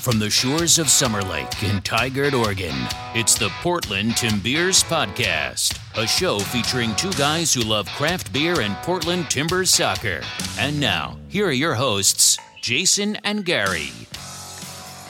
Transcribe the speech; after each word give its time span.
From 0.00 0.18
the 0.18 0.30
shores 0.30 0.78
of 0.78 0.88
Summer 0.88 1.20
Lake 1.20 1.62
in 1.62 1.82
Tigard, 1.82 2.32
Oregon, 2.32 2.74
it's 3.14 3.34
the 3.34 3.50
Portland 3.60 4.12
Timbeers 4.12 4.82
Podcast, 4.82 5.78
a 5.94 6.06
show 6.06 6.38
featuring 6.38 6.96
two 6.96 7.12
guys 7.12 7.52
who 7.52 7.60
love 7.60 7.86
craft 7.90 8.32
beer 8.32 8.62
and 8.62 8.74
Portland 8.76 9.28
Timbers 9.28 9.68
soccer. 9.68 10.22
And 10.58 10.80
now, 10.80 11.18
here 11.28 11.48
are 11.48 11.52
your 11.52 11.74
hosts, 11.74 12.38
Jason 12.62 13.16
and 13.24 13.44
Gary. 13.44 13.90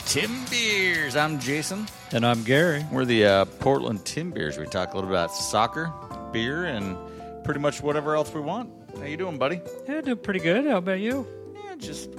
Timbeers. 0.06 1.14
I'm 1.14 1.38
Jason. 1.38 1.86
And 2.10 2.26
I'm 2.26 2.42
Gary. 2.42 2.84
We're 2.90 3.04
the 3.04 3.24
uh, 3.24 3.44
Portland 3.44 4.00
Timbeers. 4.00 4.58
We 4.58 4.66
talk 4.66 4.92
a 4.92 4.96
little 4.96 5.10
about 5.10 5.32
soccer, 5.32 5.92
beer, 6.32 6.64
and 6.64 6.96
pretty 7.44 7.60
much 7.60 7.80
whatever 7.80 8.16
else 8.16 8.34
we 8.34 8.40
want. 8.40 8.68
How 8.98 9.04
you 9.04 9.16
doing, 9.16 9.38
buddy? 9.38 9.60
Yeah, 9.88 10.00
doing 10.00 10.18
pretty 10.18 10.40
good. 10.40 10.66
How 10.66 10.78
about 10.78 10.98
you? 10.98 11.28
Yeah, 11.64 11.76
just 11.76 12.10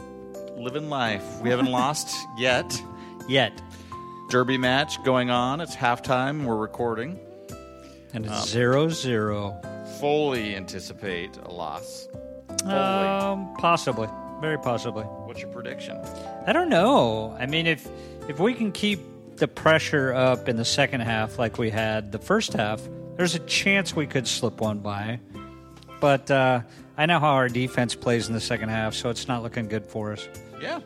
living 0.62 0.90
life. 0.90 1.42
We 1.42 1.50
haven't 1.50 1.72
lost 1.72 2.16
yet. 2.38 2.82
Yet. 3.28 3.62
Derby 4.30 4.58
match 4.58 5.04
going 5.04 5.30
on. 5.30 5.60
It's 5.62 5.76
halftime. 5.76 6.46
We're 6.46 6.56
recording. 6.56 7.20
And 8.14 8.26
it's 8.26 8.50
zero 8.50 8.90
zero. 8.90 9.60
Fully 10.00 10.56
anticipate 10.56 11.38
a 11.38 11.52
loss. 11.52 12.08
Fully. 12.62 12.74
Um, 12.74 13.54
possibly. 13.58 14.08
Very 14.42 14.58
possibly. 14.58 15.04
What's 15.04 15.42
your 15.42 15.52
prediction? 15.52 15.98
I 16.48 16.54
don't 16.54 16.70
know. 16.70 17.36
I 17.40 17.46
mean, 17.46 17.68
if 17.68 17.88
if 18.28 18.40
we 18.40 18.54
can 18.54 18.72
keep 18.72 19.00
the 19.38 19.48
pressure 19.48 20.14
up 20.14 20.48
in 20.50 20.56
the 20.58 20.66
second 20.66 21.02
half 21.02 21.40
like 21.40 21.58
we 21.58 21.70
had 21.70 22.12
the 22.12 22.20
first 22.20 22.54
half, 22.54 22.82
there's 23.18 23.36
a 23.36 23.40
chance 23.40 23.96
we 23.96 24.08
could 24.08 24.28
slip 24.28 24.62
one 24.62 24.80
by. 24.80 25.20
But 26.00 26.30
uh, 26.32 26.62
I 26.98 27.06
know 27.06 27.20
how 27.20 27.34
our 27.34 27.48
defense 27.50 27.96
plays 27.96 28.28
in 28.28 28.34
the 28.34 28.42
second 28.42 28.70
half, 28.70 28.94
so 28.94 29.10
it's 29.10 29.28
not 29.28 29.44
looking 29.44 29.68
good 29.68 29.86
for 29.86 30.14
us. 30.14 30.28
Yeah. 30.62 30.80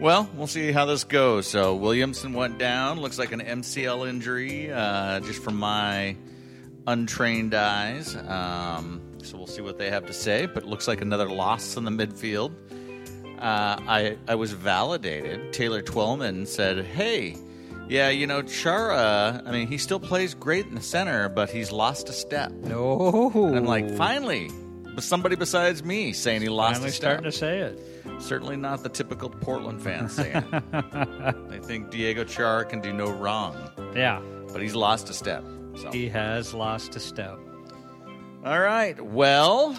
Well, 0.00 0.28
we'll 0.34 0.46
see 0.48 0.72
how 0.72 0.86
this 0.86 1.04
goes. 1.04 1.46
So 1.46 1.74
Williamson 1.76 2.32
went 2.32 2.58
down. 2.58 2.98
Looks 3.00 3.18
like 3.18 3.32
an 3.32 3.40
MCL 3.40 4.08
injury, 4.08 4.72
uh, 4.72 5.20
just 5.20 5.42
from 5.42 5.56
my 5.56 6.16
untrained 6.86 7.54
eyes. 7.54 8.14
Um, 8.16 9.00
so 9.22 9.36
we'll 9.38 9.46
see 9.46 9.62
what 9.62 9.78
they 9.78 9.90
have 9.90 10.06
to 10.06 10.12
say. 10.12 10.46
But 10.46 10.64
looks 10.64 10.88
like 10.88 11.00
another 11.00 11.28
loss 11.28 11.76
in 11.76 11.84
the 11.84 11.90
midfield. 11.90 12.52
Uh, 13.38 13.76
I 13.86 14.16
I 14.26 14.34
was 14.36 14.52
validated. 14.52 15.52
Taylor 15.52 15.82
Twellman 15.82 16.46
said, 16.46 16.84
"Hey, 16.84 17.36
yeah, 17.88 18.08
you 18.08 18.26
know 18.26 18.42
Chara. 18.42 19.42
I 19.44 19.50
mean, 19.52 19.68
he 19.68 19.78
still 19.78 20.00
plays 20.00 20.34
great 20.34 20.66
in 20.66 20.74
the 20.74 20.80
center, 20.82 21.28
but 21.28 21.50
he's 21.50 21.70
lost 21.70 22.08
a 22.08 22.12
step." 22.12 22.52
No. 22.52 23.30
And 23.34 23.56
I'm 23.58 23.64
like, 23.66 23.90
finally, 23.96 24.50
but 24.94 25.04
somebody 25.04 25.36
besides 25.36 25.84
me 25.84 26.12
saying 26.12 26.42
he 26.42 26.48
lost 26.48 26.74
Finally 26.76 26.88
a 26.88 26.92
step. 26.92 27.10
starting 27.20 27.24
to 27.30 27.32
say 27.32 27.58
it. 27.60 27.78
Certainly 28.24 28.56
not 28.56 28.82
the 28.82 28.88
typical 28.88 29.28
Portland 29.28 29.82
fan 29.82 30.08
saying 30.08 30.36
it. 30.52 31.48
they 31.50 31.58
think 31.58 31.90
Diego 31.90 32.24
Chara 32.24 32.64
can 32.64 32.80
do 32.80 32.92
no 32.92 33.10
wrong, 33.10 33.70
Yeah. 33.94 34.20
but 34.52 34.62
he's 34.62 34.74
lost 34.74 35.10
a 35.10 35.12
step. 35.12 35.44
So. 35.76 35.90
He 35.92 36.08
has 36.08 36.54
lost 36.54 36.96
a 36.96 37.00
step. 37.00 37.38
All 38.44 38.60
right. 38.60 38.98
Well, 39.00 39.78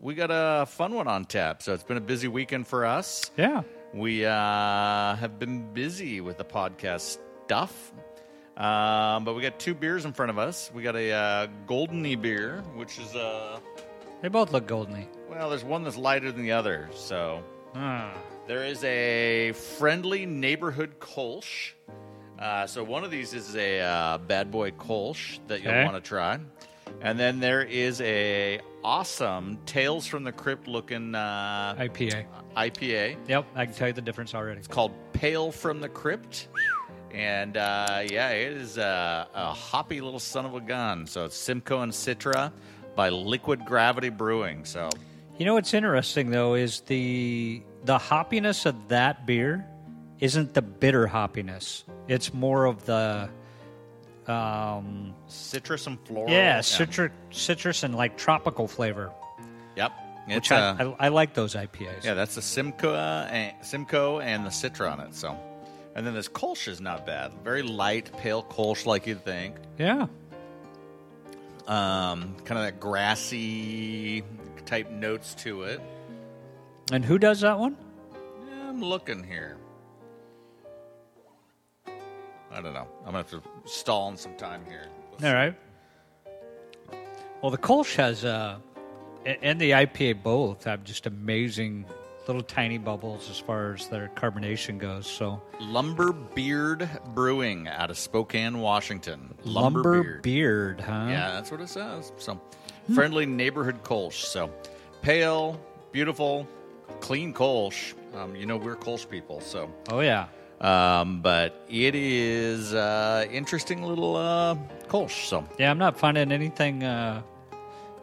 we 0.00 0.14
got 0.14 0.30
a 0.32 0.66
fun 0.66 0.94
one 0.94 1.08
on 1.08 1.24
tap. 1.24 1.62
So 1.62 1.72
it's 1.74 1.82
been 1.82 1.96
a 1.96 2.00
busy 2.02 2.28
weekend 2.28 2.66
for 2.66 2.84
us. 2.86 3.30
Yeah. 3.36 3.62
We 3.92 4.24
uh, 4.24 5.16
have 5.16 5.38
been 5.38 5.72
busy 5.72 6.20
with 6.20 6.38
the 6.38 6.44
podcast 6.44 7.18
stuff. 7.46 7.92
Um, 8.56 9.24
but 9.24 9.34
we 9.34 9.42
got 9.42 9.58
two 9.58 9.74
beers 9.74 10.04
in 10.04 10.12
front 10.12 10.30
of 10.30 10.38
us. 10.38 10.70
We 10.74 10.82
got 10.82 10.94
a 10.94 11.10
uh, 11.10 11.46
Goldeny 11.66 12.20
beer, 12.20 12.62
which 12.74 12.98
is 12.98 13.14
uh, 13.16 13.58
They 14.22 14.28
both 14.28 14.52
look 14.52 14.66
goldeny. 14.68 15.06
well, 15.30 15.48
there's 15.48 15.64
one 15.64 15.82
that's 15.82 15.96
lighter 15.96 16.30
than 16.30 16.42
the 16.42 16.52
other. 16.52 16.88
So 16.94 17.42
Ah. 17.74 18.12
There 18.46 18.64
is 18.64 18.82
a 18.84 19.52
friendly 19.52 20.26
neighborhood 20.26 20.98
Kolsch. 20.98 21.72
Uh, 22.38 22.66
so 22.66 22.82
one 22.82 23.04
of 23.04 23.10
these 23.10 23.34
is 23.34 23.54
a 23.54 23.80
uh, 23.80 24.18
bad 24.18 24.50
boy 24.50 24.70
Kolsch 24.72 25.38
that 25.46 25.60
you'll 25.62 25.72
Okay. 25.72 25.84
want 25.84 26.02
to 26.02 26.08
try, 26.08 26.38
and 27.02 27.18
then 27.18 27.38
there 27.38 27.62
is 27.62 28.00
a 28.00 28.60
awesome 28.82 29.58
Tales 29.66 30.06
from 30.06 30.24
the 30.24 30.32
Crypt 30.32 30.66
looking 30.66 31.14
uh, 31.14 31.74
IPA. 31.78 32.24
IPA. 32.56 33.16
Yep, 33.28 33.46
I 33.54 33.66
can 33.66 33.74
tell 33.74 33.88
you 33.88 33.92
the 33.92 34.00
difference 34.00 34.34
already. 34.34 34.58
It's 34.58 34.66
called 34.68 34.92
Pale 35.12 35.52
from 35.52 35.80
the 35.80 35.88
Crypt, 35.90 36.48
and 37.12 37.56
uh, 37.58 38.02
yeah, 38.10 38.30
it 38.30 38.52
is 38.54 38.78
a, 38.78 39.28
a 39.34 39.52
hoppy 39.52 40.00
little 40.00 40.18
son 40.18 40.46
of 40.46 40.54
a 40.54 40.60
gun. 40.60 41.06
So 41.06 41.26
it's 41.26 41.36
Simcoe 41.36 41.82
and 41.82 41.92
Citra 41.92 42.52
by 42.96 43.10
Liquid 43.10 43.66
Gravity 43.66 44.08
Brewing. 44.08 44.64
So 44.64 44.88
You 45.40 45.46
know 45.46 45.54
what's 45.54 45.72
interesting 45.72 46.30
though 46.30 46.52
is 46.52 46.82
the 46.82 47.62
the 47.84 47.96
hoppiness 47.96 48.66
of 48.66 48.88
that 48.88 49.24
beer 49.24 49.66
isn't 50.18 50.52
the 50.52 50.60
bitter 50.60 51.06
hoppiness. 51.06 51.84
It's 52.08 52.34
more 52.34 52.66
of 52.66 52.84
the 52.84 53.30
um, 54.26 55.14
citrus 55.28 55.86
and 55.86 55.98
floral. 56.04 56.30
yeah, 56.30 56.60
citrus, 56.60 57.10
citrus 57.30 57.84
and 57.84 57.94
like 57.94 58.18
tropical 58.18 58.68
flavor. 58.68 59.12
Yep. 59.76 59.92
It's, 60.26 60.34
Which 60.34 60.52
I, 60.52 60.56
uh, 60.58 60.94
I, 61.00 61.06
I 61.06 61.08
like 61.08 61.32
those 61.32 61.54
IPAs. 61.54 62.04
Yeah, 62.04 62.12
that's 62.12 62.34
the 62.34 62.42
Simcoe 62.42 62.94
and, 62.94 63.54
Simcoe 63.64 64.20
and 64.20 64.44
the 64.44 64.50
Citra 64.50 64.92
on 64.92 65.00
it. 65.00 65.14
So, 65.14 65.34
and 65.94 66.06
then 66.06 66.12
this 66.12 66.28
Kolsch 66.28 66.68
is 66.68 66.82
not 66.82 67.06
bad. 67.06 67.32
Very 67.42 67.62
light, 67.62 68.14
pale 68.18 68.42
Kolsch, 68.42 68.84
like 68.84 69.06
you'd 69.06 69.24
think. 69.24 69.56
yeah. 69.78 70.06
Um, 71.66 72.34
kind 72.44 72.58
of 72.58 72.64
that 72.64 72.80
grassy 72.80 74.24
type 74.70 74.88
notes 74.92 75.34
to 75.34 75.62
it. 75.64 75.80
And 76.92 77.04
who 77.04 77.18
does 77.18 77.40
that 77.40 77.58
one? 77.58 77.76
Yeah, 78.48 78.68
I'm 78.68 78.80
looking 78.80 79.24
here. 79.24 79.56
I 82.52 82.60
don't 82.60 82.74
know. 82.74 82.86
I'm 83.00 83.06
gonna 83.06 83.18
have 83.18 83.30
to 83.30 83.42
stall 83.64 84.08
in 84.10 84.16
some 84.16 84.36
time 84.36 84.64
here. 84.68 84.86
Let's 85.10 85.24
All 85.24 85.34
right. 85.34 85.56
Well, 87.42 87.50
the 87.50 87.58
Kolsch 87.58 87.96
has 87.96 88.24
uh, 88.24 88.58
and 89.24 89.60
the 89.60 89.72
IPA 89.72 90.22
both 90.22 90.62
have 90.64 90.84
just 90.84 91.06
amazing 91.06 91.84
little 92.28 92.42
tiny 92.42 92.78
bubbles 92.78 93.28
as 93.28 93.38
far 93.40 93.74
as 93.74 93.88
their 93.88 94.08
carbonation 94.14 94.78
goes. 94.78 95.08
So 95.08 95.42
Lumberbeard 95.58 96.88
Brewing 97.12 97.66
out 97.66 97.90
of 97.90 97.98
Spokane, 97.98 98.60
Washington. 98.60 99.34
lumber 99.42 100.20
beard, 100.20 100.80
huh? 100.80 101.06
Yeah, 101.08 101.32
that's 101.32 101.50
what 101.50 101.60
it 101.60 101.68
says. 101.68 102.12
So, 102.18 102.40
friendly 102.94 103.26
neighborhood 103.26 103.82
Kolsch. 103.84 104.24
So, 104.24 104.50
pale, 105.02 105.60
beautiful, 105.92 106.46
clean 107.00 107.32
Kolsch. 107.32 107.94
Um, 108.14 108.34
you 108.36 108.46
know, 108.46 108.56
we're 108.56 108.76
Kolsch 108.76 109.08
people. 109.08 109.40
So, 109.40 109.70
Oh 109.90 110.00
yeah. 110.00 110.26
um, 110.60 111.20
but 111.22 111.64
it 111.68 111.94
is 111.94 112.74
uh, 112.74 113.26
interesting 113.30 113.82
little 113.82 114.16
uh, 114.16 114.56
Kolsch. 114.88 115.26
So, 115.28 115.44
Yeah, 115.58 115.70
I'm 115.70 115.78
not 115.78 115.98
finding 115.98 116.32
anything 116.32 116.82
uh, 116.84 117.22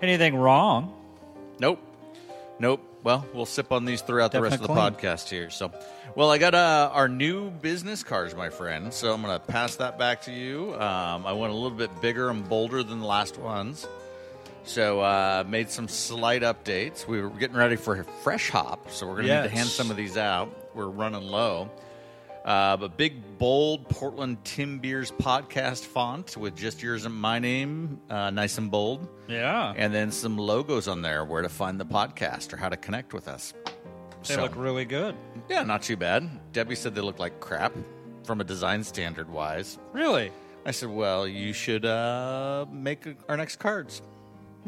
anything 0.01 0.35
wrong. 0.35 0.93
nope, 1.59 1.79
nope. 2.59 2.81
Well, 3.03 3.25
we'll 3.33 3.45
sip 3.45 3.71
on 3.71 3.85
these 3.85 4.01
throughout 4.01 4.31
the 4.33 4.41
rest 4.41 4.55
of 4.55 4.61
the 4.61 4.67
Definitely. 4.67 5.07
podcast 5.07 5.29
here. 5.29 5.49
So, 5.49 5.71
well, 6.15 6.29
I 6.29 6.37
got 6.39 6.55
uh, 6.55 6.89
our 6.91 7.07
new 7.07 7.49
business 7.51 8.03
cards, 8.03 8.35
my 8.35 8.49
friend. 8.49 8.91
So 8.93 9.13
I'm 9.13 9.21
going 9.21 9.33
to 9.39 9.45
pass 9.45 9.75
that 9.77 9.97
back 9.97 10.23
to 10.23 10.31
you. 10.33 10.73
Um, 10.73 11.25
I 11.25 11.31
went 11.31 11.53
a 11.53 11.55
little 11.55 11.77
bit 11.77 12.01
bigger 12.01 12.29
and 12.29 12.47
bolder 12.49 12.83
than 12.83 12.99
the 12.99 13.05
last 13.05 13.37
ones. 13.37 13.87
So 14.67 14.99
uh, 14.99 15.43
made 15.47 15.69
some 15.69 15.87
slight 15.87 16.41
updates. 16.41 17.07
We 17.07 17.21
were 17.21 17.29
getting 17.29 17.55
ready 17.55 17.77
for 17.77 17.95
a 17.99 18.03
fresh 18.03 18.49
hop, 18.49 18.91
so 18.91 19.07
we're 19.07 19.15
going 19.15 19.27
to 19.27 19.41
need 19.43 19.49
to 19.49 19.55
hand 19.55 19.69
some 19.69 19.89
of 19.89 19.95
these 19.97 20.17
out. 20.17 20.75
We're 20.75 20.89
running 20.89 21.23
low. 21.23 21.71
Uh, 22.43 22.75
but 22.77 22.95
big, 22.97 23.37
bold 23.37 23.87
Portland 23.89 24.41
Timbeers 24.43 25.11
podcast 25.11 25.83
font 25.85 26.35
with 26.37 26.55
just 26.55 26.81
yours 26.83 27.05
and 27.05 27.13
my 27.15 27.39
name, 27.39 27.99
uh, 28.09 28.29
nice 28.29 28.57
and 28.57 28.69
bold 28.71 29.07
Yeah. 29.27 29.73
and 29.75 29.93
then 29.93 30.11
some 30.11 30.37
logos 30.37 30.87
on 30.87 31.01
there 31.01 31.25
where 31.25 31.41
to 31.41 31.49
find 31.49 31.77
the 31.79 31.85
podcast 31.85 32.53
or 32.53 32.57
how 32.57 32.69
to 32.69 32.77
connect 32.77 33.13
with 33.13 33.27
us. 33.27 33.53
they 34.27 34.35
So, 34.35 34.41
look 34.43 34.55
really 34.55 34.85
good. 34.85 35.15
yeah, 35.49 35.63
not 35.63 35.81
too 35.81 35.97
bad. 35.97 36.29
Debbie 36.53 36.75
said 36.75 36.93
they 36.95 37.01
look 37.01 37.19
like 37.19 37.39
crap 37.41 37.73
from 38.23 38.39
a 38.41 38.45
design 38.45 38.83
standard 38.83 39.29
wise. 39.29 39.77
Really? 39.91 40.31
I 40.65 40.71
said, 40.71 40.89
well, 40.89 41.27
you 41.27 41.51
should 41.53 41.85
uh, 41.85 42.65
make 42.71 43.05
our 43.29 43.35
next 43.37 43.57
cards. 43.57 44.01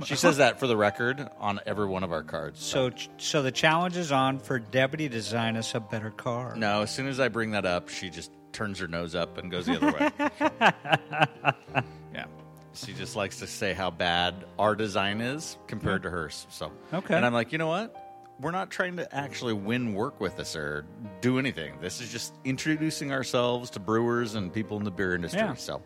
She 0.05 0.15
says 0.15 0.37
that 0.37 0.59
for 0.59 0.67
the 0.67 0.77
record 0.77 1.27
on 1.39 1.59
every 1.65 1.87
one 1.87 2.03
of 2.03 2.11
our 2.11 2.23
cards. 2.23 2.59
So 2.63 2.91
so 3.17 3.41
the 3.41 3.51
challenge 3.51 3.97
is 3.97 4.11
on 4.11 4.39
for 4.39 4.59
Debbie 4.59 4.97
to 4.97 5.09
design 5.09 5.55
us 5.57 5.73
a 5.75 5.79
better 5.79 6.11
car. 6.11 6.55
no, 6.55 6.81
as 6.81 6.93
soon 6.93 7.07
as 7.07 7.19
I 7.19 7.27
bring 7.29 7.51
that 7.51 7.65
up, 7.65 7.89
she 7.89 8.09
just 8.09 8.31
turns 8.51 8.79
her 8.79 8.87
nose 8.87 9.15
up 9.15 9.37
and 9.37 9.51
goes 9.51 9.65
the 9.67 9.75
other 9.77 9.91
way. 9.91 11.83
yeah. 12.13 12.25
She 12.73 12.93
just 12.93 13.15
likes 13.15 13.39
to 13.39 13.47
say 13.47 13.73
how 13.73 13.91
bad 13.91 14.45
our 14.57 14.75
design 14.75 15.21
is 15.21 15.57
compared 15.67 16.03
to 16.03 16.09
hers. 16.09 16.47
So 16.49 16.71
Okay. 16.93 17.15
and 17.15 17.25
I'm 17.25 17.33
like, 17.33 17.51
you 17.51 17.57
know 17.57 17.67
what? 17.67 17.95
We're 18.39 18.51
not 18.51 18.71
trying 18.71 18.95
to 18.97 19.13
actually 19.15 19.53
win 19.53 19.93
work 19.93 20.21
with 20.21 20.37
this 20.37 20.55
or 20.55 20.85
do 21.19 21.39
anything. 21.39 21.73
This 21.81 21.99
is 21.99 22.09
just 22.09 22.33
introducing 22.45 23.11
ourselves 23.11 23.69
to 23.71 23.79
brewers 23.81 24.35
and 24.35 24.53
people 24.53 24.77
in 24.77 24.83
the 24.85 24.91
beer 24.91 25.13
industry. 25.13 25.41
Yeah. 25.41 25.55
So, 25.55 25.81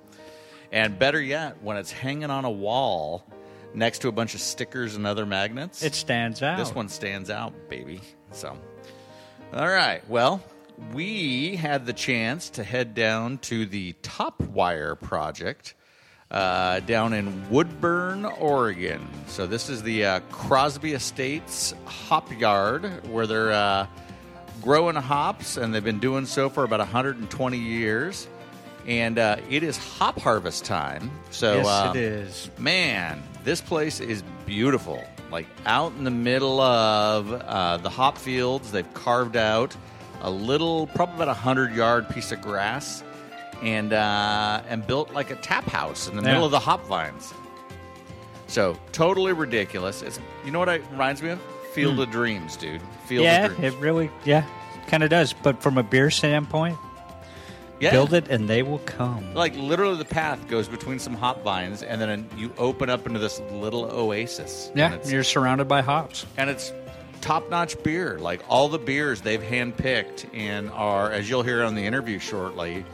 and 0.71 0.99
better 0.99 1.19
yet, 1.21 1.63
when 1.63 1.77
it's 1.77 1.91
hanging 1.91 2.29
on 2.29 2.45
a 2.45 2.51
wall 2.51 3.25
next 3.73 3.99
to 3.99 4.07
a 4.07 4.11
bunch 4.11 4.33
of 4.35 4.41
stickers 4.41 4.95
and 4.95 5.05
other 5.07 5.25
magnets, 5.25 5.83
It 5.83 5.95
stands 5.95 6.41
out. 6.41 6.57
this 6.57 6.73
one 6.73 6.89
stands 6.89 7.29
out, 7.29 7.53
baby. 7.69 8.01
So, 8.31 8.57
all 9.53 9.67
right. 9.67 10.07
Well, 10.09 10.41
we 10.93 11.55
had 11.55 11.85
the 11.85 11.93
chance 11.93 12.49
to 12.51 12.63
head 12.63 12.93
down 12.95 13.37
to 13.39 13.65
the 13.65 13.93
Top 14.01 14.41
Wire 14.41 14.95
project 14.95 15.75
uh, 16.31 16.79
down 16.81 17.13
in 17.13 17.49
Woodburn, 17.49 18.25
Oregon. 18.25 19.07
So 19.27 19.45
this 19.45 19.69
is 19.69 19.83
the 19.83 20.05
uh, 20.05 20.19
Crosby 20.31 20.93
Estates 20.93 21.75
Hop 21.85 22.31
Yard 22.39 23.07
where 23.07 23.27
they're 23.27 23.51
uh, 23.51 23.87
growing 24.63 24.95
hops, 24.95 25.57
and 25.57 25.73
they've 25.73 25.83
been 25.83 25.99
doing 25.99 26.25
so 26.25 26.49
for 26.49 26.63
about 26.63 26.79
120 26.79 27.57
years. 27.57 28.27
And 28.87 29.17
uh, 29.19 29.37
it 29.49 29.63
is 29.63 29.77
hop 29.77 30.19
harvest 30.19 30.65
time. 30.65 31.09
So 31.29 31.57
yes, 31.57 31.67
uh, 31.67 31.91
it 31.95 31.99
is. 32.01 32.49
Man, 32.57 33.21
this 33.43 33.61
place 33.61 33.99
is 33.99 34.23
beautiful. 34.45 35.03
Like 35.31 35.47
out 35.65 35.93
in 35.97 36.03
the 36.03 36.11
middle 36.11 36.61
of 36.61 37.31
uh, 37.31 37.77
the 37.77 37.89
hop 37.89 38.17
fields, 38.17 38.71
they've 38.71 38.93
carved 38.93 39.35
out 39.35 39.75
a 40.21 40.29
little, 40.29 40.87
probably 40.87 41.15
about 41.15 41.27
a 41.29 41.33
hundred 41.33 41.73
yard 41.73 42.07
piece 42.09 42.31
of 42.31 42.41
grass, 42.41 43.03
and 43.61 43.93
uh, 43.93 44.61
and 44.69 44.85
built 44.85 45.11
like 45.13 45.31
a 45.31 45.35
tap 45.37 45.65
house 45.65 46.07
in 46.07 46.15
the 46.15 46.21
Yeah. 46.21 46.29
middle 46.33 46.45
of 46.45 46.51
the 46.51 46.59
hop 46.59 46.85
vines. 46.85 47.33
So 48.47 48.77
totally 48.91 49.33
ridiculous. 49.33 50.01
It's 50.03 50.19
you 50.45 50.51
know 50.51 50.59
what 50.59 50.69
it 50.69 50.83
reminds 50.91 51.21
me 51.21 51.29
of? 51.31 51.41
Field 51.73 51.99
of 51.99 52.11
Dreams, 52.11 52.55
dude. 52.55 52.81
Field 53.07 53.23
yeah, 53.23 53.45
of 53.47 53.55
Dreams. 53.57 53.73
it 53.73 53.79
really, 53.79 54.11
yeah, 54.25 54.45
kind 54.87 55.01
of 55.03 55.09
does. 55.09 55.33
But 55.33 55.61
from 55.63 55.77
a 55.79 55.83
beer 55.83 56.11
standpoint, 56.11 56.77
yeah. 57.79 57.91
build 57.91 58.13
it 58.13 58.27
and 58.29 58.47
they 58.49 58.63
will 58.63 58.79
come. 58.79 59.33
Like 59.33 59.55
literally, 59.55 59.97
the 59.97 60.05
path 60.05 60.47
goes 60.47 60.67
between 60.67 60.99
some 60.99 61.13
hop 61.13 61.43
vines, 61.43 61.83
and 61.83 61.99
then 62.01 62.27
you 62.37 62.51
open 62.57 62.89
up 62.89 63.05
into 63.07 63.19
this 63.19 63.39
little 63.51 63.85
oasis. 63.85 64.71
Yeah, 64.75 64.93
and 64.93 65.05
you're 65.09 65.23
surrounded 65.23 65.67
by 65.67 65.81
hops. 65.81 66.25
and 66.37 66.49
it's 66.49 66.71
top-notch 67.21 67.81
beer. 67.83 68.17
Like 68.19 68.41
all 68.49 68.67
the 68.69 68.77
beers 68.79 69.21
they've 69.21 69.41
handpicked 69.41 70.25
and 70.33 70.69
are, 70.71 71.11
as 71.11 71.29
you'll 71.29 71.43
hear 71.43 71.63
on 71.63 71.75
the 71.75 71.85
interview 71.85 72.19
shortly, 72.19 72.85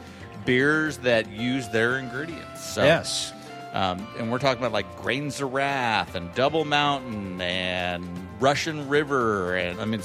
beers 0.44 0.98
that 0.98 1.28
use 1.30 1.68
their 1.68 1.98
ingredients. 1.98 2.64
So, 2.64 2.84
Yes. 2.84 3.32
um, 3.72 4.06
and 4.18 4.30
we're 4.30 4.38
talking 4.38 4.62
about 4.62 4.72
like 4.72 5.02
Grains 5.02 5.40
of 5.40 5.52
Wrath 5.52 6.14
and 6.14 6.32
Double 6.34 6.64
Mountain 6.64 7.40
and 7.40 8.04
Russian 8.40 8.88
River 8.88 9.56
and 9.56 9.80
I 9.80 9.84
mean 9.84 10.00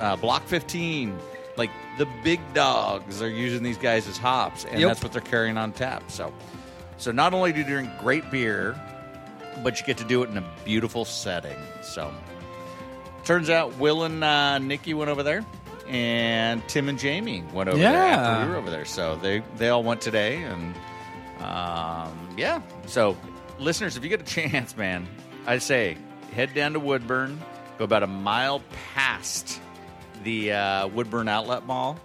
uh, 0.00 0.16
Block 0.16 0.46
15. 0.46 1.16
Like 1.56 1.70
the 1.98 2.06
big 2.24 2.40
dogs 2.54 3.22
are 3.22 3.28
using 3.28 3.62
these 3.62 3.78
guys 3.78 4.08
as 4.08 4.18
hops, 4.18 4.64
and 4.64 4.80
Yep. 4.80 4.88
that's 4.88 5.02
what 5.02 5.12
they're 5.12 5.20
carrying 5.20 5.56
on 5.56 5.72
tap. 5.72 6.10
So, 6.10 6.32
so 6.98 7.12
not 7.12 7.32
only 7.34 7.52
do 7.52 7.60
you 7.60 7.64
drink 7.64 7.90
great 8.00 8.28
beer, 8.30 8.74
but 9.62 9.78
you 9.80 9.86
get 9.86 9.98
to 9.98 10.04
do 10.04 10.22
it 10.24 10.30
in 10.30 10.36
a 10.38 10.44
beautiful 10.64 11.04
setting. 11.04 11.56
So, 11.82 12.12
turns 13.24 13.50
out 13.50 13.76
Will 13.78 14.02
and 14.04 14.24
uh, 14.24 14.58
Nikki 14.58 14.94
went 14.94 15.10
over 15.10 15.22
there, 15.22 15.44
and 15.86 16.66
Tim 16.68 16.88
and 16.88 16.98
Jamie 16.98 17.44
went 17.52 17.68
over 17.68 17.78
there 17.78 17.92
Yeah. 17.92 18.16
after 18.16 18.46
we 18.46 18.50
were 18.52 18.58
over 18.58 18.70
there. 18.70 18.84
So 18.84 19.16
they 19.16 19.42
they 19.56 19.68
all 19.68 19.82
went 19.84 20.00
today, 20.00 20.42
and 20.42 20.74
um, 21.40 22.28
yeah. 22.36 22.60
So, 22.86 23.16
listeners, 23.58 23.96
if 23.96 24.02
you 24.02 24.08
get 24.08 24.20
a 24.20 24.24
chance, 24.24 24.76
man, 24.76 25.06
I 25.46 25.58
say 25.58 25.96
head 26.32 26.52
down 26.54 26.72
to 26.72 26.80
Woodburn, 26.80 27.40
go 27.78 27.84
about 27.84 28.02
a 28.02 28.06
mile 28.08 28.60
past 28.94 29.60
the 30.24 30.52
uh, 30.52 30.88
Woodburn 30.88 31.28
Outlet 31.28 31.64
Mall, 31.66 31.98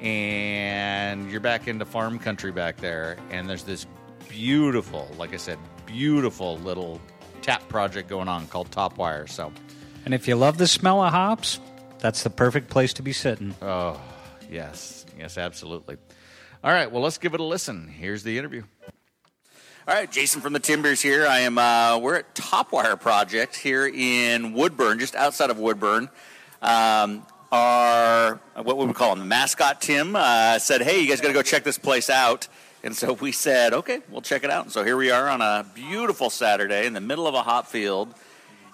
and 0.00 1.30
you're 1.30 1.40
back 1.40 1.68
into 1.68 1.84
farm 1.84 2.18
country 2.18 2.52
back 2.52 2.76
there. 2.78 3.16
And 3.30 3.48
there's 3.48 3.64
this 3.64 3.86
beautiful, 4.28 5.10
like 5.18 5.34
I 5.34 5.36
said, 5.36 5.58
beautiful 5.84 6.58
little 6.58 7.00
tap 7.42 7.68
project 7.68 8.08
going 8.08 8.28
on 8.28 8.46
called 8.48 8.70
Top 8.70 8.96
Wire. 8.98 9.26
So, 9.26 9.52
And 10.04 10.14
if 10.14 10.26
you 10.28 10.36
love 10.36 10.58
the 10.58 10.66
smell 10.66 11.02
of 11.02 11.12
hops, 11.12 11.60
that's 11.98 12.22
the 12.22 12.30
perfect 12.30 12.70
place 12.70 12.92
to 12.94 13.02
be 13.02 13.12
sitting. 13.12 13.54
oh, 13.62 14.00
yes, 14.50 15.04
yes, 15.18 15.36
absolutely. 15.38 15.96
All 16.64 16.72
right, 16.72 16.90
well, 16.90 17.02
let's 17.02 17.18
give 17.18 17.34
it 17.34 17.40
a 17.40 17.44
listen. 17.44 17.88
Here's 17.88 18.22
the 18.22 18.38
interview. 18.38 18.62
All 19.88 19.94
right, 19.94 20.10
Jason 20.10 20.40
from 20.40 20.52
the 20.52 20.58
Timbers 20.58 21.00
here. 21.00 21.26
I 21.28 21.40
am. 21.40 21.58
Uh, 21.58 21.98
we're 21.98 22.16
at 22.16 22.34
Topwire 22.34 23.00
Project 23.00 23.54
here 23.54 23.86
in 23.86 24.52
Woodburn, 24.52 24.98
just 24.98 25.14
outside 25.14 25.48
of 25.50 25.58
Woodburn. 25.60 26.08
Um, 26.60 27.24
our 27.52 28.40
what 28.54 28.76
would 28.76 28.88
we 28.88 28.94
call 28.94 29.14
him? 29.14 29.28
Mascot 29.28 29.80
Tim 29.80 30.16
uh, 30.16 30.58
said, 30.58 30.82
"Hey, 30.82 31.00
you 31.00 31.08
guys 31.08 31.20
got 31.20 31.28
to 31.28 31.34
go 31.34 31.42
check 31.42 31.64
this 31.64 31.78
place 31.78 32.10
out." 32.10 32.48
And 32.82 32.94
so 32.94 33.12
we 33.14 33.32
said, 33.32 33.72
"Okay, 33.72 34.00
we'll 34.10 34.22
check 34.22 34.44
it 34.44 34.50
out." 34.50 34.64
And 34.64 34.72
so 34.72 34.84
here 34.84 34.96
we 34.96 35.10
are 35.10 35.28
on 35.28 35.40
a 35.40 35.66
beautiful 35.74 36.30
Saturday 36.30 36.86
in 36.86 36.92
the 36.92 37.00
middle 37.00 37.26
of 37.26 37.34
a 37.34 37.42
hop 37.42 37.66
field, 37.66 38.14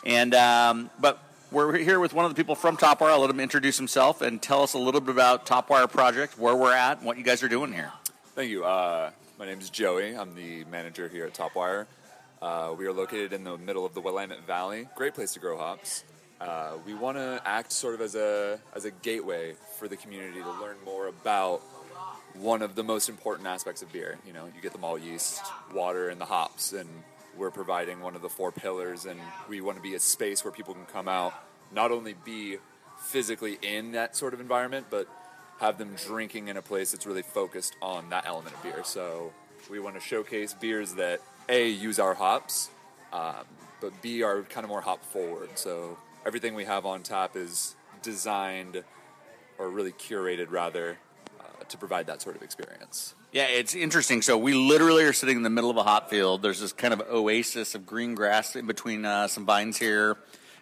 and 0.04 0.34
um, 0.34 0.90
but 1.00 1.22
we're 1.50 1.76
here 1.76 2.00
with 2.00 2.14
one 2.14 2.24
of 2.24 2.30
the 2.30 2.34
people 2.34 2.54
from 2.54 2.76
Topwire. 2.76 3.10
I'll 3.10 3.20
let 3.20 3.30
him 3.30 3.40
introduce 3.40 3.76
himself 3.76 4.22
and 4.22 4.40
tell 4.40 4.62
us 4.62 4.72
a 4.74 4.78
little 4.78 5.00
bit 5.00 5.10
about 5.10 5.44
Topwire 5.46 5.90
Project, 5.90 6.38
where 6.38 6.56
we're 6.56 6.74
at, 6.74 6.98
and 6.98 7.06
what 7.06 7.18
you 7.18 7.24
guys 7.24 7.42
are 7.42 7.48
doing 7.48 7.72
here. 7.72 7.92
Thank 8.34 8.50
you. 8.50 8.64
Uh, 8.64 9.10
my 9.38 9.44
name 9.44 9.60
is 9.60 9.68
Joey. 9.68 10.16
I'm 10.16 10.34
the 10.34 10.64
manager 10.64 11.08
here 11.08 11.26
at 11.26 11.34
Topwire. 11.34 11.86
Uh, 12.40 12.74
we 12.76 12.86
are 12.86 12.92
located 12.92 13.32
in 13.32 13.44
the 13.44 13.58
middle 13.58 13.84
of 13.84 13.94
the 13.94 14.00
Willamette 14.00 14.46
Valley. 14.46 14.88
Great 14.96 15.14
place 15.14 15.34
to 15.34 15.40
grow 15.40 15.58
hops. 15.58 16.04
Uh, 16.42 16.72
we 16.84 16.94
want 16.94 17.16
to 17.16 17.40
act 17.44 17.70
sort 17.70 17.94
of 17.94 18.00
as 18.00 18.14
a 18.14 18.58
as 18.74 18.84
a 18.84 18.90
gateway 18.90 19.54
for 19.78 19.86
the 19.86 19.96
community 19.96 20.40
to 20.40 20.50
learn 20.60 20.76
more 20.84 21.06
about 21.06 21.60
one 22.34 22.62
of 22.62 22.74
the 22.74 22.82
most 22.82 23.08
important 23.08 23.46
aspects 23.46 23.82
of 23.82 23.92
beer. 23.92 24.18
You 24.26 24.32
know, 24.32 24.46
you 24.46 24.60
get 24.60 24.72
the 24.72 24.78
malt 24.78 25.02
yeast, 25.02 25.40
water, 25.72 26.08
and 26.08 26.20
the 26.20 26.24
hops, 26.24 26.72
and 26.72 26.88
we're 27.36 27.50
providing 27.50 28.00
one 28.00 28.16
of 28.16 28.22
the 28.22 28.28
four 28.28 28.50
pillars. 28.50 29.04
And 29.04 29.20
we 29.48 29.60
want 29.60 29.76
to 29.76 29.82
be 29.82 29.94
a 29.94 30.00
space 30.00 30.44
where 30.44 30.52
people 30.52 30.74
can 30.74 30.86
come 30.86 31.08
out, 31.08 31.32
not 31.72 31.92
only 31.92 32.14
be 32.24 32.56
physically 32.98 33.58
in 33.62 33.92
that 33.92 34.16
sort 34.16 34.34
of 34.34 34.40
environment, 34.40 34.86
but 34.90 35.06
have 35.60 35.78
them 35.78 35.94
drinking 36.06 36.48
in 36.48 36.56
a 36.56 36.62
place 36.62 36.90
that's 36.90 37.06
really 37.06 37.22
focused 37.22 37.76
on 37.80 38.10
that 38.10 38.26
element 38.26 38.56
of 38.56 38.62
beer. 38.62 38.82
So 38.84 39.32
we 39.70 39.78
want 39.78 39.94
to 39.94 40.00
showcase 40.00 40.54
beers 40.54 40.94
that 40.94 41.20
a 41.48 41.68
use 41.68 41.98
our 41.98 42.14
hops, 42.14 42.70
um, 43.12 43.44
but 43.80 44.00
b 44.02 44.22
are 44.22 44.42
kind 44.42 44.64
of 44.64 44.70
more 44.70 44.80
hop 44.80 45.04
forward. 45.04 45.50
So 45.54 45.98
everything 46.26 46.54
we 46.54 46.64
have 46.64 46.86
on 46.86 47.02
tap 47.02 47.36
is 47.36 47.74
designed 48.02 48.82
or 49.58 49.68
really 49.68 49.92
curated 49.92 50.50
rather 50.50 50.98
uh, 51.40 51.64
to 51.68 51.76
provide 51.76 52.06
that 52.06 52.22
sort 52.22 52.36
of 52.36 52.42
experience. 52.42 53.14
Yeah, 53.32 53.46
it's 53.46 53.74
interesting. 53.74 54.20
So 54.22 54.36
we 54.36 54.52
literally 54.52 55.04
are 55.04 55.12
sitting 55.12 55.36
in 55.36 55.42
the 55.42 55.50
middle 55.50 55.70
of 55.70 55.76
a 55.76 55.82
hop 55.82 56.10
field. 56.10 56.42
There's 56.42 56.60
this 56.60 56.72
kind 56.72 56.92
of 56.92 57.00
oasis 57.10 57.74
of 57.74 57.86
green 57.86 58.14
grass 58.14 58.56
in 58.56 58.66
between 58.66 59.04
uh, 59.04 59.28
some 59.28 59.46
vines 59.46 59.78
here. 59.78 60.16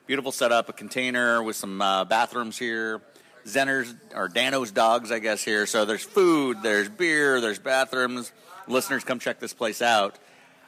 Beautiful 0.06 0.32
setup, 0.32 0.68
a 0.68 0.72
container 0.72 1.42
with 1.42 1.56
some 1.56 1.80
uh, 1.80 2.04
bathrooms 2.04 2.58
here. 2.58 3.00
Zenner's 3.46 3.92
or 4.14 4.28
Dano's 4.28 4.70
dogs, 4.70 5.10
I 5.10 5.18
guess 5.18 5.42
here. 5.42 5.66
So 5.66 5.84
there's 5.84 6.02
food, 6.02 6.58
there's 6.62 6.88
beer, 6.88 7.40
there's 7.40 7.58
bathrooms. 7.58 8.32
Listeners, 8.68 9.02
come 9.02 9.18
check 9.18 9.40
this 9.40 9.54
place 9.54 9.82
out. 9.82 10.18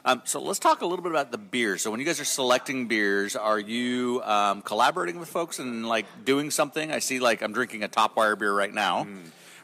Um, 0.05 0.23
so 0.25 0.43
let's 0.43 0.59
talk 0.59 0.83
a 0.83 0.87
little 0.87 1.03
bit 1.03 1.13
about 1.13 1.31
the 1.31 1.39
beer. 1.39 1.79
So 1.79 1.91
when 1.91 2.01
you 2.01 2.07
guys 2.07 2.19
are 2.19 2.25
selecting 2.25 2.89
beers, 2.89 3.37
are 3.37 3.59
you 3.59 4.21
um, 4.25 4.61
collaborating 4.63 5.21
with 5.21 5.29
folks 5.29 5.61
and 5.61 5.89
like 5.89 6.07
doing 6.25 6.51
something? 6.51 6.91
I 6.91 6.99
see 6.99 7.21
like 7.21 7.41
I'm 7.41 7.53
drinking 7.53 7.85
a 7.85 7.89
top 7.89 8.17
wire 8.17 8.35
beer 8.35 8.53
right 8.53 8.73
now, 8.75 9.07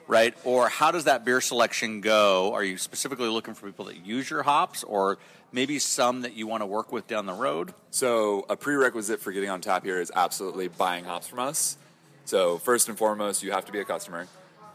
right? 0.06 0.34
Or 0.44 0.68
how 0.68 0.92
does 0.92 1.04
that 1.04 1.24
beer 1.24 1.40
selection 1.40 2.00
go? 2.00 2.54
Are 2.54 2.62
you 2.62 2.78
specifically 2.78 3.28
looking 3.28 3.54
for 3.54 3.66
people 3.66 3.86
that 3.86 4.06
use 4.06 4.30
your 4.30 4.44
hops, 4.44 4.84
or 4.84 5.18
maybe 5.50 5.80
some 5.80 6.22
that 6.22 6.34
you 6.34 6.46
want 6.46 6.62
to 6.62 6.66
work 6.66 6.92
with 6.92 7.08
down 7.08 7.26
the 7.26 7.32
road? 7.32 7.74
So 7.90 8.46
a 8.48 8.56
prerequisite 8.56 9.20
for 9.20 9.32
getting 9.32 9.50
on 9.50 9.60
tap 9.60 9.84
here 9.84 10.00
is 10.00 10.12
absolutely 10.14 10.68
buying 10.68 11.04
hops 11.04 11.26
from 11.26 11.40
us. 11.40 11.76
So 12.26 12.58
first 12.58 12.88
and 12.88 12.96
foremost, 12.96 13.42
you 13.42 13.50
have 13.50 13.64
to 13.64 13.72
be 13.72 13.80
a 13.80 13.84
customer 13.84 14.28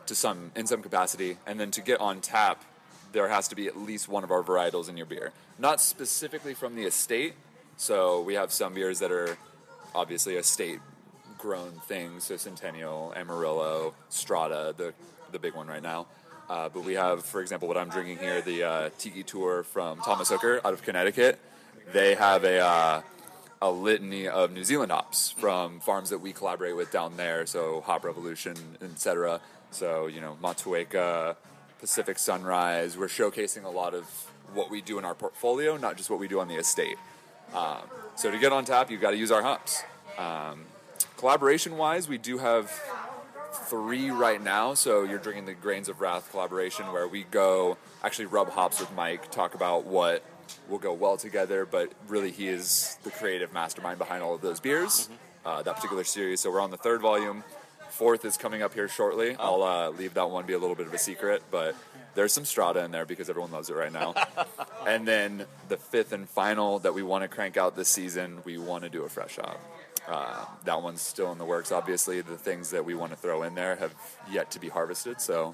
to 0.08 0.16
some 0.16 0.52
in 0.58 0.68
some 0.68 0.82
capacity, 0.82 1.38
and 1.48 1.58
then 1.58 1.72
to 1.72 1.82
get 1.82 2.02
on 2.02 2.20
tap, 2.20 2.62
there 3.14 3.30
has 3.30 3.48
to 3.48 3.56
be 3.56 3.68
at 3.68 3.78
least 3.78 4.10
one 4.10 4.24
of 4.24 4.32
our 4.32 4.44
varietals 4.44 4.90
in 4.90 4.98
your 4.98 5.06
beer. 5.06 5.32
Not 5.58 5.80
specifically 5.80 6.54
from 6.54 6.76
the 6.76 6.84
estate. 6.84 7.36
So 7.78 8.22
we 8.22 8.34
have 8.34 8.52
some 8.52 8.74
beers 8.74 9.00
that 9.00 9.12
are 9.12 9.38
obviously 9.96 10.36
estate 10.36 10.80
grown 11.38 11.72
things, 11.88 12.26
so 12.26 12.38
Centennial, 12.38 13.14
Amarillo, 13.16 13.94
Strata, 14.10 14.74
the 14.76 14.94
the 15.32 15.40
big 15.40 15.56
one 15.56 15.68
right 15.68 15.82
now. 15.82 16.08
Uh, 16.50 16.70
but 16.70 16.84
we 16.84 16.94
have, 16.94 17.26
for 17.26 17.42
example, 17.42 17.68
what 17.68 17.78
I'm 17.78 17.90
drinking 17.90 18.18
here, 18.18 18.42
the 18.42 18.64
uh, 18.64 18.90
Tiki 18.98 19.24
Tour 19.24 19.64
from 19.64 20.00
Thomas 20.00 20.30
Hooker 20.30 20.62
out 20.64 20.74
of 20.74 20.84
Connecticut. 20.84 21.40
They 21.92 22.16
have 22.16 22.44
a 22.44 22.60
uh, 22.60 23.02
a 23.62 23.72
litany 23.72 24.28
of 24.28 24.52
New 24.52 24.64
Zealand 24.64 24.92
hops 24.92 25.32
from 25.32 25.80
farms 25.80 26.10
that 26.10 26.20
we 26.20 26.34
collaborate 26.34 26.76
with 26.76 26.92
down 26.92 27.18
there. 27.18 27.46
So 27.46 27.82
Hop 27.82 28.04
Revolution, 28.04 28.56
etc. 28.82 29.40
So 29.72 30.08
you 30.08 30.22
know 30.22 30.38
Motueka, 30.42 31.36
Pacific 31.84 32.18
Sunrise. 32.18 32.98
We're 32.98 33.08
showcasing 33.08 33.66
a 33.66 33.70
lot 33.70 33.94
of 33.94 34.06
what 34.54 34.72
we 34.72 34.80
do 34.80 35.00
in 35.00 35.04
our 35.04 35.14
portfolio, 35.14 35.76
not 35.76 35.98
just 35.98 36.10
what 36.10 36.18
we 36.18 36.30
do 36.30 36.40
on 36.40 36.48
the 36.48 36.56
estate. 36.56 36.96
Um, 37.54 37.82
so 38.16 38.32
to 38.32 38.40
get 38.40 38.54
on 38.54 38.64
tap, 38.64 38.90
you've 38.90 39.02
got 39.02 39.12
to 39.12 39.18
use 39.18 39.32
our 39.32 39.42
hops. 39.42 39.84
Um, 40.18 40.64
collaboration 41.18 41.76
wise, 41.76 42.08
we 42.08 42.18
do 42.18 42.38
have 42.38 42.72
three 43.66 44.12
right 44.12 44.42
now. 44.42 44.76
So 44.76 45.04
you're 45.04 45.20
drinking 45.20 45.46
the 45.46 45.56
Grains 45.56 45.90
of 45.90 46.00
Wrath 46.00 46.32
collaboration, 46.32 46.90
where 46.94 47.06
we 47.06 47.26
go 47.26 47.78
actually 48.02 48.28
rub 48.28 48.50
hops 48.52 48.80
with 48.80 48.94
Mike, 48.94 49.30
talk 49.30 49.54
about 49.54 49.84
what 49.84 50.24
will 50.70 50.80
go 50.80 50.94
well 50.94 51.18
together. 51.18 51.66
But 51.66 51.92
really, 52.08 52.32
he 52.32 52.48
is 52.48 52.98
the 53.04 53.12
creative 53.12 53.52
mastermind 53.52 54.00
behind 54.00 54.24
all 54.24 54.34
of 54.34 54.40
those 54.40 54.62
beers. 54.62 55.10
Uh, 55.46 55.62
that 55.62 55.76
particular 55.76 56.06
series. 56.06 56.40
So 56.40 56.50
we're 56.50 56.62
on 56.62 56.72
the 56.72 56.78
third 56.78 57.02
volume. 57.02 57.44
Fourth 57.94 58.26
is 58.26 58.38
coming 58.38 58.64
up 58.64 58.74
here 58.74 58.88
shortly. 58.88 59.36
I'll 59.40 59.62
uh, 59.62 59.90
leave 59.92 60.16
that 60.16 60.28
one 60.28 60.48
be 60.48 60.54
a 60.54 60.58
little 60.58 60.76
bit 60.76 60.88
of 60.88 60.94
a 60.96 60.98
secret, 60.98 61.44
but 61.52 61.76
there's 62.16 62.34
some 62.34 62.44
Strata 62.44 62.84
in 62.84 62.90
there 62.90 63.06
because 63.06 63.30
everyone 63.30 63.52
loves 63.52 63.70
it 63.70 63.76
right 63.76 63.94
now. 63.94 64.16
and 64.88 65.08
then 65.08 65.46
the 65.70 65.78
fifth 65.78 66.12
and 66.12 66.28
final 66.28 66.80
that 66.80 66.96
we 66.96 67.04
want 67.04 67.22
to 67.22 67.28
crank 67.28 67.56
out 67.56 67.76
this 67.76 67.90
season, 67.90 68.40
we 68.46 68.58
want 68.58 68.84
to 68.84 68.90
do 68.90 69.04
a 69.04 69.10
fresh 69.10 69.36
hop. 69.36 69.60
Uh, 70.08 70.44
that 70.66 70.82
one's 70.82 71.04
still 71.04 71.32
in 71.32 71.38
the 71.38 71.46
works. 71.46 71.72
Obviously, 71.72 72.22
the 72.22 72.36
things 72.36 72.72
that 72.72 72.84
we 72.84 72.96
want 72.96 73.12
to 73.12 73.16
throw 73.16 73.44
in 73.44 73.54
there 73.54 73.76
have 73.76 73.94
yet 74.32 74.50
to 74.52 74.60
be 74.60 74.70
harvested, 74.70 75.22
so 75.22 75.54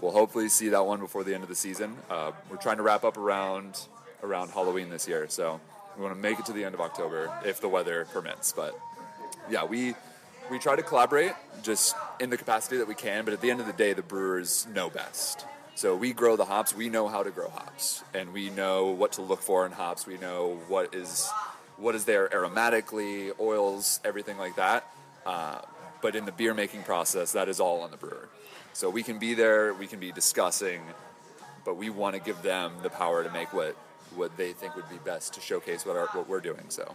we'll 0.00 0.10
hopefully 0.10 0.48
see 0.48 0.70
that 0.70 0.86
one 0.86 1.00
before 1.00 1.22
the 1.22 1.34
end 1.34 1.42
of 1.42 1.50
the 1.50 1.54
season. 1.54 1.98
Uh, 2.08 2.32
we're 2.50 2.56
trying 2.56 2.78
to 2.78 2.82
wrap 2.82 3.04
up 3.04 3.18
around 3.18 3.78
around 4.22 4.48
Halloween 4.48 4.88
this 4.88 5.06
year, 5.06 5.26
so 5.28 5.60
we 5.98 6.02
want 6.02 6.14
to 6.14 6.20
make 6.20 6.38
it 6.38 6.46
to 6.46 6.52
the 6.52 6.64
end 6.64 6.74
of 6.74 6.80
October 6.80 7.30
if 7.44 7.60
the 7.60 7.68
weather 7.68 8.06
permits. 8.06 8.52
But 8.52 8.74
yeah, 9.50 9.64
we 9.64 9.94
we 10.50 10.58
try 10.58 10.76
to 10.76 10.82
collaborate 10.82 11.32
just 11.62 11.96
in 12.20 12.30
the 12.30 12.36
capacity 12.36 12.76
that 12.78 12.88
we 12.88 12.94
can. 12.94 13.24
But 13.24 13.34
at 13.34 13.40
the 13.40 13.50
end 13.50 13.60
of 13.60 13.66
the 13.66 13.72
day, 13.72 13.92
the 13.92 14.02
brewers 14.02 14.66
know 14.72 14.90
best. 14.90 15.46
So 15.74 15.96
we 15.96 16.12
grow 16.12 16.36
the 16.36 16.44
hops. 16.44 16.74
We 16.74 16.88
know 16.88 17.08
how 17.08 17.22
to 17.22 17.30
grow 17.30 17.48
hops, 17.48 18.04
and 18.14 18.32
we 18.32 18.50
know 18.50 18.86
what 18.86 19.12
to 19.12 19.22
look 19.22 19.42
for 19.42 19.66
in 19.66 19.72
hops. 19.72 20.06
We 20.06 20.18
know 20.18 20.60
what 20.68 20.94
is 20.94 21.28
what 21.76 21.96
is 21.96 22.04
there 22.04 22.28
aromatically, 22.28 23.32
oils, 23.40 23.98
everything 24.04 24.38
like 24.38 24.56
that. 24.56 24.88
Uh, 25.26 25.60
but 26.00 26.14
in 26.14 26.26
the 26.26 26.32
beer 26.32 26.54
making 26.54 26.84
process, 26.84 27.32
that 27.32 27.48
is 27.48 27.58
all 27.58 27.80
on 27.80 27.90
the 27.90 27.96
brewer. 27.96 28.28
So 28.72 28.88
we 28.88 29.02
can 29.02 29.18
be 29.18 29.34
there, 29.34 29.74
we 29.74 29.88
can 29.88 29.98
be 29.98 30.12
discussing, 30.12 30.82
but 31.64 31.76
we 31.76 31.90
want 31.90 32.14
to 32.14 32.20
give 32.20 32.40
them 32.42 32.72
the 32.82 32.90
power 32.90 33.24
to 33.24 33.30
make 33.30 33.52
what 33.52 33.74
what 34.14 34.36
they 34.36 34.52
think 34.52 34.76
would 34.76 34.88
be 34.88 34.98
best 35.04 35.34
to 35.34 35.40
showcase 35.40 35.84
what 35.84 35.96
our, 35.96 36.06
what 36.08 36.28
we're 36.28 36.40
doing. 36.40 36.66
So. 36.68 36.94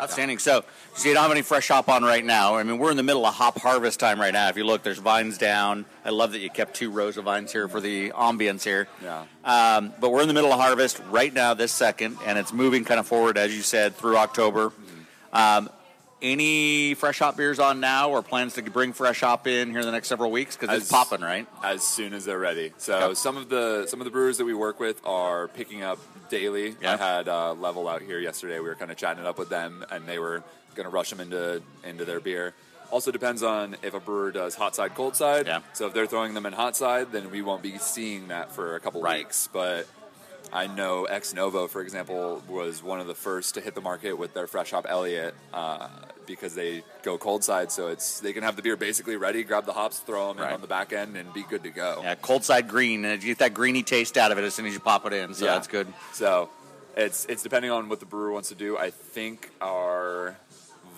Outstanding. 0.00 0.38
So, 0.38 0.64
so 0.94 1.08
you 1.08 1.14
don't 1.14 1.22
have 1.22 1.32
any 1.32 1.42
fresh 1.42 1.68
hop 1.68 1.88
on 1.88 2.04
right 2.04 2.24
now. 2.24 2.54
I 2.56 2.62
mean, 2.62 2.78
we're 2.78 2.90
in 2.92 2.96
the 2.96 3.02
middle 3.02 3.26
of 3.26 3.34
hop 3.34 3.58
harvest 3.60 3.98
time 3.98 4.20
right 4.20 4.32
now. 4.32 4.48
If 4.48 4.56
you 4.56 4.64
look, 4.64 4.82
there's 4.84 4.98
vines 4.98 5.38
down. 5.38 5.86
I 6.04 6.10
love 6.10 6.32
that 6.32 6.38
you 6.38 6.50
kept 6.50 6.74
two 6.74 6.90
rows 6.90 7.16
of 7.16 7.24
vines 7.24 7.50
here 7.52 7.66
for 7.68 7.80
the 7.80 8.10
ambience 8.10 8.62
here. 8.62 8.86
Yeah. 9.02 9.24
Um, 9.44 9.92
but 10.00 10.10
we're 10.10 10.22
in 10.22 10.28
the 10.28 10.34
middle 10.34 10.52
of 10.52 10.60
harvest 10.60 11.00
right 11.10 11.32
now, 11.32 11.54
this 11.54 11.72
second, 11.72 12.16
and 12.24 12.38
it's 12.38 12.52
moving 12.52 12.84
kind 12.84 13.00
of 13.00 13.06
forward, 13.08 13.36
as 13.36 13.54
you 13.56 13.62
said, 13.62 13.96
through 13.96 14.16
October. 14.16 14.72
Um, 15.32 15.68
any 16.20 16.94
fresh 16.94 17.18
hop 17.20 17.36
beers 17.36 17.58
on 17.60 17.78
now, 17.80 18.10
or 18.10 18.22
plans 18.22 18.54
to 18.54 18.62
bring 18.62 18.92
fresh 18.92 19.20
hop 19.20 19.46
in 19.46 19.70
here 19.70 19.80
in 19.80 19.86
the 19.86 19.92
next 19.92 20.08
several 20.08 20.30
weeks? 20.32 20.56
Because 20.56 20.76
it's 20.76 20.90
popping, 20.90 21.20
right? 21.20 21.46
as 21.62 21.82
soon 21.82 22.12
as 22.12 22.24
they're 22.24 22.38
ready. 22.40 22.72
So 22.78 22.96
Okay. 22.98 23.14
some 23.14 23.36
of 23.36 23.48
the 23.48 23.86
some 23.86 24.00
of 24.00 24.04
the 24.04 24.10
brewers 24.10 24.38
that 24.38 24.44
we 24.44 24.54
work 24.54 24.80
with 24.80 25.00
are 25.04 25.46
picking 25.48 25.82
up 25.82 25.98
daily. 26.28 26.76
Yeah. 26.80 26.94
I 26.94 26.96
had 26.96 27.28
uh, 27.28 27.54
Level 27.54 27.88
out 27.88 28.02
here 28.02 28.18
yesterday. 28.18 28.58
We 28.60 28.68
were 28.68 28.74
kind 28.74 28.90
of 28.90 28.96
chatting 28.96 29.22
it 29.24 29.26
up 29.26 29.38
with 29.38 29.48
them, 29.48 29.84
and 29.90 30.06
they 30.06 30.18
were 30.18 30.42
going 30.74 30.84
to 30.84 30.90
rush 30.90 31.10
them 31.10 31.20
into 31.20 31.62
into 31.84 32.04
their 32.04 32.20
beer. 32.20 32.54
Also 32.90 33.10
depends 33.10 33.42
on 33.42 33.76
if 33.82 33.92
a 33.94 34.00
brewer 34.00 34.30
does 34.32 34.54
hot 34.54 34.74
side, 34.74 34.94
cold 34.94 35.14
side. 35.14 35.46
Yeah. 35.46 35.60
So 35.74 35.86
if 35.88 35.92
they're 35.94 36.06
throwing 36.06 36.32
them 36.34 36.46
in 36.46 36.54
hot 36.54 36.74
side, 36.76 37.12
then 37.12 37.30
we 37.30 37.42
won't 37.42 37.62
be 37.62 37.76
seeing 37.78 38.28
that 38.28 38.52
for 38.52 38.76
a 38.76 38.80
couple 38.80 39.02
Right. 39.02 39.18
weeks. 39.26 39.48
But 39.52 39.86
I 40.52 40.66
know 40.68 41.04
Ex 41.04 41.34
Novo, 41.34 41.66
for 41.66 41.82
example, 41.82 42.42
was 42.48 42.82
one 42.82 42.98
of 43.00 43.06
the 43.06 43.14
first 43.14 43.54
to 43.54 43.60
hit 43.60 43.74
the 43.74 43.82
market 43.82 44.14
with 44.14 44.32
their 44.32 44.46
fresh 44.46 44.70
hop 44.70 44.86
Elliot 44.88 45.34
uh, 45.52 45.88
because 46.28 46.54
they 46.54 46.82
go 47.02 47.18
cold 47.18 47.42
side, 47.42 47.72
so 47.72 47.88
it's 47.88 48.20
they 48.20 48.32
can 48.32 48.42
have 48.44 48.54
the 48.54 48.62
beer 48.62 48.76
basically 48.76 49.16
ready, 49.16 49.42
grab 49.42 49.64
the 49.66 49.72
hops, 49.72 49.98
throw 49.98 50.28
them 50.28 50.38
Right. 50.42 50.48
in 50.50 50.54
on 50.54 50.60
the 50.60 50.66
back 50.68 50.92
end, 50.92 51.16
and 51.16 51.32
be 51.32 51.42
good 51.42 51.64
to 51.64 51.70
go. 51.70 52.00
Yeah, 52.04 52.14
cold 52.14 52.44
side 52.44 52.68
green, 52.68 53.04
and 53.04 53.22
you 53.22 53.30
get 53.30 53.38
that 53.38 53.54
greeny 53.54 53.82
taste 53.82 54.16
out 54.16 54.30
of 54.30 54.38
it 54.38 54.44
as 54.44 54.54
soon 54.54 54.66
as 54.66 54.74
you 54.74 54.80
pop 54.80 55.04
it 55.06 55.12
in. 55.12 55.34
So 55.34 55.46
Yeah. 55.46 55.54
that's 55.54 55.66
good. 55.66 55.92
So 56.12 56.50
it's 56.96 57.24
it's 57.24 57.42
depending 57.42 57.70
on 57.72 57.88
what 57.88 57.98
the 58.00 58.06
brewer 58.06 58.30
wants 58.30 58.50
to 58.50 58.54
do. 58.54 58.76
I 58.78 58.90
think 58.90 59.50
our 59.60 60.36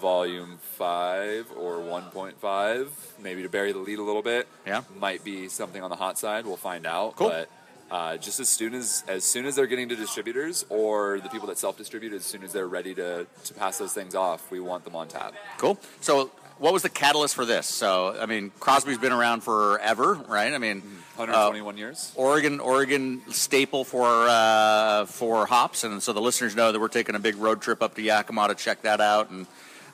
volume 0.01 0.59
five 0.79 1.47
or 1.57 1.79
1.5, 1.79 2.89
maybe 3.23 3.43
to 3.43 3.49
bury 3.51 3.73
the 3.73 3.79
lead 3.79 3.99
a 3.99 4.03
little 4.03 4.23
bit, 4.23 4.49
Yeah. 4.67 4.83
might 4.99 5.23
be 5.25 5.49
something 5.49 5.83
on 5.83 5.91
the 5.91 5.97
hot 5.97 6.19
side. 6.19 6.47
We'll 6.47 6.57
find 6.57 6.87
out. 6.87 7.17
Cool. 7.17 7.29
But 7.29 7.51
uh, 7.91 8.17
just 8.17 8.41
as 8.41 8.49
soon 8.49 8.75
as 8.75 9.05
as 9.09 9.25
soon 9.25 9.47
as 9.47 9.57
they're 9.57 9.67
getting 9.67 9.89
to 9.89 9.97
distributors 9.97 10.65
or 10.69 11.21
the 11.21 11.29
people 11.29 11.49
that 11.49 11.59
self 11.59 11.77
distribute, 11.77 12.13
as 12.13 12.25
soon 12.25 12.43
as 12.43 12.53
they're 12.53 12.69
ready 12.69 12.95
to 12.95 13.27
to 13.45 13.55
pass 13.55 13.79
those 13.79 13.93
things 13.93 14.15
off, 14.15 14.51
we 14.51 14.61
want 14.61 14.85
them 14.85 14.95
on 14.95 15.09
tap. 15.09 15.35
Cool. 15.59 15.79
So, 16.01 16.31
what 16.59 16.73
was 16.73 16.83
the 16.83 16.89
catalyst 16.89 17.35
for 17.35 17.45
this? 17.45 17.67
So, 17.67 18.17
I 18.21 18.27
mean, 18.27 18.53
Crosby's 18.61 18.99
been 18.99 19.13
around 19.13 19.43
forever, 19.43 20.15
right? 20.29 20.53
I 20.53 20.59
mean, 20.59 20.79
uh, 21.19 21.27
121 21.27 21.79
years. 21.79 22.13
Oregon, 22.15 22.61
Oregon 22.61 23.23
staple 23.31 23.85
for 23.85 24.07
uh, 24.29 25.07
for 25.07 25.47
hops, 25.47 25.85
and 25.85 26.03
so 26.03 26.13
the 26.13 26.21
listeners 26.21 26.55
know 26.55 26.71
that 26.71 26.81
we're 26.81 26.89
taking 26.89 27.15
a 27.15 27.21
big 27.21 27.37
road 27.37 27.61
trip 27.61 27.83
up 27.83 27.95
to 27.97 28.03
Yakima 28.03 28.49
to 28.49 28.55
check 28.55 28.83
that 28.83 29.01
out. 29.01 29.31
And 29.31 29.47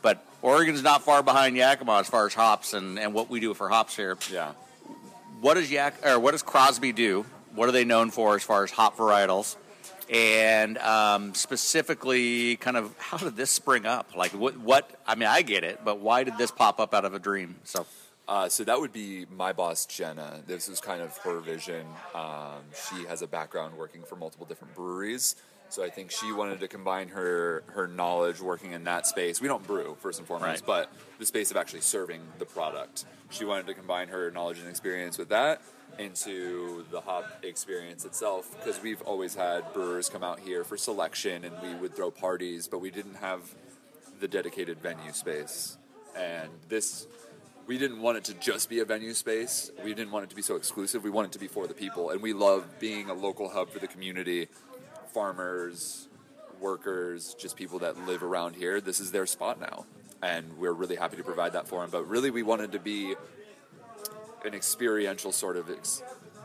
but 0.03 0.25
Oregon's 0.43 0.83
not 0.83 1.03
far 1.03 1.23
behind 1.23 1.57
Yakima 1.57 1.99
as 1.99 2.09
far 2.09 2.27
as 2.27 2.35
hops 2.35 2.75
and, 2.75 2.99
and 2.99 3.15
what 3.15 3.31
we 3.31 3.41
do 3.41 3.55
for 3.55 3.69
hops 3.69 3.97
here. 3.97 4.19
Yeah. 4.31 4.53
What 5.41 5.55
does 5.55 5.71
Yak 5.71 6.05
or 6.05 6.21
what 6.21 6.33
does 6.33 6.43
Crosby 6.43 6.93
do? 6.93 7.25
What 7.57 7.69
are 7.69 7.73
they 7.73 7.85
known 7.85 8.11
for 8.11 8.37
as 8.37 8.43
far 8.45 8.63
as 8.65 8.71
hop 8.71 8.97
varietals? 8.97 9.57
And 10.09 10.79
um, 10.79 11.35
specifically, 11.35 12.57
kind 12.57 12.77
of 12.77 12.97
how 12.99 13.17
did 13.17 13.35
this 13.37 13.51
spring 13.51 13.87
up? 13.87 14.15
Like 14.17 14.31
what? 14.33 14.57
What? 14.59 14.89
I 15.07 15.17
mean, 15.17 15.29
I 15.29 15.43
get 15.43 15.65
it, 15.65 15.81
but 15.85 15.99
why 15.99 16.23
did 16.23 16.39
this 16.39 16.51
pop 16.53 16.79
up 16.79 16.95
out 16.95 17.05
of 17.05 17.15
a 17.15 17.19
dream? 17.19 17.57
So 17.65 17.87
Uh, 18.29 18.49
so 18.49 18.65
that 18.65 18.81
would 18.81 18.93
be 18.93 19.25
my 19.31 19.53
boss, 19.53 19.87
Jenna. 19.87 20.43
This 20.47 20.69
was 20.69 20.81
kind 20.81 21.01
of 21.01 21.17
her 21.19 21.39
vision. 21.41 21.87
Um, 22.15 22.63
she 22.89 23.05
has 23.07 23.23
a 23.23 23.27
background 23.29 23.77
working 23.77 24.03
for 24.03 24.17
multiple 24.17 24.47
different 24.47 24.75
breweries. 24.75 25.37
So 25.69 25.85
I 25.85 25.91
think 25.91 26.11
she 26.13 26.33
wanted 26.33 26.59
to 26.61 26.69
combine 26.69 27.09
her 27.09 27.63
her 27.69 27.87
knowledge 27.89 28.41
working 28.41 28.73
in 28.73 28.85
that 28.85 29.07
space. 29.07 29.41
We 29.41 29.49
don't 29.49 29.67
brew 29.67 29.97
first 30.01 30.19
and 30.21 30.27
foremost, 30.29 30.63
Right. 30.63 30.67
but 30.67 30.93
the 31.19 31.27
space 31.27 31.51
of 31.51 31.57
actually 31.57 31.83
serving 31.83 32.21
the 32.39 32.47
product. 32.47 33.05
She 33.31 33.45
wanted 33.45 33.67
to 33.67 33.75
combine 33.75 34.09
her 34.09 34.31
knowledge 34.31 34.59
and 34.61 34.69
experience 34.69 35.19
with 35.19 35.29
that 35.31 35.63
into 35.99 36.85
the 36.91 37.01
hop 37.01 37.25
experience 37.43 38.05
itself 38.05 38.55
because 38.59 38.83
we've 38.83 39.03
always 39.03 39.35
had 39.35 39.73
brewers 39.73 40.09
come 40.09 40.23
out 40.23 40.41
here 40.41 40.65
for 40.65 40.77
selection 40.77 41.45
and 41.45 41.55
we 41.63 41.75
would 41.75 41.95
throw 41.95 42.11
parties, 42.11 42.69
but 42.69 42.81
we 42.81 42.91
didn't 42.91 43.17
have 43.17 43.43
the 44.21 44.29
dedicated 44.29 44.81
venue 44.81 45.13
space. 45.13 45.79
And 46.17 46.51
this 46.69 47.07
we 47.67 47.79
didn't 47.79 48.01
want 48.01 48.17
it 48.17 48.25
to 48.25 48.35
just 48.35 48.69
be 48.69 48.79
a 48.79 48.85
venue 48.85 49.13
space. 49.13 49.73
We 49.83 49.93
didn't 49.93 50.13
want 50.13 50.25
it 50.25 50.31
to 50.31 50.37
be 50.37 50.43
so 50.43 50.55
exclusive. 50.55 51.03
We 51.03 51.11
wanted 51.11 51.31
it 51.31 51.33
to 51.33 51.39
be 51.41 51.49
for 51.49 51.67
the 51.67 51.75
people. 51.75 52.11
And 52.11 52.23
we 52.23 52.33
love 52.33 52.65
being 52.79 53.11
a 53.11 53.15
local 53.15 53.49
hub 53.49 53.71
for 53.71 53.81
the 53.81 53.89
community, 53.89 54.49
farmers, 55.13 56.07
workers, 56.61 57.35
just 57.35 57.57
people 57.57 57.81
that 57.81 57.99
live 58.07 58.23
around 58.23 58.55
here. 58.55 58.81
This 58.81 59.01
is 59.01 59.11
their 59.11 59.27
spot 59.27 59.61
now. 59.61 59.85
And 60.23 60.59
we're 60.59 60.73
really 60.73 60.95
happy 60.95 61.17
to 61.17 61.25
provide 61.25 61.55
that 61.55 61.67
for 61.67 61.81
them. 61.81 61.91
But 61.91 62.09
really, 62.09 62.31
we 62.31 62.45
wanted 62.45 62.73
to 62.73 62.79
be 62.79 63.17
an 64.47 64.55
experiential 64.55 65.33
sort 65.33 65.57
of 65.57 65.71
ex- 65.71 66.03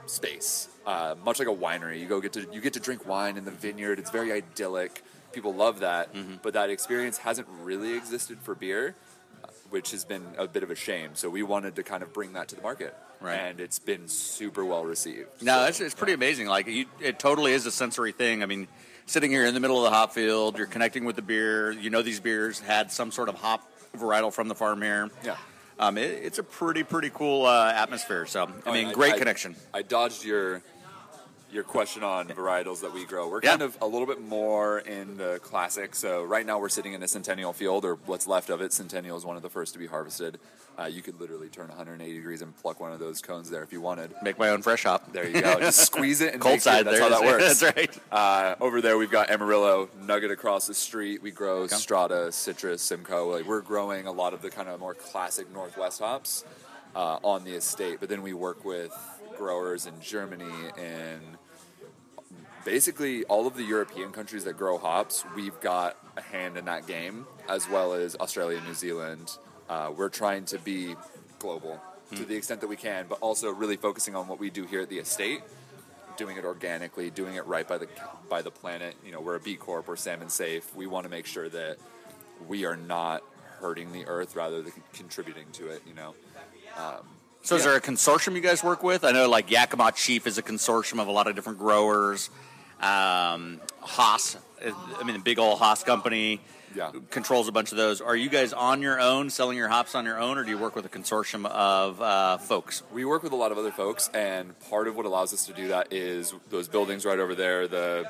space, 0.08 0.68
uh, 0.86 1.16
much 1.24 1.40
like 1.40 1.48
a 1.48 1.54
winery. 1.54 2.00
You 2.00 2.08
go 2.08 2.20
get 2.20 2.34
to 2.34 2.46
you 2.52 2.62
get 2.62 2.74
to 2.74 2.80
drink 2.80 3.06
wine 3.08 3.38
in 3.38 3.46
the 3.46 3.52
vineyard. 3.52 4.00
It's 4.00 4.10
very 4.10 4.32
idyllic. 4.32 5.04
People 5.32 5.54
love 5.54 5.80
that, 5.80 6.14
Mm-hmm. 6.14 6.36
but 6.44 6.54
that 6.54 6.70
experience 6.70 7.18
hasn't 7.20 7.48
really 7.62 7.96
existed 7.96 8.38
for 8.42 8.54
beer, 8.54 8.96
uh, 9.44 9.48
which 9.70 9.92
has 9.92 10.04
been 10.04 10.24
a 10.38 10.46
bit 10.48 10.64
of 10.64 10.72
a 10.72 10.76
shame. 10.76 11.12
So 11.14 11.30
we 11.30 11.42
wanted 11.44 11.76
to 11.78 11.84
kind 11.84 12.04
of 12.04 12.12
bring 12.12 12.34
that 12.34 12.50
to 12.50 12.56
the 12.56 12.62
market, 12.62 12.94
Right. 13.22 13.36
and 13.36 13.62
it's 13.62 13.80
been 13.80 14.10
super 14.10 14.66
well 14.66 14.84
received. 14.84 15.42
No, 15.42 15.62
So, 15.62 15.66
it's, 15.68 15.80
it's 15.80 15.96
pretty 15.96 16.14
amazing. 16.14 16.48
Like 16.48 16.68
you, 16.68 16.86
it 17.00 17.18
totally 17.20 17.54
is 17.54 17.66
a 17.66 17.72
sensory 17.72 18.12
thing. 18.12 18.44
I 18.44 18.46
mean, 18.46 18.68
sitting 19.06 19.32
here 19.32 19.46
in 19.46 19.54
the 19.54 19.62
middle 19.62 19.78
of 19.78 19.84
the 19.90 19.96
hop 19.96 20.12
field, 20.14 20.58
you're 20.58 20.68
connecting 20.68 21.06
with 21.06 21.16
the 21.16 21.22
beer. 21.22 21.72
You 21.72 21.90
know 21.90 22.02
these 22.02 22.20
beers 22.20 22.60
had 22.60 22.92
some 22.92 23.12
sort 23.12 23.30
of 23.30 23.36
hop 23.36 23.62
varietal 23.98 24.34
from 24.34 24.50
the 24.50 24.56
farm 24.56 24.82
here. 24.82 25.10
Yeah. 25.24 25.38
Um, 25.82 25.98
it, 25.98 26.12
it's 26.24 26.38
a 26.38 26.44
pretty 26.44 26.84
pretty 26.84 27.10
cool 27.10 27.46
uh, 27.48 27.74
atmosphere. 27.74 28.28
So 28.28 28.50
I 28.68 28.72
mean, 28.72 28.88
I- 28.90 28.94
great 28.94 29.16
I- 29.16 29.18
connection. 29.18 29.56
I 29.74 29.82
dodged 29.82 30.24
your 30.24 30.62
your 31.52 31.64
question 31.64 32.04
on 32.04 32.28
varietals 32.30 32.82
that 32.82 32.94
we 32.94 33.06
grow. 33.06 33.28
We're 33.30 33.42
Yeah. 33.44 33.52
kind 33.52 33.62
of 33.62 33.78
a 33.82 33.86
little 33.88 34.08
bit 34.08 34.22
more 34.22 34.80
in 34.80 35.18
the 35.18 35.40
classic. 35.44 35.96
So 35.96 36.24
right 36.24 36.46
now 36.46 36.60
we're 36.60 36.70
sitting 36.70 36.94
in 36.94 37.04
a 37.04 37.08
Centennial 37.08 37.54
field, 37.54 37.86
or 37.86 37.96
what's 38.06 38.28
left 38.28 38.50
of 38.50 38.62
it. 38.62 38.74
Centennial 38.74 39.18
is 39.18 39.26
one 39.26 39.36
of 39.36 39.42
the 39.42 39.50
first 39.50 39.74
to 39.74 39.80
be 39.80 39.88
harvested. 39.88 40.40
Uh, 40.80 40.86
you 40.86 41.02
could 41.02 41.20
literally 41.20 41.50
turn 41.50 41.68
180 41.68 42.14
degrees 42.14 42.42
and 42.42 42.56
pluck 42.58 42.80
one 42.80 42.94
of 42.94 43.00
those 43.00 43.22
cones 43.22 43.50
there 43.50 43.62
if 43.62 43.74
you 43.74 43.82
wanted. 43.82 44.14
Make 44.24 44.40
my 44.40 44.50
own 44.50 44.62
fresh 44.62 44.84
hop. 44.84 45.12
There 45.12 45.28
you 45.28 45.42
go. 45.42 45.60
Just 45.60 45.80
squeeze 45.86 46.22
it 46.22 46.34
and 46.34 46.42
Cold 46.42 46.62
side. 46.62 46.86
That's 46.86 47.00
how 47.00 47.10
that 47.10 47.24
works. 47.24 47.60
That's 47.60 47.76
right. 47.78 48.00
Uh, 48.12 48.56
over 48.62 48.82
there, 48.82 48.98
we've 48.98 49.12
got 49.12 49.30
Amarillo, 49.30 49.90
Nugget 50.02 50.32
across 50.32 50.68
the 50.68 50.74
street. 50.74 51.22
We 51.22 51.32
grow 51.32 51.68
Strata, 51.68 52.30
Citra, 52.32 52.80
Simcoe. 52.80 53.30
Like 53.30 53.46
we're 53.46 53.62
growing 53.62 54.08
a 54.08 54.12
lot 54.12 54.34
of 54.34 54.42
the 54.42 54.50
kind 54.50 54.70
of 54.70 54.80
more 54.80 54.94
classic 54.96 55.52
Northwest 55.54 56.00
hops 56.00 56.46
uh, 56.96 57.20
on 57.22 57.44
the 57.44 57.52
estate. 57.54 57.98
But 58.00 58.08
then 58.08 58.22
we 58.22 58.34
work 58.34 58.64
with 58.64 58.94
growers 59.38 59.86
in 59.86 60.00
Germany 60.02 60.46
and 60.78 61.22
basically 62.66 63.24
all 63.26 63.48
of 63.48 63.56
the 63.56 63.64
European 63.64 64.12
countries 64.12 64.44
that 64.46 64.58
grow 64.58 64.78
hops. 64.78 65.24
We've 65.36 65.60
got 65.62 65.98
a 66.18 66.22
hand 66.22 66.58
in 66.58 66.66
that 66.66 66.88
game, 66.88 67.26
as 67.50 67.70
well 67.70 67.94
as 67.94 68.16
Australia, 68.16 68.62
New 68.66 68.74
Zealand. 68.74 69.38
Uh, 69.70 69.92
we're 69.96 70.10
trying 70.10 70.46
to 70.46 70.58
be 70.60 70.96
global 71.40 71.82
to 72.16 72.26
the 72.26 72.36
extent 72.36 72.60
that 72.62 72.68
we 72.68 72.76
can, 72.76 73.06
but 73.08 73.20
also 73.22 73.52
really 73.52 73.78
focusing 73.78 74.16
on 74.16 74.28
what 74.28 74.38
we 74.38 74.50
do 74.50 74.66
here 74.66 74.82
at 74.82 74.90
the 74.90 75.00
estate 75.00 75.42
doing 76.18 76.38
it 76.38 76.46
organically, 76.46 77.10
doing 77.10 77.36
it 77.36 77.46
right 77.48 77.68
by 77.68 77.78
the 77.78 77.88
by 78.30 78.42
the 78.42 78.52
planet. 78.52 78.96
You 79.06 79.12
know, 79.12 79.22
we're 79.22 79.36
a 79.36 79.40
B 79.40 79.56
Corp, 79.56 79.88
we're 79.88 79.96
salmon 79.96 80.30
safe. 80.30 80.76
We 80.76 80.88
want 80.88 81.06
to 81.06 81.10
make 81.10 81.26
sure 81.26 81.50
that 81.50 81.78
we 82.48 82.66
are 82.66 82.76
not 82.76 83.24
hurting 83.60 83.92
the 83.92 84.06
earth 84.06 84.36
rather 84.36 84.62
than 84.62 84.74
contributing 84.94 85.46
to 85.54 85.70
it. 85.70 85.82
You 85.88 85.94
know, 85.94 86.16
So 87.44 87.56
is 87.56 87.64
there 87.64 87.76
a 87.76 87.82
consortium 87.82 88.36
you 88.36 88.42
guys 88.42 88.64
work 88.64 88.84
with? 88.84 89.04
I 89.04 89.12
know 89.12 89.30
like 89.30 89.50
Yakima 89.50 89.92
Chief 89.94 90.28
is 90.28 90.38
a 90.38 90.44
consortium 90.44 91.00
of 91.02 91.08
a 91.08 91.12
lot 91.12 91.28
of 91.28 91.36
different 91.36 91.58
growers. 91.58 92.30
Um, 92.82 93.62
Haas, 93.82 94.38
I 94.64 95.04
mean, 95.04 95.14
the 95.16 95.22
big 95.24 95.40
old 95.40 95.60
Haas 95.60 95.84
company 95.84 96.40
Yeah. 96.76 96.92
controls 97.10 97.48
a 97.48 97.52
bunch 97.52 97.72
of 97.72 97.78
those. 97.78 98.00
Are 98.02 98.16
you 98.16 98.30
guys 98.30 98.54
on 98.54 98.82
your 98.82 99.00
own, 99.00 99.30
selling 99.30 99.58
your 99.58 99.68
hops 99.68 99.94
on 99.96 100.06
your 100.06 100.20
own, 100.20 100.38
or 100.38 100.44
do 100.44 100.50
you 100.50 100.58
work 100.58 100.76
with 100.76 100.86
a 100.86 100.90
consortium 100.90 101.46
of 101.46 102.02
uh, 102.02 102.38
folks? 102.38 102.82
We 102.92 103.06
work 103.06 103.24
with 103.24 103.34
a 103.34 103.36
lot 103.36 103.52
of 103.52 103.58
other 103.58 103.72
folks, 103.72 104.10
and 104.14 104.58
part 104.70 104.88
of 104.88 104.96
what 104.96 105.06
allows 105.06 105.34
us 105.34 105.46
to 105.48 105.54
do 105.54 105.68
that 105.70 105.92
is 105.92 106.34
those 106.50 106.68
buildings 106.68 107.06
right 107.06 107.20
over 107.20 107.36
there, 107.36 107.68
the 107.68 108.08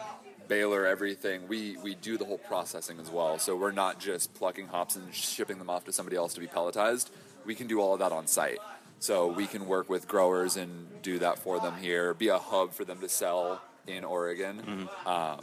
baler, 0.47 0.85
everything. 0.85 1.47
We 1.47 1.77
we 1.77 1.95
do 1.95 2.17
the 2.17 2.25
whole 2.25 2.37
processing 2.37 2.99
as 2.99 3.09
well. 3.09 3.39
So 3.39 3.55
we're 3.55 3.71
not 3.71 3.99
just 3.99 4.33
plucking 4.33 4.67
hops 4.67 4.95
and 4.95 5.13
shipping 5.13 5.57
them 5.57 5.69
off 5.69 5.85
to 5.85 5.93
somebody 5.93 6.15
else 6.17 6.33
to 6.35 6.39
be 6.39 6.47
pelletized. 6.47 7.09
We 7.45 7.55
can 7.55 7.67
do 7.67 7.79
all 7.81 7.93
of 7.93 7.99
that 7.99 8.11
on 8.11 8.27
site. 8.27 8.59
So 8.99 9.27
we 9.27 9.47
can 9.47 9.65
work 9.65 9.89
with 9.89 10.07
growers 10.07 10.57
and 10.57 11.01
do 11.01 11.17
that 11.19 11.39
for 11.39 11.59
them 11.59 11.75
here. 11.77 12.13
Be 12.13 12.27
a 12.27 12.37
hub 12.37 12.73
for 12.73 12.85
them 12.85 12.99
to 12.99 13.09
sell 13.09 13.59
in 13.88 14.03
Oregon. 14.03 14.88
Um, 15.05 15.39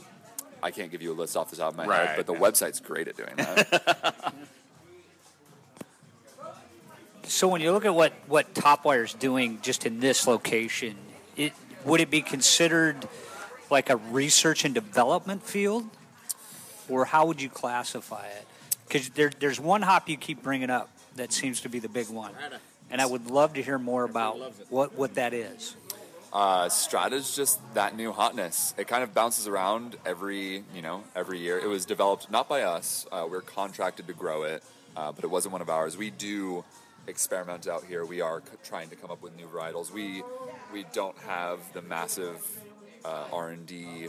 I 0.62 0.70
can't 0.72 0.90
give 0.90 1.02
you 1.02 1.12
a 1.12 1.14
list 1.14 1.36
off 1.36 1.50
the 1.50 1.56
top 1.56 1.70
of 1.72 1.76
my 1.76 1.86
Right. 1.86 2.08
head, 2.08 2.16
but 2.16 2.26
the 2.26 2.34
website's 2.34 2.80
great 2.80 3.08
at 3.08 3.16
doing 3.16 3.34
that. 3.36 4.34
So 7.24 7.46
when 7.48 7.60
you 7.60 7.72
look 7.72 7.84
at 7.84 7.94
what 7.94 8.14
what 8.26 8.54
Topwire's 8.54 9.12
doing 9.12 9.58
just 9.60 9.84
in 9.84 10.00
this 10.00 10.26
location, 10.26 10.96
it 11.36 11.52
would 11.84 12.00
it 12.00 12.10
be 12.10 12.22
considered 12.22 13.06
like 13.70 13.90
a 13.90 13.96
research 13.96 14.64
and 14.64 14.74
development 14.74 15.42
field, 15.42 15.84
or 16.88 17.04
how 17.04 17.26
would 17.26 17.42
you 17.42 17.50
classify 17.50 18.26
it? 18.28 18.46
Because 18.86 19.10
there, 19.10 19.30
there's 19.40 19.60
one 19.60 19.82
hop 19.82 20.08
you 20.08 20.16
keep 20.16 20.42
bringing 20.42 20.70
up 20.70 20.88
that 21.16 21.30
seems 21.32 21.60
to 21.60 21.68
be 21.68 21.78
the 21.80 21.88
big 21.90 22.08
one, 22.08 22.32
and 22.90 22.98
I 22.98 23.04
would 23.04 23.30
love 23.30 23.52
to 23.54 23.62
hear 23.62 23.78
more 23.78 24.04
about 24.04 24.38
what 24.70 24.94
what 24.94 25.14
that 25.16 25.34
is. 25.34 25.76
Uh, 26.32 26.68
Strata's 26.68 27.34
just 27.34 27.58
that 27.74 27.96
new 27.96 28.12
hotness. 28.12 28.74
It 28.76 28.86
kind 28.86 29.02
of 29.02 29.14
bounces 29.14 29.46
around 29.46 29.96
every, 30.04 30.62
you 30.74 30.82
know, 30.82 31.04
every 31.16 31.38
year. 31.38 31.58
It 31.58 31.68
was 31.68 31.86
developed 31.86 32.30
not 32.30 32.48
by 32.48 32.62
us. 32.62 33.06
Uh, 33.10 33.26
we're 33.30 33.40
contracted 33.40 34.06
to 34.08 34.12
grow 34.12 34.42
it, 34.42 34.62
uh, 34.96 35.12
but 35.12 35.24
it 35.24 35.28
wasn't 35.28 35.52
one 35.52 35.62
of 35.62 35.70
ours. 35.70 35.96
We 35.96 36.10
do 36.10 36.64
experiment 37.06 37.66
out 37.66 37.84
here. 37.84 38.04
We 38.04 38.20
are 38.20 38.40
c- 38.40 38.56
trying 38.62 38.90
to 38.90 38.96
come 38.96 39.10
up 39.10 39.22
with 39.22 39.36
new 39.36 39.46
varietals. 39.46 39.90
We 39.90 40.22
we 40.72 40.84
don't 40.92 41.16
have 41.20 41.60
the 41.72 41.80
massive 41.80 42.46
uh, 43.06 43.24
R 43.32 43.48
and 43.50 43.66
D 43.66 44.08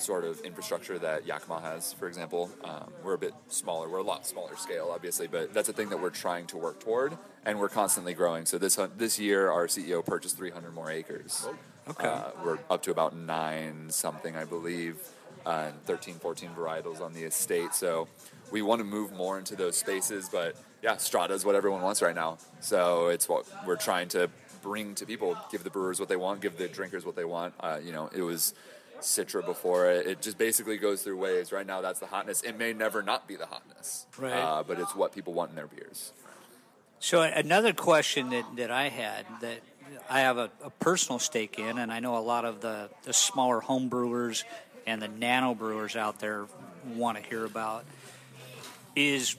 sort 0.00 0.24
of 0.24 0.40
infrastructure 0.40 0.98
that 0.98 1.26
Yakima 1.26 1.60
has, 1.60 1.92
for 1.92 2.08
example. 2.08 2.50
Um, 2.64 2.92
we're 3.04 3.14
a 3.14 3.18
bit 3.18 3.34
smaller. 3.48 3.88
We're 3.88 3.98
a 3.98 4.02
lot 4.02 4.26
smaller 4.26 4.56
scale, 4.56 4.90
obviously, 4.92 5.26
but 5.26 5.52
that's 5.52 5.68
a 5.68 5.72
thing 5.72 5.88
that 5.90 6.00
we're 6.00 6.10
trying 6.10 6.46
to 6.48 6.56
work 6.56 6.80
toward, 6.80 7.16
and 7.44 7.58
we're 7.58 7.68
constantly 7.68 8.14
growing. 8.14 8.46
So 8.46 8.58
this 8.58 8.78
this 8.96 9.18
year, 9.18 9.50
our 9.50 9.66
CEO 9.66 10.04
purchased 10.04 10.36
300 10.36 10.72
more 10.74 10.90
acres. 10.90 11.46
Okay. 11.88 12.06
Uh, 12.06 12.30
we're 12.44 12.58
up 12.68 12.82
to 12.82 12.90
about 12.90 13.16
nine 13.16 13.90
something, 13.90 14.36
I 14.36 14.44
believe, 14.44 15.00
uh, 15.44 15.68
and 15.68 15.84
13, 15.86 16.14
14 16.14 16.50
varietals 16.50 17.00
on 17.00 17.12
the 17.12 17.24
estate. 17.24 17.74
So 17.74 18.08
we 18.50 18.62
want 18.62 18.80
to 18.80 18.84
move 18.84 19.12
more 19.12 19.38
into 19.38 19.56
those 19.56 19.76
spaces, 19.76 20.28
but 20.30 20.56
yeah, 20.82 20.96
Strata 20.96 21.34
is 21.34 21.44
what 21.44 21.54
everyone 21.54 21.82
wants 21.82 22.00
right 22.00 22.14
now. 22.14 22.38
So 22.60 23.08
it's 23.08 23.28
what 23.28 23.46
we're 23.66 23.76
trying 23.76 24.08
to 24.08 24.30
bring 24.62 24.94
to 24.96 25.06
people, 25.06 25.36
give 25.50 25.64
the 25.64 25.70
brewers 25.70 26.00
what 26.00 26.08
they 26.08 26.16
want, 26.16 26.40
give 26.40 26.56
the 26.56 26.68
drinkers 26.68 27.04
what 27.04 27.16
they 27.16 27.24
want. 27.24 27.54
Uh, 27.60 27.78
you 27.82 27.92
know, 27.92 28.10
it 28.14 28.22
was 28.22 28.54
Citra 29.00 29.44
before 29.44 29.90
it. 29.90 30.06
It 30.06 30.22
just 30.22 30.38
basically 30.38 30.76
goes 30.78 31.02
through 31.02 31.16
waves. 31.18 31.52
Right 31.52 31.66
now, 31.66 31.80
that's 31.80 32.00
the 32.00 32.06
hotness. 32.06 32.42
It 32.42 32.58
may 32.58 32.72
never 32.72 33.02
not 33.02 33.26
be 33.26 33.36
the 33.36 33.46
hotness, 33.46 34.06
Right. 34.18 34.32
uh, 34.32 34.62
but 34.66 34.78
it's 34.78 34.94
what 34.94 35.12
people 35.12 35.32
want 35.32 35.50
in 35.50 35.56
their 35.56 35.66
beers. 35.66 36.12
So 36.98 37.22
another 37.22 37.72
question 37.72 38.30
that, 38.30 38.44
that 38.56 38.70
I 38.70 38.88
had 38.88 39.24
that 39.40 39.60
I 40.08 40.20
have 40.20 40.38
a, 40.38 40.50
a 40.62 40.70
personal 40.70 41.18
stake 41.18 41.58
in, 41.58 41.78
and 41.78 41.90
I 41.90 42.00
know 42.00 42.16
a 42.16 42.20
lot 42.20 42.44
of 42.44 42.60
the, 42.60 42.90
the 43.04 43.12
smaller 43.12 43.60
home 43.60 43.88
brewers 43.88 44.44
and 44.86 45.00
the 45.00 45.08
nano 45.08 45.54
brewers 45.54 45.96
out 45.96 46.20
there 46.20 46.46
want 46.94 47.18
to 47.18 47.22
hear 47.22 47.44
about 47.44 47.84
is 48.96 49.36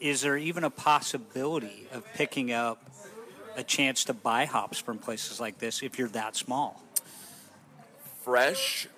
is 0.00 0.22
there 0.22 0.36
even 0.36 0.64
a 0.64 0.70
possibility 0.70 1.86
of 1.92 2.04
picking 2.14 2.52
up 2.52 2.82
a 3.56 3.62
chance 3.62 4.04
to 4.04 4.14
buy 4.14 4.46
hops 4.46 4.78
from 4.78 4.98
places 4.98 5.38
like 5.38 5.58
this 5.58 5.82
if 5.82 5.98
you're 5.98 6.08
that 6.08 6.34
small? 6.34 6.80
Fresh, 8.22 8.88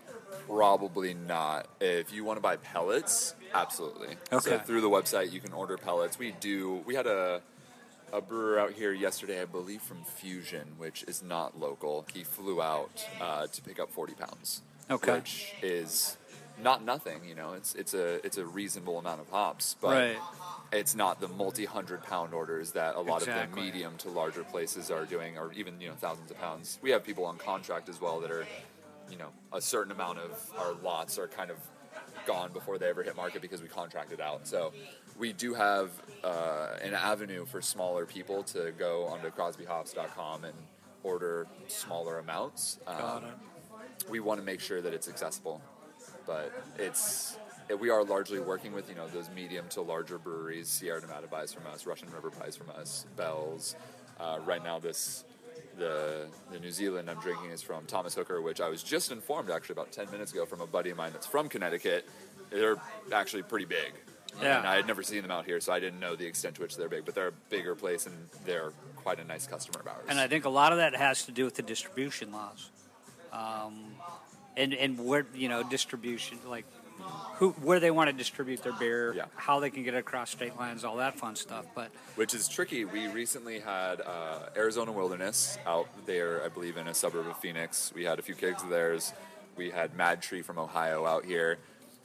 probably 0.47 1.15
not. 1.15 1.69
If 1.81 2.13
you 2.13 2.25
want 2.25 2.37
to 2.39 2.41
buy 2.41 2.57
pellets, 2.57 3.35
absolutely. 3.55 4.17
So 4.31 4.37
Okay. 4.39 4.59
through 4.65 4.81
the 4.81 4.91
website, 4.91 5.33
you 5.33 5.41
can 5.41 5.53
order 5.53 5.77
pellets. 5.77 6.19
We 6.19 6.33
do. 6.33 6.83
We 6.87 6.95
had 6.95 7.07
a 7.07 7.43
a 8.13 8.21
brewer 8.21 8.59
out 8.59 8.73
here 8.73 8.93
yesterday, 8.93 9.41
I 9.41 9.47
believe, 9.47 9.81
from 9.81 10.05
Fusion, 10.05 10.75
which 10.77 11.03
is 11.05 11.23
not 11.23 11.59
local. 11.59 12.05
He 12.13 12.25
flew 12.25 12.61
out 12.61 13.09
uh, 13.21 13.47
to 13.47 13.63
pick 13.63 13.79
up 13.81 13.91
forty 13.91 14.13
pounds, 14.15 14.61
Okay. 14.91 15.13
which 15.13 15.55
is 15.63 16.19
not 16.59 16.85
nothing. 16.85 17.25
You 17.25 17.35
know, 17.35 17.53
it's 17.55 17.75
it's 17.75 17.95
a 17.95 18.25
it's 18.27 18.37
a 18.37 18.45
reasonable 18.45 18.99
amount 18.99 19.21
of 19.23 19.31
hops, 19.31 19.77
but 19.81 19.89
Right. 19.97 20.19
it's 20.73 20.95
not 20.95 21.21
the 21.21 21.29
multi 21.29 21.65
hundred 21.65 22.03
pound 22.03 22.35
orders 22.35 22.73
that 22.73 22.97
a 22.97 23.01
lot 23.01 23.23
of 23.23 23.29
the 23.29 23.47
medium 23.57 23.97
to 23.99 24.11
larger 24.11 24.45
places 24.45 24.91
are 24.91 25.07
doing, 25.07 25.39
or 25.39 25.51
even 25.55 25.81
you 25.81 25.89
know 25.89 25.95
thousands 25.95 26.31
of 26.31 26.39
pounds. 26.39 26.79
We 26.83 26.91
have 26.91 27.05
people 27.05 27.25
on 27.25 27.39
contract 27.39 27.89
as 27.89 27.99
well 27.99 28.21
that 28.21 28.31
are, 28.31 28.47
you 29.13 29.19
know, 29.19 29.29
a 29.53 29.61
certain 29.61 29.93
amount 29.93 30.19
of 30.19 30.51
our 30.59 30.73
lots 30.83 31.19
are 31.19 31.29
kind 31.29 31.51
of 31.51 31.59
gone 32.27 32.51
before 32.53 32.79
they 32.79 32.89
ever 32.89 33.03
hit 33.03 33.15
market 33.15 33.43
because 33.43 33.61
we 33.61 33.69
contracted 33.69 34.21
out. 34.21 34.47
So 34.47 34.73
we 35.19 35.33
do 35.35 35.53
have 35.53 35.91
uh, 36.25 36.77
an 36.83 36.95
avenue 36.95 37.45
for 37.45 37.61
smaller 37.61 38.07
people 38.07 38.43
to 38.45 38.73
go 38.79 39.05
onto 39.07 39.29
CrosbyHops.com 39.31 40.45
and 40.45 40.55
order 41.03 41.47
smaller 41.69 42.19
amounts. 42.21 42.79
Um, 42.87 42.97
we 44.09 44.21
want 44.21 44.41
to 44.41 44.47
make 44.47 44.61
sure 44.61 44.81
that 44.81 44.95
it's 44.95 45.09
accessible, 45.09 45.61
but 46.27 46.51
it's 46.79 47.37
it- 47.69 47.79
we 47.79 47.91
are 47.91 48.03
largely 48.05 48.41
working 48.41 48.73
with 48.73 48.89
you 48.89 48.95
know 48.95 49.09
those 49.09 49.29
medium 49.31 49.69
to 49.71 49.83
larger 49.83 50.19
breweries. 50.19 50.69
Sierra 50.69 51.01
Nevada 51.01 51.27
buys 51.27 51.53
from 51.53 51.67
us, 51.67 51.87
Russian 51.87 52.11
River 52.11 52.31
buys 52.31 52.57
from 52.57 52.71
us, 52.71 53.05
Bell's. 53.17 53.77
Uh, 54.19 54.39
right 54.45 54.63
now, 54.63 54.79
this 54.79 55.25
the 55.79 56.29
the 56.51 56.59
New 56.59 56.71
Zealand 56.71 57.11
I'm 57.11 57.21
drinking 57.21 57.51
is 57.51 57.63
from 57.63 57.85
Thomas 57.87 58.15
Hooker, 58.15 58.41
which 58.41 58.61
I 58.61 58.69
was 58.69 58.83
just 58.83 59.11
informed 59.11 59.51
actually 59.51 59.75
about 59.75 59.93
ten 59.93 60.11
minutes 60.11 60.33
ago 60.33 60.47
from 60.47 60.61
a 60.61 60.67
buddy 60.67 60.91
of 60.91 60.97
mine 60.97 61.13
that's 61.13 61.27
from 61.27 61.49
Connecticut. 61.49 62.09
They're 62.51 62.77
actually 63.13 63.43
pretty 63.43 63.65
big. 63.65 63.93
Yeah. 64.41 64.59
And 64.59 64.67
I 64.67 64.77
had 64.77 64.87
never 64.87 65.03
seen 65.03 65.23
them 65.23 65.31
out 65.31 65.45
here, 65.45 65.61
so 65.61 65.73
I 65.73 65.81
didn't 65.81 66.01
know 66.01 66.17
the 66.17 66.27
extent 66.27 66.55
to 66.57 66.63
which 66.63 66.77
they're 66.77 66.89
big. 66.89 67.05
But 67.05 67.15
they're 67.15 67.29
a 67.29 67.39
bigger 67.51 67.75
place, 67.75 68.07
and 68.07 68.15
they're 68.47 68.73
quite 68.97 69.21
a 69.21 69.25
nice 69.25 69.47
customer 69.47 69.81
of 69.81 69.87
ours. 69.87 70.05
And 70.09 70.19
I 70.19 70.27
think 70.29 70.45
a 70.45 70.51
lot 70.51 70.73
of 70.73 70.79
that 70.79 70.95
has 70.95 71.27
to 71.27 71.33
do 71.33 71.45
with 71.45 71.55
the 71.55 71.63
distribution 71.63 72.33
laws, 72.33 72.71
um, 73.33 73.95
and 74.57 74.73
and 74.75 75.05
where 75.05 75.27
you 75.35 75.49
know 75.49 75.63
distribution, 75.63 76.39
like 76.47 76.65
who 77.37 77.51
where 77.63 77.81
they 77.81 77.91
want 77.91 78.09
to 78.09 78.13
distribute 78.13 78.63
their 78.63 78.73
beer, 78.73 79.13
Yeah. 79.15 79.25
how 79.37 79.61
they 79.61 79.71
can 79.71 79.83
get 79.83 79.95
it 79.95 79.99
across 79.99 80.31
state 80.31 80.57
lines, 80.57 80.85
all 80.85 80.97
that 80.97 81.19
fun 81.19 81.35
stuff. 81.37 81.67
But 81.75 81.91
which 82.17 82.35
is 82.35 82.49
tricky. 82.49 82.85
We 82.85 83.09
recently 83.09 83.61
had 83.61 84.01
uh, 84.01 84.51
Arizona 84.57 84.93
Wilderness 84.93 85.59
out 85.67 85.89
there, 86.07 86.45
I 86.45 86.49
believe, 86.49 86.77
in 86.77 86.87
a 86.89 86.95
suburb 86.95 87.27
of 87.27 87.37
Phoenix. 87.39 87.93
We 87.95 88.05
had 88.05 88.19
a 88.19 88.23
few 88.23 88.35
kegs 88.35 88.63
of 88.63 88.69
theirs. 88.69 89.13
We 89.57 89.71
had 89.71 89.95
Mad 89.97 90.23
Tree 90.23 90.43
from 90.43 90.59
Ohio 90.59 91.05
out 91.05 91.25
here. 91.25 91.59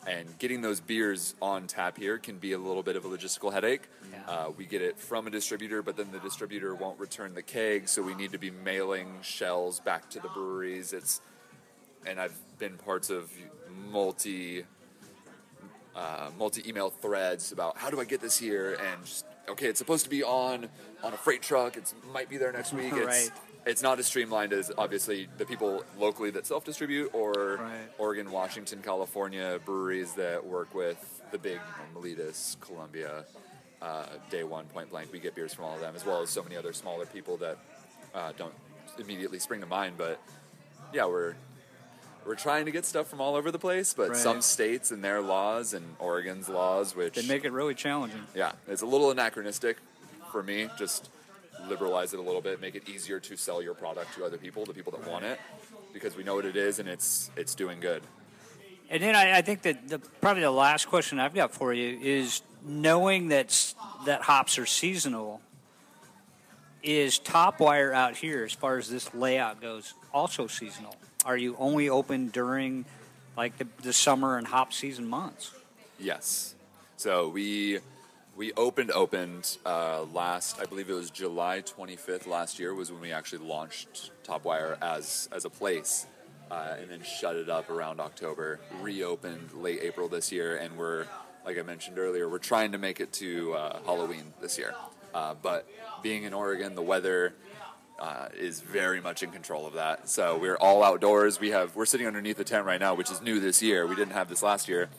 And 0.05 0.37
getting 0.39 0.61
those 0.61 0.79
beers 0.79 1.35
on 1.41 1.67
tap 1.67 1.97
here 1.97 2.17
can 2.17 2.37
be 2.37 2.53
a 2.53 2.57
little 2.57 2.81
bit 2.83 2.95
of 2.95 3.03
a 3.03 3.09
logistical 3.09 3.51
headache. 3.51 3.81
Yeah. 4.09 4.31
Uh, 4.31 4.49
we 4.55 4.65
get 4.65 4.81
it 4.81 4.97
from 4.97 5.27
a 5.27 5.29
distributor, 5.29 5.81
but 5.81 5.97
then 5.97 6.11
the 6.13 6.19
distributor 6.19 6.73
won't 6.75 6.97
return 6.97 7.33
the 7.33 7.41
keg, 7.41 7.89
so 7.89 8.01
we 8.01 8.15
need 8.15 8.31
to 8.31 8.37
be 8.37 8.49
mailing 8.49 9.17
shells 9.21 9.81
back 9.81 10.09
to 10.11 10.19
the 10.21 10.29
breweries. 10.29 10.93
It's 10.93 11.19
and 12.05 12.21
I've 12.21 12.37
been 12.57 12.77
parts 12.77 13.09
of 13.09 13.29
multi 13.91 14.63
uh, 15.97 16.29
multi 16.37 16.67
email 16.69 16.89
threads 16.91 17.51
about 17.51 17.75
how 17.77 17.89
do 17.89 17.99
I 17.99 18.05
get 18.05 18.21
this 18.21 18.37
here 18.37 18.77
and 18.79 19.03
just, 19.03 19.25
okay, 19.49 19.67
it's 19.67 19.79
supposed 19.79 20.03
to 20.03 20.09
be 20.09 20.23
on 20.23 20.69
on 21.03 21.13
a 21.13 21.17
freight 21.17 21.41
truck. 21.41 21.75
It 21.77 21.91
might 22.13 22.29
be 22.29 22.37
there 22.37 22.51
next 22.51 22.71
week. 22.73 22.93
It's, 22.93 23.05
Right. 23.05 23.29
it's 23.65 23.81
not 23.81 23.99
as 23.99 24.05
streamlined 24.05 24.53
as 24.53 24.71
obviously 24.77 25.27
the 25.37 25.45
people 25.45 25.83
locally 25.97 26.29
that 26.31 26.45
self 26.45 26.63
distribute 26.63 27.09
or 27.13 27.57
Right. 27.59 27.89
Oregon, 27.97 28.31
Washington, 28.31 28.81
California 28.83 29.59
breweries 29.65 30.13
that 30.13 30.45
work 30.45 30.73
with 30.75 31.21
the 31.31 31.37
big 31.39 31.59
you 32.03 32.15
know, 32.15 32.31
Columbia, 32.61 33.25
uh, 33.81 34.05
Day 34.29 34.43
One, 34.43 34.65
Point 34.67 34.89
Blank. 34.91 35.11
We 35.11 35.19
get 35.19 35.35
beers 35.35 35.53
from 35.53 35.65
all 35.65 35.75
of 35.75 35.81
them 35.81 35.95
as 35.95 36.05
well 36.05 36.21
as 36.21 36.29
so 36.29 36.43
many 36.43 36.55
other 36.55 36.73
smaller 36.73 37.05
people 37.05 37.37
that 37.37 37.57
uh, 38.13 38.31
don't 38.37 38.53
immediately 38.99 39.39
spring 39.39 39.61
to 39.61 39.67
mind. 39.67 39.95
But 39.97 40.21
yeah, 40.93 41.05
we're 41.05 41.35
we're 42.27 42.35
trying 42.35 42.65
to 42.65 42.71
get 42.71 42.85
stuff 42.85 43.07
from 43.07 43.21
all 43.21 43.35
over 43.35 43.51
the 43.51 43.59
place, 43.59 43.93
but 43.93 44.09
Right. 44.09 44.17
some 44.17 44.41
states 44.41 44.91
and 44.91 45.03
their 45.03 45.21
laws 45.21 45.73
and 45.73 45.95
Oregon's 45.99 46.49
laws, 46.49 46.95
which 46.95 47.15
they 47.15 47.25
make 47.25 47.45
it 47.45 47.51
really 47.51 47.73
challenging. 47.73 48.21
yeah, 48.35 48.51
it's 48.67 48.81
a 48.81 48.85
little 48.85 49.09
anachronistic 49.11 49.77
for 50.31 50.43
me. 50.43 50.69
Just 50.77 51.09
liberalize 51.67 52.13
it 52.13 52.19
a 52.19 52.21
little 52.21 52.41
bit, 52.41 52.59
make 52.61 52.75
it 52.75 52.87
easier 52.87 53.19
to 53.21 53.37
sell 53.37 53.61
your 53.61 53.73
product 53.73 54.13
to 54.15 54.25
other 54.25 54.37
people, 54.37 54.65
the 54.65 54.73
people 54.73 54.91
that 54.91 55.07
want 55.09 55.25
it, 55.25 55.39
because 55.93 56.15
we 56.15 56.23
know 56.23 56.35
what 56.35 56.45
it 56.45 56.55
is 56.57 56.79
and 56.79 56.87
it's 56.89 57.31
it's 57.37 57.55
doing 57.55 57.79
good. 57.79 58.03
And 58.89 59.01
then 59.03 59.15
I, 59.15 59.37
I 59.37 59.41
think 59.41 59.63
that 59.63 59.87
the, 59.89 59.99
probably 59.99 60.43
the 60.43 60.51
last 60.51 60.87
question 60.87 61.19
I've 61.19 61.33
got 61.33 61.51
for 61.53 61.73
you 61.73 61.97
is 62.01 62.41
knowing 62.63 63.29
that 63.29 63.73
that 64.05 64.21
hops 64.21 64.57
are 64.57 64.65
seasonal. 64.65 65.41
is 66.83 67.19
Top 67.19 67.59
Wire 67.59 67.91
out 67.93 68.15
here, 68.15 68.43
as 68.45 68.53
far 68.53 68.77
as 68.77 68.89
this 68.89 69.13
layout 69.13 69.61
goes, 69.61 69.93
also 70.13 70.47
seasonal? 70.47 70.95
Are 71.25 71.37
you 71.37 71.55
only 71.59 71.89
open 71.89 72.27
during 72.29 72.85
like 73.35 73.57
the, 73.57 73.67
the 73.81 73.93
summer 73.93 74.37
and 74.37 74.47
hop 74.47 74.73
season 74.73 75.07
months? 75.07 75.51
Yes. 75.99 76.55
So 76.97 77.29
we 77.29 77.79
we 78.35 78.53
opened 78.53 78.91
opened 78.91 79.57
uh, 79.65 80.03
last 80.13 80.59
I 80.59 80.65
believe 80.65 80.89
it 80.89 80.93
was 80.93 81.09
July 81.09 81.61
25th 81.61 82.27
last 82.27 82.59
year 82.59 82.73
was 82.73 82.91
when 82.91 83.01
we 83.01 83.11
actually 83.11 83.45
launched 83.45 84.11
Topwire 84.23 84.77
as 84.81 85.27
as 85.31 85.45
a 85.45 85.49
place, 85.49 86.05
uh, 86.51 86.75
and 86.79 86.89
then 86.89 87.01
shut 87.03 87.35
it 87.35 87.49
up 87.49 87.69
around 87.69 87.99
October. 87.99 88.59
Reopened 88.81 89.53
late 89.53 89.79
April 89.81 90.07
this 90.07 90.31
year, 90.31 90.57
and 90.57 90.77
we're 90.77 91.07
like 91.45 91.57
I 91.57 91.61
mentioned 91.61 91.97
earlier, 91.97 92.27
we're 92.27 92.39
trying 92.39 92.73
to 92.73 92.77
make 92.77 92.99
it 92.99 93.11
to 93.13 93.53
uh, 93.53 93.79
Halloween 93.85 94.33
this 94.41 94.57
year. 94.57 94.75
Uh, 95.13 95.33
but 95.41 95.67
being 96.03 96.23
in 96.23 96.33
Oregon, 96.33 96.75
the 96.75 96.81
weather 96.81 97.33
uh, 97.99 98.27
is 98.37 98.61
very 98.61 99.01
much 99.01 99.23
in 99.23 99.31
control 99.31 99.65
of 99.65 99.73
that. 99.73 100.09
So 100.09 100.37
we're 100.37 100.57
all 100.57 100.83
outdoors. 100.83 101.39
We 101.39 101.51
have 101.51 101.75
we're 101.75 101.85
sitting 101.85 102.07
underneath 102.07 102.37
the 102.37 102.43
tent 102.43 102.65
right 102.65 102.79
now, 102.79 102.95
which 102.95 103.11
is 103.11 103.21
new 103.21 103.39
this 103.39 103.61
year. 103.61 103.87
We 103.87 103.95
didn't 103.95 104.13
have 104.13 104.29
this 104.29 104.43
last 104.43 104.67
year, 104.67 104.89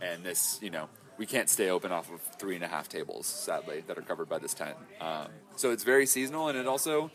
and 0.00 0.22
this 0.24 0.58
you 0.62 0.70
know 0.70 0.88
we 1.18 1.26
can't 1.26 1.48
stay 1.48 1.70
open 1.70 1.92
off 1.92 2.12
of 2.12 2.20
three 2.38 2.54
and 2.54 2.64
a 2.64 2.68
half 2.68 2.88
tables, 2.88 3.26
sadly, 3.26 3.82
that 3.86 3.98
are 3.98 4.02
covered 4.02 4.28
by 4.28 4.38
this 4.38 4.54
tent. 4.54 4.76
Um, 5.00 5.28
so 5.56 5.70
it's 5.70 5.84
very 5.84 6.06
seasonal, 6.06 6.48
and 6.48 6.58
it 6.58 6.66
also, 6.66 7.10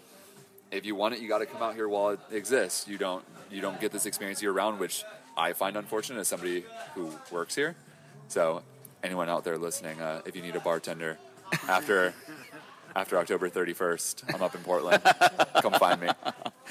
if 0.72 0.86
you 0.86 0.96
want 0.96 1.13
it, 1.13 1.22
you 1.22 1.30
got 1.30 1.39
to 1.39 1.46
come 1.46 1.62
out 1.62 1.76
here 1.76 1.88
while 1.88 2.10
it 2.10 2.20
exists. 2.32 2.88
You 2.88 2.98
don't 2.98 3.24
you 3.50 3.62
don't 3.62 3.80
get 3.80 3.91
this 3.91 4.06
experience 4.06 4.41
year 4.41 4.52
round, 4.52 4.80
which 4.80 5.04
I 5.38 5.54
find 5.54 5.78
unfortunate 5.78 6.20
as 6.20 6.28
somebody 6.28 6.65
who 6.96 7.12
works 7.32 7.56
here. 7.56 7.76
So 8.28 8.63
anyone 9.04 9.30
out 9.30 9.44
there 9.44 9.58
listening, 9.58 10.02
uh, 10.02 10.22
if 10.26 10.36
you 10.36 10.41
need 10.41 10.56
a 10.56 10.60
bartender 10.60 11.17
after 11.67 12.13
after 12.96 13.18
October 13.18 13.50
31st, 13.50 14.34
I'm 14.34 14.42
up 14.42 14.56
in 14.56 14.62
Portland. 14.62 15.02
come 15.62 15.74
find 15.74 16.02
me. 16.02 16.10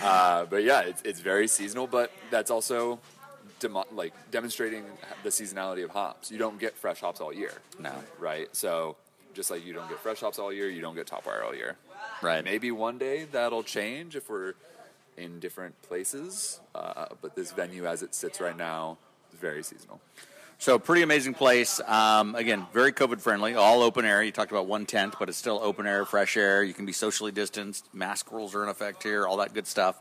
Uh, 0.02 0.44
but 0.46 0.62
yeah, 0.62 0.80
it's, 0.80 1.02
it's 1.02 1.20
very 1.20 1.48
seasonal, 1.48 1.86
but 1.86 2.10
that's 2.30 2.50
also 2.50 2.98
demo- 3.58 3.86
like 3.92 4.12
demonstrating 4.30 4.84
the 5.22 5.30
seasonality 5.30 5.84
of 5.84 5.90
hops. 5.90 6.30
You 6.30 6.38
don't 6.38 6.58
get 6.58 6.76
fresh 6.76 7.00
hops 7.00 7.20
all 7.20 7.32
year. 7.32 7.52
No. 7.78 7.92
Right? 8.18 8.54
So 8.54 8.96
just 9.34 9.50
like 9.50 9.64
you 9.64 9.72
don't 9.72 9.88
get 9.88 9.98
fresh 9.98 10.20
hops 10.20 10.38
all 10.38 10.52
year, 10.52 10.68
you 10.68 10.80
don't 10.80 10.94
get 10.94 11.06
top 11.06 11.26
wire 11.26 11.44
all 11.44 11.54
year. 11.54 11.76
Right. 12.22 12.44
Maybe 12.44 12.70
one 12.70 12.98
day 12.98 13.26
that'll 13.30 13.62
change 13.62 14.16
if 14.16 14.28
we're 14.28 14.54
in 15.16 15.38
different 15.40 15.80
places. 15.82 16.60
Uh, 16.74 17.06
but 17.22 17.34
this 17.36 17.52
venue, 17.52 17.86
as 17.86 18.02
it 18.02 18.14
sits 18.14 18.40
right 18.40 18.56
now, 18.56 18.98
is 19.32 19.38
very 19.38 19.62
seasonal. 19.62 20.00
So 20.60 20.78
pretty 20.78 21.00
amazing 21.00 21.32
place. 21.32 21.80
Um, 21.86 22.34
again, 22.34 22.66
very 22.74 22.92
COVID 22.92 23.22
friendly. 23.22 23.54
All 23.54 23.82
open 23.82 24.04
air. 24.04 24.22
You 24.22 24.30
talked 24.30 24.50
about 24.50 24.66
one 24.66 24.84
tent, 24.84 25.14
but 25.18 25.30
it's 25.30 25.38
still 25.38 25.58
open 25.62 25.86
air, 25.86 26.04
fresh 26.04 26.36
air. 26.36 26.62
You 26.62 26.74
can 26.74 26.84
be 26.84 26.92
socially 26.92 27.32
distanced. 27.32 27.86
Mask 27.94 28.30
rules 28.30 28.54
are 28.54 28.62
in 28.62 28.68
effect 28.68 29.02
here. 29.02 29.26
All 29.26 29.38
that 29.38 29.54
good 29.54 29.66
stuff. 29.66 29.98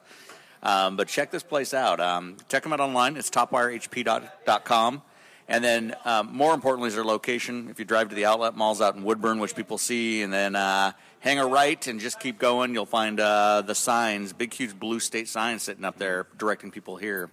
Um, 0.62 0.98
but 0.98 1.08
check 1.08 1.32
this 1.32 1.43
place 1.43 1.74
out. 1.74 2.02
Um, 2.02 2.36
check 2.50 2.63
them 2.63 2.74
out 2.74 2.82
online. 2.82 3.15
It's 3.15 3.30
topwirehp.com. 3.30 5.02
And 5.48 5.63
then, 5.63 5.95
um, 6.04 6.36
more 6.36 6.54
importantly, 6.54 6.89
is 6.89 6.95
their 6.95 7.06
location. 7.06 7.69
If 7.69 7.80
you 7.80 7.86
drive 7.86 8.10
to 8.10 8.15
the 8.15 8.26
outlet 8.26 8.58
malls 8.58 8.82
out 8.82 8.98
in 8.98 9.04
Woodburn, 9.06 9.39
which 9.39 9.56
people 9.56 9.78
see, 9.78 10.24
and 10.24 10.34
then 10.34 10.58
uh, 10.58 10.91
hang 11.22 11.39
a 11.39 11.48
right 11.48 11.88
and 11.88 12.02
just 12.02 12.19
keep 12.19 12.38
going, 12.38 12.74
you'll 12.74 12.86
find 12.86 13.22
uh, 13.22 13.62
the 13.62 13.76
signs, 13.76 14.34
big, 14.34 14.54
huge 14.54 14.78
blue 14.78 15.00
state 15.00 15.30
signs 15.30 15.63
sitting 15.63 15.86
up 15.86 15.98
there 15.98 16.28
directing 16.38 16.69
people 16.69 16.98
here. 16.98 17.30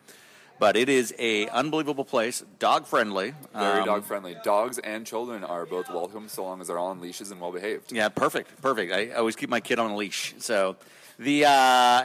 But 0.59 0.77
it 0.77 0.89
is 0.89 1.15
a 1.19 1.49
unbelievable 1.49 2.05
place, 2.05 2.43
dog 2.59 2.87
friendly. 2.87 3.35
Very 3.53 3.81
Um, 3.81 3.87
dog 3.87 4.05
friendly. 4.05 4.37
Dogs 4.43 4.79
and 4.79 5.07
children 5.07 5.45
are 5.45 5.67
both 5.67 5.91
welcome 5.91 6.29
so 6.29 6.45
long 6.45 6.61
as 6.63 6.69
they're 6.69 6.79
all 6.79 6.89
on 6.89 7.01
leashes 7.01 7.31
and 7.31 7.41
well 7.41 7.53
behaved. 7.53 7.93
Yeah, 7.93 8.09
perfect, 8.09 8.61
perfect. 8.63 8.93
I 8.93 9.11
always 9.11 9.37
keep 9.37 9.51
my 9.51 9.61
kid 9.61 9.79
on 9.79 9.91
a 9.91 9.97
leash. 9.97 10.35
So 10.39 10.77
the 11.19 11.45
uh, 11.45 11.51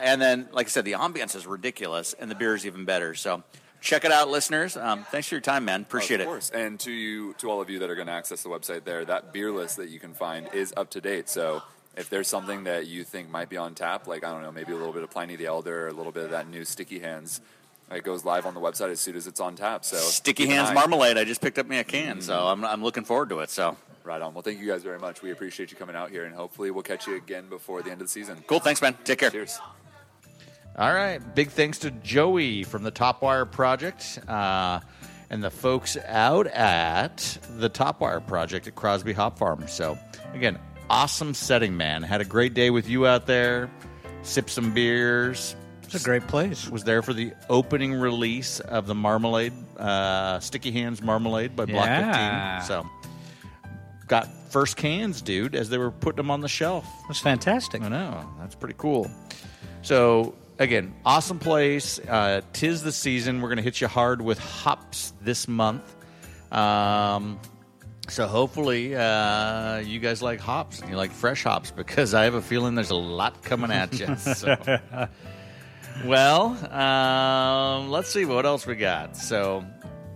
and 0.02 0.20
then, 0.20 0.48
like 0.52 0.66
I 0.66 0.70
said, 0.70 0.84
the 0.84 0.92
ambiance 0.92 1.34
is 1.34 1.46
ridiculous, 1.46 2.14
and 2.18 2.30
the 2.30 2.34
beer 2.34 2.54
is 2.54 2.66
even 2.66 2.84
better. 2.84 3.14
So 3.14 3.42
check 3.80 4.04
it 4.04 4.12
out, 4.12 4.28
listeners. 4.28 4.76
Um, 4.76 5.04
thanks 5.10 5.28
for 5.28 5.34
your 5.36 5.40
time, 5.42 5.64
man. 5.64 5.80
Appreciate 5.82 6.20
it. 6.20 6.24
of 6.24 6.28
it. 6.28 6.30
course. 6.30 6.50
And 6.50 6.78
to 6.80 6.92
you, 6.92 7.32
to 7.38 7.50
all 7.50 7.60
of 7.62 7.70
you 7.70 7.78
that 7.78 7.88
are 7.90 7.94
going 7.94 8.06
to 8.06 8.12
access 8.12 8.42
the 8.42 8.50
website 8.50 8.84
there, 8.84 9.04
that 9.06 9.32
beer 9.32 9.50
list 9.50 9.78
that 9.78 9.88
you 9.88 9.98
can 9.98 10.12
find 10.12 10.48
is 10.52 10.74
up 10.76 10.90
to 10.90 11.00
date. 11.00 11.30
So 11.30 11.62
if 11.96 12.10
there's 12.10 12.28
something 12.28 12.64
that 12.64 12.86
you 12.86 13.02
think 13.04 13.30
might 13.30 13.48
be 13.48 13.56
on 13.56 13.74
tap, 13.74 14.06
like 14.06 14.24
I 14.24 14.30
don't 14.30 14.42
know, 14.42 14.52
maybe 14.52 14.72
a 14.72 14.76
little 14.76 14.92
bit 14.92 15.02
of 15.02 15.10
Pliny 15.10 15.36
the 15.36 15.46
Elder, 15.46 15.86
or 15.86 15.88
a 15.88 15.92
little 15.92 16.12
bit 16.12 16.24
of 16.24 16.30
that 16.30 16.48
new 16.48 16.64
Sticky 16.66 17.00
Hands, 17.00 17.40
it 17.92 18.04
goes 18.04 18.24
live 18.24 18.46
on 18.46 18.54
the 18.54 18.60
website 18.60 18.90
as 18.90 19.00
soon 19.00 19.16
as 19.16 19.26
it's 19.26 19.40
on 19.40 19.56
tap. 19.56 19.84
So 19.84 19.96
Sticky 19.96 20.46
Hands 20.46 20.70
eye. 20.70 20.74
Marmalade. 20.74 21.18
I 21.18 21.24
just 21.24 21.40
picked 21.40 21.58
up 21.58 21.66
me 21.66 21.78
a 21.78 21.84
can, 21.84 22.20
so 22.20 22.46
I'm, 22.46 22.64
I'm 22.64 22.82
looking 22.82 23.04
forward 23.04 23.28
to 23.30 23.40
it. 23.40 23.50
So 23.50 23.76
Right 24.04 24.20
on. 24.20 24.34
Well, 24.34 24.42
thank 24.42 24.58
you 24.58 24.66
guys 24.66 24.82
very 24.82 24.98
much. 24.98 25.22
We 25.22 25.30
appreciate 25.30 25.70
you 25.70 25.76
coming 25.76 25.94
out 25.94 26.10
here, 26.10 26.24
and 26.24 26.34
hopefully 26.34 26.70
we'll 26.70 26.82
catch 26.82 27.06
you 27.06 27.16
again 27.16 27.48
before 27.48 27.82
the 27.82 27.90
end 27.90 28.00
of 28.00 28.08
the 28.08 28.12
season. 28.12 28.42
cool. 28.46 28.58
Thanks, 28.58 28.82
man. 28.82 28.96
Take 29.04 29.20
care. 29.20 29.30
Cheers. 29.30 29.60
All 30.76 30.92
right. 30.92 31.18
Big 31.34 31.50
thanks 31.50 31.78
to 31.80 31.90
Joey 31.90 32.64
from 32.64 32.82
the 32.82 32.90
Top 32.90 33.22
Wire 33.22 33.44
Project 33.44 34.18
uh, 34.26 34.80
and 35.30 35.42
the 35.42 35.50
folks 35.50 35.96
out 36.06 36.46
at 36.48 37.38
the 37.58 37.68
Top 37.68 38.00
Wire 38.00 38.20
Project 38.20 38.66
at 38.66 38.74
Crosby 38.74 39.12
Hop 39.12 39.38
Farm. 39.38 39.68
So, 39.68 39.96
again, 40.34 40.58
awesome 40.90 41.32
setting, 41.32 41.76
man. 41.76 42.02
Had 42.02 42.20
a 42.20 42.24
great 42.24 42.54
day 42.54 42.70
with 42.70 42.88
you 42.88 43.06
out 43.06 43.26
there. 43.26 43.70
Sip 44.22 44.50
some 44.50 44.72
beers. 44.74 45.54
It's 45.94 46.02
a 46.02 46.04
great 46.04 46.26
place. 46.26 46.70
Was 46.70 46.84
there 46.84 47.02
for 47.02 47.12
the 47.12 47.32
opening 47.50 47.92
release 47.92 48.60
of 48.60 48.86
the 48.86 48.94
Marmalade, 48.94 49.52
uh, 49.78 50.40
Sticky 50.40 50.72
Hands 50.72 51.00
Marmalade 51.02 51.54
by 51.54 51.66
Block 51.66 51.84
Yeah. 51.86 52.60
15. 52.60 52.66
So, 52.68 52.90
got 54.08 54.28
first 54.50 54.76
cans, 54.76 55.20
dude, 55.20 55.54
as 55.54 55.68
they 55.68 55.76
were 55.76 55.90
putting 55.90 56.16
them 56.16 56.30
on 56.30 56.40
the 56.40 56.48
shelf. 56.48 56.86
That's 57.08 57.20
fantastic. 57.20 57.82
I 57.82 57.88
know. 57.88 58.26
That's 58.40 58.54
pretty 58.54 58.74
cool. 58.78 59.10
So, 59.82 60.34
again, 60.58 60.94
awesome 61.04 61.38
place. 61.38 61.98
Uh, 61.98 62.40
tis 62.54 62.82
the 62.82 62.92
season. 62.92 63.42
We're 63.42 63.48
going 63.48 63.56
to 63.58 63.62
hit 63.62 63.80
you 63.82 63.88
hard 63.88 64.22
with 64.22 64.38
hops 64.38 65.12
this 65.20 65.46
month. 65.46 65.94
Um, 66.50 67.38
so, 68.08 68.26
hopefully, 68.26 68.96
uh, 68.96 69.78
you 69.78 69.98
guys 70.00 70.22
like 70.22 70.40
hops 70.40 70.80
and 70.80 70.88
you 70.88 70.96
like 70.96 71.10
fresh 71.12 71.44
hops 71.44 71.70
because 71.70 72.14
I 72.14 72.24
have 72.24 72.34
a 72.34 72.42
feeling 72.42 72.74
there's 72.76 72.90
a 72.90 72.94
lot 72.94 73.42
coming 73.42 73.70
at 73.70 73.98
you. 74.00 74.16
So. 74.16 74.56
well, 76.04 76.46
um, 76.74 77.90
let's 77.90 78.10
see 78.12 78.24
what 78.24 78.44
else 78.46 78.66
we 78.66 78.74
got. 78.74 79.16
So, 79.16 79.64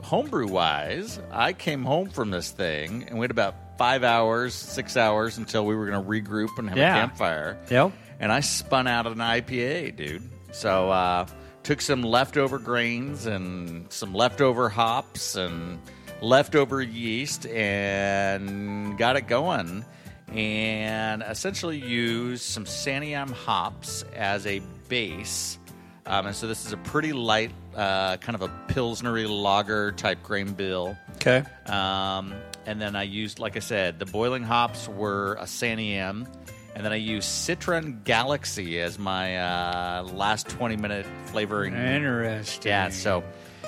homebrew 0.03 0.49
wise, 0.49 1.21
I 1.31 1.53
came 1.53 1.85
home 1.85 2.11
from 2.11 2.31
this 2.31 2.51
thing 2.51 3.05
and 3.09 3.19
we 3.19 3.25
had 3.25 3.31
about 3.31 3.55
five 3.79 4.05
hours, 4.05 4.55
six 4.55 4.97
hours 4.97 5.39
until 5.39 5.67
we 5.67 5.75
were 5.77 5.87
going 5.87 6.03
to 6.03 6.09
regroup 6.09 6.59
and 6.59 6.69
have 6.69 6.79
Yeah. 6.79 6.97
a 6.97 7.01
campfire. 7.01 7.59
Yep. 7.71 7.93
And 8.21 8.33
I 8.33 8.41
spun 8.41 8.87
out 8.87 9.07
an 9.07 9.19
IPA, 9.21 9.91
dude. 9.97 10.23
So, 10.53 10.91
uh, 10.91 11.27
took 11.63 11.81
some 11.81 12.03
leftover 12.03 12.59
grains 12.59 13.27
and 13.27 13.93
some 13.93 14.15
leftover 14.15 14.69
hops 14.69 15.35
and 15.35 15.79
leftover 16.23 16.81
yeast 16.81 17.45
and 17.47 18.97
got 18.97 19.17
it 19.17 19.27
going. 19.27 19.85
And 20.33 21.23
essentially 21.23 21.79
used 21.79 22.43
some 22.43 22.65
Santiam 22.65 23.31
hops 23.31 24.05
as 24.15 24.47
a 24.47 24.61
base. 24.89 25.59
Um, 26.07 26.27
and 26.27 26.37
so 26.37 26.47
this 26.47 26.65
is 26.65 26.73
a 26.73 26.77
pretty 26.77 27.13
light, 27.13 27.51
uh, 27.75 28.17
kind 28.19 28.35
of 28.35 28.43
a 28.43 28.49
pilsnery 28.73 29.29
lager 29.29 29.93
type 29.93 30.23
grain 30.23 30.53
bill. 30.53 30.97
Okay. 31.17 31.43
Um, 31.67 32.35
and 32.65 32.81
then 32.81 32.95
I 32.95 33.03
used, 33.03 33.39
like 33.39 33.57
I 33.57 33.61
said, 33.61 33.99
the 33.99 34.07
boiling 34.07 34.43
hops 34.43 34.89
were 34.89 35.35
a 35.35 35.45
Santiam. 35.45 36.27
And 36.75 36.85
then 36.85 36.93
I 36.93 36.97
used 36.97 37.27
Citron 37.27 38.03
Galaxy 38.05 38.81
as 38.81 38.99
my 38.99 39.39
uh, 39.39 40.03
last 40.13 40.49
20 40.49 40.77
minute 40.77 41.07
flavoring. 41.25 41.75
Interesting. 41.75 42.69
Yeah, 42.69 42.91
so 42.91 43.25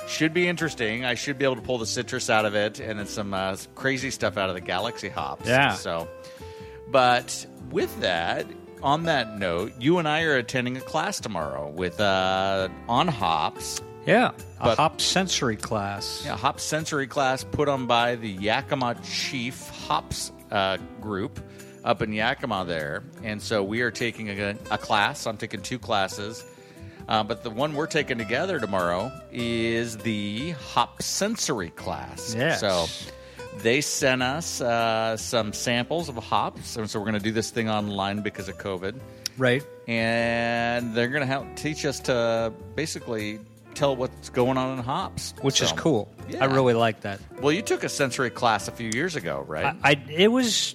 should 0.06 0.34
be 0.34 0.46
interesting. 0.46 1.06
I 1.06 1.14
should 1.14 1.38
be 1.38 1.44
able 1.44 1.56
to 1.56 1.62
pull 1.62 1.78
the 1.78 1.86
citrus 1.86 2.28
out 2.28 2.44
of 2.44 2.54
it 2.54 2.80
and 2.80 2.98
then 2.98 3.06
some 3.06 3.32
uh, 3.32 3.56
crazy 3.74 4.10
stuff 4.10 4.36
out 4.36 4.50
of 4.50 4.54
the 4.54 4.60
Galaxy 4.60 5.08
hops. 5.08 5.46
Yeah. 5.46 5.72
So, 5.72 6.06
but 6.90 7.46
with 7.70 7.98
that, 8.00 8.46
on 8.82 9.04
that 9.04 9.38
note, 9.38 9.72
you 9.80 9.98
and 9.98 10.08
I 10.08 10.22
are 10.22 10.36
attending 10.36 10.76
a 10.76 10.80
class 10.80 11.20
tomorrow 11.20 11.68
with 11.68 12.00
uh, 12.00 12.68
on 12.88 13.08
hops. 13.08 13.80
Yeah. 14.06 14.30
A 14.60 14.64
But- 14.64 14.78
hop 14.78 15.00
sensory 15.00 15.56
class. 15.56 16.22
Yeah, 16.24 16.36
hop 16.36 16.60
sensory 16.60 17.06
class 17.06 17.44
put 17.44 17.68
on 17.68 17.86
by 17.86 18.16
the 18.16 18.28
Yakima 18.28 18.96
Chief 19.04 19.68
Hops 19.86 20.32
uh, 20.50 20.78
group 21.00 21.40
up 21.84 22.02
in 22.02 22.12
Yakima 22.12 22.64
there, 22.66 23.02
and 23.22 23.40
so 23.40 23.62
we 23.62 23.82
are 23.82 23.90
taking 23.90 24.28
a, 24.30 24.56
a 24.70 24.78
class. 24.78 25.26
I'm 25.26 25.36
taking 25.36 25.62
two 25.62 25.78
classes, 25.78 26.44
uh, 27.08 27.22
but 27.22 27.42
the 27.42 27.50
one 27.50 27.74
we're 27.74 27.86
taking 27.86 28.18
together 28.18 28.58
tomorrow 28.58 29.12
is 29.30 29.96
the 29.98 30.50
hop 30.52 31.02
sensory 31.02 31.70
class. 31.70 32.34
Yes. 32.36 32.60
So 32.60 32.86
they 33.62 33.80
sent 33.80 34.22
us 34.22 34.60
uh, 34.60 35.16
some 35.16 35.52
samples 35.52 36.08
of 36.08 36.16
hops, 36.16 36.76
and 36.76 36.88
so 36.88 36.98
we're 36.98 37.06
going 37.06 37.18
to 37.18 37.24
do 37.24 37.32
this 37.32 37.50
thing 37.50 37.68
online 37.68 38.20
because 38.22 38.48
of 38.48 38.58
COVID 38.58 38.94
Right. 39.36 39.62
and 39.86 40.94
they're 40.94 41.08
going 41.08 41.20
to 41.20 41.26
help 41.26 41.46
teach 41.56 41.84
us 41.84 42.00
to 42.00 42.52
basically 42.74 43.38
tell 43.74 43.94
what's 43.94 44.30
going 44.30 44.56
on 44.58 44.78
in 44.78 44.84
hops, 44.84 45.34
Which 45.42 45.60
is 45.62 45.70
cool. 45.72 46.12
yeah. 46.28 46.42
I 46.42 46.46
really 46.46 46.74
like 46.74 47.02
that. 47.02 47.20
Well, 47.40 47.52
you 47.52 47.62
took 47.62 47.84
a 47.84 47.88
sensory 47.88 48.30
class 48.30 48.66
a 48.68 48.72
few 48.72 48.90
years 48.92 49.14
ago, 49.16 49.44
right? 49.46 49.76
I, 49.84 49.90
I 49.90 50.02
it 50.10 50.28
was 50.32 50.74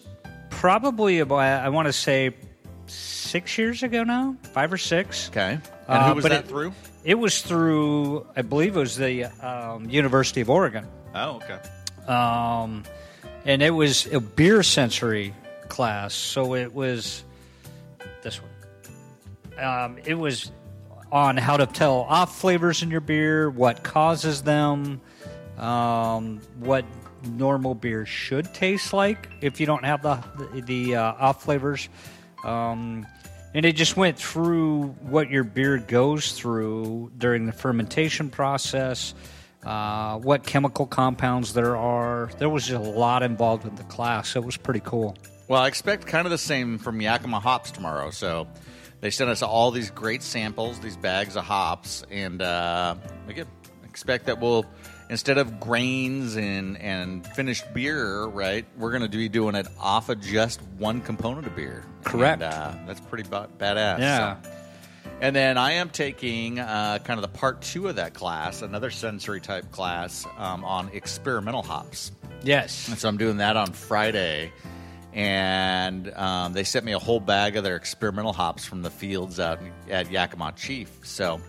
probably 0.50 1.20
about 1.20 1.40
I 1.40 1.70
want 1.70 1.88
to 1.88 1.94
say 1.94 2.36
six 2.88 3.58
years 3.58 3.84
ago 3.84 4.04
now, 4.04 4.36
five 4.54 4.72
or 4.72 4.78
six. 4.78 5.30
Okay. 5.30 5.54
And 5.54 5.62
Uh, 5.88 6.10
who 6.10 6.16
was 6.16 6.24
that 6.26 6.32
it- 6.32 6.48
through? 6.48 6.74
It 7.04 7.16
was 7.16 7.42
through, 7.42 8.26
I 8.34 8.44
believe 8.44 8.78
it 8.78 8.80
was 8.80 8.96
the 8.96 9.26
um, 9.46 9.90
University 9.90 10.40
of 10.40 10.50
Oregon. 10.50 10.88
Oh, 11.14 11.36
okay. 11.36 11.60
Um, 12.08 12.84
and 13.46 13.62
it 13.62 13.72
was 13.72 14.06
a 14.08 14.20
beer 14.20 14.64
sensory 14.64 15.34
class. 15.68 16.14
So 16.14 16.56
it 16.56 16.74
was 16.74 17.24
this 18.22 18.40
one. 18.42 19.64
Um, 19.64 19.98
it 20.06 20.16
was 20.16 20.52
on 21.12 21.38
how 21.38 21.58
to 21.58 21.68
tell 21.68 22.02
off 22.02 22.40
flavors 22.40 22.82
in 22.82 22.90
your 22.90 23.02
beer, 23.02 23.50
what 23.50 23.84
causes 23.84 24.42
them, 24.42 25.00
um, 25.58 26.42
what 26.60 26.86
normal 27.24 27.76
beer 27.76 28.06
should 28.06 28.54
taste 28.54 28.92
like 28.94 29.30
if 29.40 29.60
you 29.60 29.66
don't 29.66 29.86
have 29.86 30.02
the 30.02 30.24
the, 30.54 30.62
the 30.62 30.96
uh, 30.96 31.14
off 31.14 31.44
flavors. 31.44 31.88
Um, 32.44 33.06
and 33.54 33.66
it 33.66 33.76
just 33.76 33.96
went 33.96 34.18
through 34.18 34.88
what 35.02 35.30
your 35.30 35.44
beer 35.44 35.78
goes 35.78 36.32
through 36.32 37.12
during 37.18 37.46
the 37.46 37.52
fermentation 37.52 38.30
process, 38.30 39.14
uh, 39.66 40.18
what 40.20 40.44
chemical 40.44 40.86
compounds 40.88 41.54
there 41.54 41.76
are. 41.78 42.30
There 42.38 42.50
was 42.50 42.66
just 42.68 42.84
a 42.84 42.90
lot 42.90 43.24
involved 43.24 43.66
in 43.66 43.76
the 43.76 43.84
class. 43.84 44.36
It 44.36 44.44
was 44.44 44.58
pretty 44.58 44.82
cool. 44.82 45.16
Well, 45.48 45.62
I 45.62 45.68
expect 45.68 46.08
kind 46.08 46.26
of 46.26 46.32
the 46.32 46.38
same 46.38 46.78
from 46.78 47.02
Yakima 47.02 47.40
Hops 47.40 47.72
tomorrow. 47.72 48.12
So 48.12 48.48
they 49.02 49.10
sent 49.10 49.30
us 49.30 49.42
all 49.42 49.72
these 49.72 49.92
great 49.92 50.24
samples, 50.24 50.80
these 50.80 50.98
bags 50.98 51.36
of 51.36 51.44
hops, 51.44 52.04
and 52.10 52.42
uh, 52.42 52.96
again, 53.28 53.48
expect 53.84 54.26
that 54.28 54.40
we'll 54.40 54.66
instead 55.10 55.38
of 55.38 55.60
grains 55.60 56.36
and 56.38 56.78
and 56.78 57.28
finished 57.28 57.66
beer, 57.74 58.24
right? 58.26 58.66
We're 58.78 58.92
going 58.92 59.04
to 59.04 59.10
be 59.10 59.30
doing 59.30 59.56
it 59.56 59.68
off 59.80 60.10
of 60.10 60.22
just 60.22 60.62
one 60.78 61.02
component 61.02 61.46
of 61.46 61.56
beer. 61.56 61.84
Correct. 62.04 62.42
And, 62.42 62.54
uh, 62.54 62.74
that's 62.88 63.02
pretty 63.02 63.30
ba- 63.30 63.50
badass. 63.58 64.00
Yeah. 64.00 64.42
So- 64.42 64.50
And 65.24 65.34
then 65.34 65.58
I 65.58 65.72
am 65.74 65.90
taking 65.90 66.60
uh, 66.60 67.00
kind 67.02 67.18
of 67.18 67.22
the 67.22 67.40
part 67.40 67.62
two 67.62 67.88
of 67.88 67.96
that 67.96 68.14
class, 68.14 68.62
another 68.62 68.92
sensory 68.92 69.40
type 69.40 69.72
class 69.72 70.26
um, 70.38 70.66
on 70.66 70.90
experimental 70.92 71.64
hops. 71.64 72.12
Yes. 72.44 72.90
And 72.90 72.98
so 73.00 73.08
I'm 73.08 73.16
doing 73.16 73.38
that 73.38 73.56
on 73.56 73.72
Friday. 73.72 74.52
And 75.14 76.12
um, 76.14 76.52
they 76.52 76.66
sent 76.66 76.84
me 76.84 76.92
a 76.92 77.00
whole 77.00 77.22
bag 77.22 77.56
of 77.56 77.64
their 77.64 77.78
experimental 77.78 78.34
hops 78.34 78.66
from 78.66 78.82
the 78.82 78.90
fields 78.90 79.40
out 79.40 79.60
at 79.90 80.12
Yakima 80.12 80.52
Chief. 80.58 80.92
So, 81.04 81.40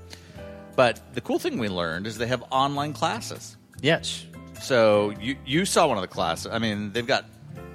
but 0.77 1.01
the 1.15 1.21
cool 1.21 1.41
thing 1.41 1.59
we 1.59 1.69
learned 1.69 2.07
is 2.07 2.17
they 2.17 2.29
have 2.29 2.45
online 2.53 2.93
classes. 2.93 3.57
Yes. 3.83 4.25
So 4.63 5.13
you 5.21 5.37
you 5.45 5.65
saw 5.65 5.89
one 5.89 5.97
of 5.97 6.03
the 6.03 6.07
classes. 6.07 6.47
I 6.47 6.61
mean, 6.61 6.93
they've 6.93 7.05
got 7.05 7.25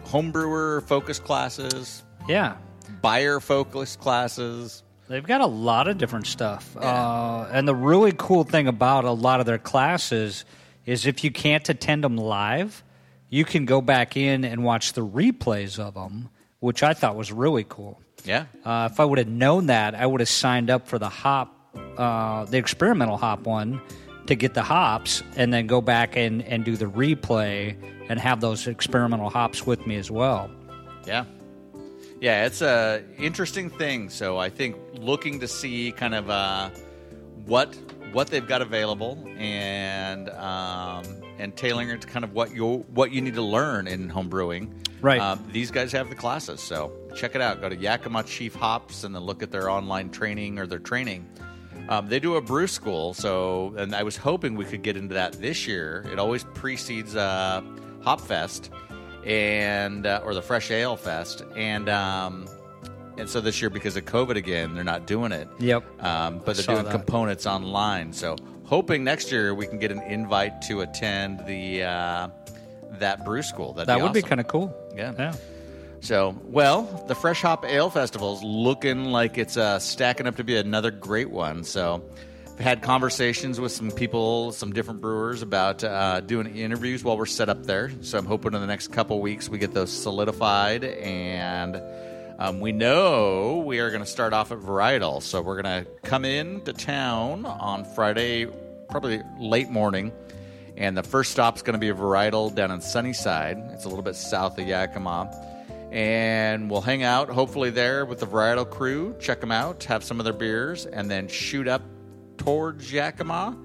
homebrewer 0.06 0.82
focused 0.88 1.26
classes, 1.26 2.04
Yeah. 2.26 2.56
buyer 3.02 3.42
focused 3.42 4.00
classes. 4.00 4.84
They've 5.10 5.26
got 5.26 5.42
a 5.42 5.48
lot 5.48 5.88
of 5.88 5.98
different 5.98 6.28
stuff. 6.28 6.78
Uh, 6.78 7.48
and 7.52 7.68
the 7.68 7.74
really 7.74 8.14
cool 8.16 8.44
thing 8.44 8.68
about 8.68 9.06
a 9.06 9.12
lot 9.12 9.40
of 9.40 9.48
their 9.48 9.58
classes 9.58 10.46
is 10.86 11.08
if 11.08 11.24
you 11.24 11.32
can't 11.32 11.68
attend 11.68 12.04
them 12.04 12.16
live, 12.16 12.84
you 13.28 13.44
can 13.44 13.66
go 13.66 13.82
back 13.82 14.16
in 14.16 14.46
and 14.46 14.64
watch 14.64 14.94
the 14.94 15.06
replays 15.06 15.80
of 15.80 15.96
them, 15.96 16.30
which 16.60 16.84
I 16.84 16.94
thought 16.94 17.16
was 17.16 17.32
really 17.32 17.66
cool. 17.68 18.00
Yeah. 18.24 18.46
Uh, 18.64 18.90
if 18.92 19.00
I 19.00 19.06
would 19.06 19.18
have 19.18 19.28
known 19.28 19.66
that, 19.66 19.96
I 19.96 20.06
would 20.06 20.22
have 20.22 20.30
signed 20.30 20.70
up 20.70 20.88
for 20.88 21.00
the 21.00 21.10
hop, 21.10 21.56
uh, 21.98 22.46
the 22.46 22.58
experimental 22.58 23.18
hop 23.18 23.48
one, 23.48 23.82
to 24.28 24.36
get 24.36 24.54
the 24.54 24.62
hops, 24.62 25.24
and 25.36 25.52
then 25.52 25.66
go 25.66 25.82
back 25.82 26.18
and, 26.18 26.44
and 26.44 26.64
do 26.64 26.76
the 26.78 26.86
replay 26.86 27.76
and 28.10 28.20
have 28.20 28.42
those 28.42 28.68
experimental 28.68 29.32
hops 29.32 29.66
with 29.66 29.88
me 29.88 29.96
as 29.96 30.12
well. 30.12 30.52
Yeah. 31.08 31.26
Yeah, 32.22 32.46
it's 32.46 32.62
a 32.62 33.04
interesting 33.18 33.70
thing. 33.70 34.10
So 34.10 34.38
I 34.38 34.50
think 34.50 34.76
looking 34.94 35.40
to 35.40 35.48
see 35.48 35.92
kind 35.92 36.14
of 36.14 36.30
uh, 36.30 36.70
what 37.46 37.78
what 38.12 38.28
they've 38.28 38.48
got 38.48 38.62
available 38.62 39.24
and 39.38 40.30
um, 40.32 41.06
and 41.38 41.56
tailoring 41.56 41.90
it 41.90 42.02
to 42.02 42.08
kind 42.08 42.26
of 42.26 42.34
what 42.34 42.54
you 42.54 42.86
what 42.94 43.12
you 43.12 43.22
need 43.22 43.36
to 43.36 43.42
learn 43.42 43.88
in 43.88 44.10
home 44.10 44.28
brewing. 44.28 44.74
Right. 45.02 45.22
Um, 45.22 45.48
these 45.54 45.72
guys 45.72 45.94
have 45.94 46.10
the 46.10 46.16
classes, 46.16 46.60
so 46.60 46.92
check 47.16 47.36
it 47.36 47.42
out. 47.42 47.62
Go 47.62 47.70
to 47.70 47.76
Yakima 47.76 48.24
Chief 48.24 48.54
Hops 48.54 49.06
and 49.06 49.16
then 49.16 49.24
look 49.24 49.42
at 49.42 49.52
their 49.52 49.70
online 49.70 50.10
training 50.10 50.60
or 50.60 50.68
their 50.68 50.80
training. 50.80 51.26
Um, 51.88 52.10
they 52.10 52.20
do 52.20 52.36
a 52.36 52.42
brew 52.42 52.68
school, 52.68 53.14
so 53.14 53.74
and 53.78 53.96
I 53.96 54.04
was 54.04 54.18
hoping 54.18 54.56
we 54.56 54.66
could 54.66 54.84
get 54.84 54.98
into 54.98 55.14
that 55.16 55.34
this 55.34 55.68
year. 55.68 56.06
It 56.12 56.20
always 56.20 56.44
precedes 56.44 57.16
uh, 57.16 57.62
Hop 58.04 58.20
Fest 58.20 58.72
and 59.30 60.06
uh, 60.06 60.22
or 60.26 60.34
the 60.34 60.42
Fresh 60.42 60.72
Ale 60.72 60.98
Fest, 60.98 61.44
and 61.56 61.88
um, 61.88 62.48
and 63.18 63.30
so 63.30 63.40
this 63.40 63.62
year 63.62 63.70
because 63.70 63.96
of 63.96 64.06
COVID 64.06 64.36
again, 64.36 64.74
they're 64.74 64.84
not 64.84 65.06
doing 65.06 65.32
it. 65.32 65.48
Yep. 65.60 66.04
Um, 66.04 66.40
but 66.40 66.58
they're 66.58 66.66
doing 66.76 66.86
that. 66.86 66.92
components 66.92 67.46
online. 67.46 68.12
So 68.12 68.36
hoping 68.66 69.04
next 69.04 69.32
year 69.32 69.54
we 69.54 69.68
can 69.68 69.78
get 69.78 69.92
an 69.92 70.02
invite 70.02 70.62
to 70.64 70.82
attend 70.82 71.46
the 71.46 71.84
uh, 71.84 72.28
that 72.94 73.24
brew 73.24 73.44
school. 73.44 73.74
That'd 73.74 73.88
That 73.88 73.98
be 73.98 74.02
would 74.02 74.14
be 74.14 74.22
kind 74.24 74.42
of 74.42 74.48
cool. 74.48 74.76
Yeah. 74.96 75.14
Yeah. 75.18 75.36
So, 76.02 76.40
well, 76.46 76.84
the 77.10 77.16
Fresh 77.16 77.42
Hop 77.42 77.66
Ale 77.66 77.90
Festival 77.90 78.34
is 78.38 78.42
looking 78.42 79.06
like 79.06 79.38
it's 79.38 79.58
uh, 79.58 79.80
stacking 79.80 80.28
up 80.28 80.38
to 80.38 80.46
be 80.46 80.56
another 80.56 80.92
great 80.92 81.30
one. 81.30 81.66
So, 81.66 82.02
had 82.60 82.82
conversations 82.82 83.60
with 83.60 83.72
some 83.72 83.90
people, 83.90 84.52
some 84.52 84.74
different 84.74 85.00
brewers 85.00 85.42
about 85.42 85.84
uh, 85.84 86.20
doing 86.20 86.56
interviews 86.58 87.04
while 87.04 87.18
we're 87.18 87.26
set 87.26 87.48
up 87.48 87.64
there. 87.66 87.92
So, 88.02 88.18
I'm 88.18 88.26
hoping 88.26 88.54
in 88.54 88.62
the 88.62 88.68
next 88.68 88.92
couple 88.92 89.22
weeks 89.22 89.48
we 89.48 89.58
get 89.58 89.74
those 89.74 89.92
solidified. 89.92 90.84
And 90.84 91.82
um, 92.38 92.60
we 92.60 92.72
know 92.72 93.64
we 93.66 93.80
are 93.80 93.90
going 93.90 94.04
to 94.04 94.10
start 94.10 94.34
off 94.34 94.52
at 94.52 94.60
Varietal. 94.60 95.22
So, 95.22 95.42
we're 95.42 95.62
going 95.62 95.86
to 95.86 95.92
come 96.04 96.26
in 96.26 96.62
to 96.62 96.74
town 96.74 97.46
on 97.46 97.86
Friday, 97.86 98.48
probably 98.90 99.22
late 99.40 99.70
morning. 99.70 100.12
And 100.76 100.98
the 100.98 101.04
first 101.04 101.32
stop's 101.32 101.62
going 101.62 101.74
to 101.74 101.80
be 101.80 101.90
a 101.90 101.94
varietal 101.94 102.56
down 102.56 102.72
in 102.72 102.82
Sunnyside. 102.82 103.58
It's 103.72 103.86
a 103.86 103.90
little 103.90 104.04
bit 104.04 104.16
south 104.16 104.58
of 104.58 104.66
Yakima. 104.66 105.30
And 105.92 106.70
we'll 106.70 106.82
hang 106.82 107.04
out, 107.04 107.30
hopefully, 107.30 107.70
there 107.70 108.06
with 108.06 108.20
the 108.20 108.28
varietal 108.28 108.70
crew, 108.70 109.16
check 109.20 109.42
them 109.42 109.52
out, 109.52 109.84
have 109.86 110.04
some 110.04 110.20
of 110.20 110.24
their 110.24 110.34
beers, 110.34 110.86
and 110.86 111.10
then 111.10 111.28
shoot 111.28 111.68
up 111.68 111.82
towards 112.40 112.92
Yakima. 112.92 113.56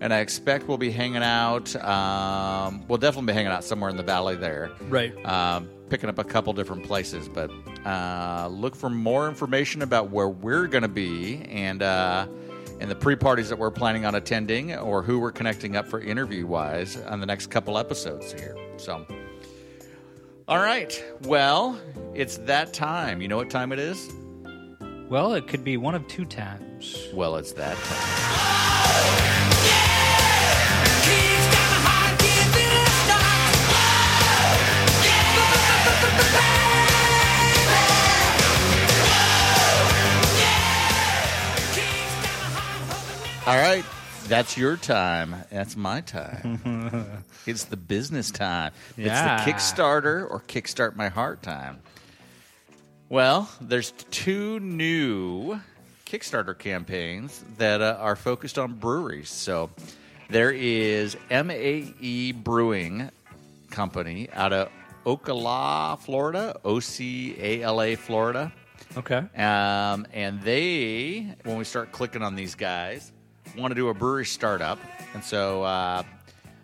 And 0.00 0.14
I 0.14 0.20
expect 0.20 0.66
we'll 0.66 0.78
be 0.78 0.90
hanging 0.90 1.22
out. 1.22 1.76
Um, 1.76 2.86
we'll 2.88 2.96
definitely 2.96 3.26
be 3.26 3.34
hanging 3.34 3.52
out 3.52 3.64
somewhere 3.64 3.90
in 3.90 3.98
the 3.98 4.02
valley 4.02 4.34
there. 4.34 4.70
Right. 4.88 5.12
Um, 5.26 5.68
picking 5.90 6.08
up 6.08 6.18
a 6.18 6.24
couple 6.24 6.54
different 6.54 6.84
places. 6.84 7.28
But 7.28 7.50
uh, 7.84 8.48
look 8.50 8.74
for 8.74 8.88
more 8.88 9.28
information 9.28 9.82
about 9.82 10.10
where 10.10 10.28
we're 10.28 10.68
going 10.68 10.82
to 10.82 10.88
be 10.88 11.42
and 11.50 11.82
uh, 11.82 12.26
and 12.80 12.90
the 12.90 12.94
pre-parties 12.94 13.50
that 13.50 13.58
we're 13.58 13.70
planning 13.70 14.06
on 14.06 14.14
attending 14.14 14.74
or 14.74 15.02
who 15.02 15.18
we're 15.18 15.32
connecting 15.32 15.76
up 15.76 15.86
for 15.86 16.00
interview-wise 16.00 16.96
on 17.02 17.20
the 17.20 17.26
next 17.26 17.48
couple 17.48 17.76
episodes 17.76 18.32
here. 18.32 18.56
So, 18.78 19.04
all 20.48 20.58
right. 20.58 21.04
Well, 21.24 21.78
it's 22.14 22.38
that 22.38 22.72
time. 22.72 23.20
You 23.20 23.28
know 23.28 23.36
what 23.36 23.50
time 23.50 23.70
it 23.72 23.78
is? 23.78 24.10
Well, 25.10 25.34
it 25.34 25.48
could 25.48 25.64
be 25.64 25.76
one 25.76 25.96
of 25.96 26.06
two 26.06 26.24
times. 26.24 26.96
Well, 27.12 27.34
it's 27.34 27.50
that 27.54 27.76
time. 27.76 28.30
All 43.48 43.56
right. 43.56 43.84
That's 44.28 44.56
your 44.56 44.76
time. 44.76 45.34
That's 45.50 45.76
my 45.76 46.02
time. 46.02 47.24
it's 47.48 47.64
the 47.64 47.76
business 47.76 48.30
time. 48.30 48.70
Yeah. 48.96 49.34
It's 49.34 49.44
the 49.44 49.50
Kickstarter 49.50 50.30
or 50.30 50.40
Kickstart 50.46 50.94
My 50.94 51.08
Heart 51.08 51.42
time. 51.42 51.80
Well, 53.10 53.50
there's 53.60 53.90
two 54.12 54.60
new 54.60 55.58
Kickstarter 56.06 56.56
campaigns 56.56 57.44
that 57.58 57.82
uh, 57.82 57.96
are 57.98 58.14
focused 58.14 58.56
on 58.56 58.74
breweries. 58.74 59.30
So 59.30 59.70
there 60.28 60.52
is 60.52 61.16
MAE 61.28 62.30
Brewing 62.30 63.10
Company 63.68 64.28
out 64.32 64.52
of 64.52 64.68
Ocala, 65.04 65.98
Florida, 65.98 66.56
O 66.64 66.78
C 66.78 67.34
A 67.36 67.62
L 67.62 67.82
A, 67.82 67.96
Florida. 67.96 68.52
Okay. 68.96 69.24
Um, 69.36 70.06
and 70.12 70.40
they, 70.42 71.34
when 71.42 71.58
we 71.58 71.64
start 71.64 71.90
clicking 71.90 72.22
on 72.22 72.36
these 72.36 72.54
guys, 72.54 73.10
want 73.56 73.72
to 73.72 73.74
do 73.74 73.88
a 73.88 73.94
brewery 73.94 74.24
startup. 74.24 74.78
And 75.14 75.24
so 75.24 75.64
uh, 75.64 76.04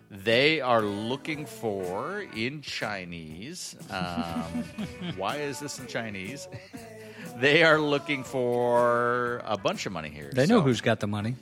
they 0.09 0.61
are 0.61 0.81
looking 0.81 1.45
for 1.45 2.21
in 2.35 2.61
Chinese. 2.61 3.75
Um, 3.89 4.63
why 5.17 5.37
is 5.37 5.59
this 5.59 5.79
in 5.79 5.87
Chinese? 5.87 6.47
they 7.39 7.63
are 7.63 7.79
looking 7.79 8.23
for 8.23 9.41
a 9.45 9.57
bunch 9.57 9.85
of 9.85 9.91
money 9.91 10.09
here. 10.09 10.31
They 10.33 10.45
know 10.45 10.59
So 10.59 10.61
who's 10.61 10.81
got 10.81 10.99
the 10.99 11.07
money. 11.07 11.35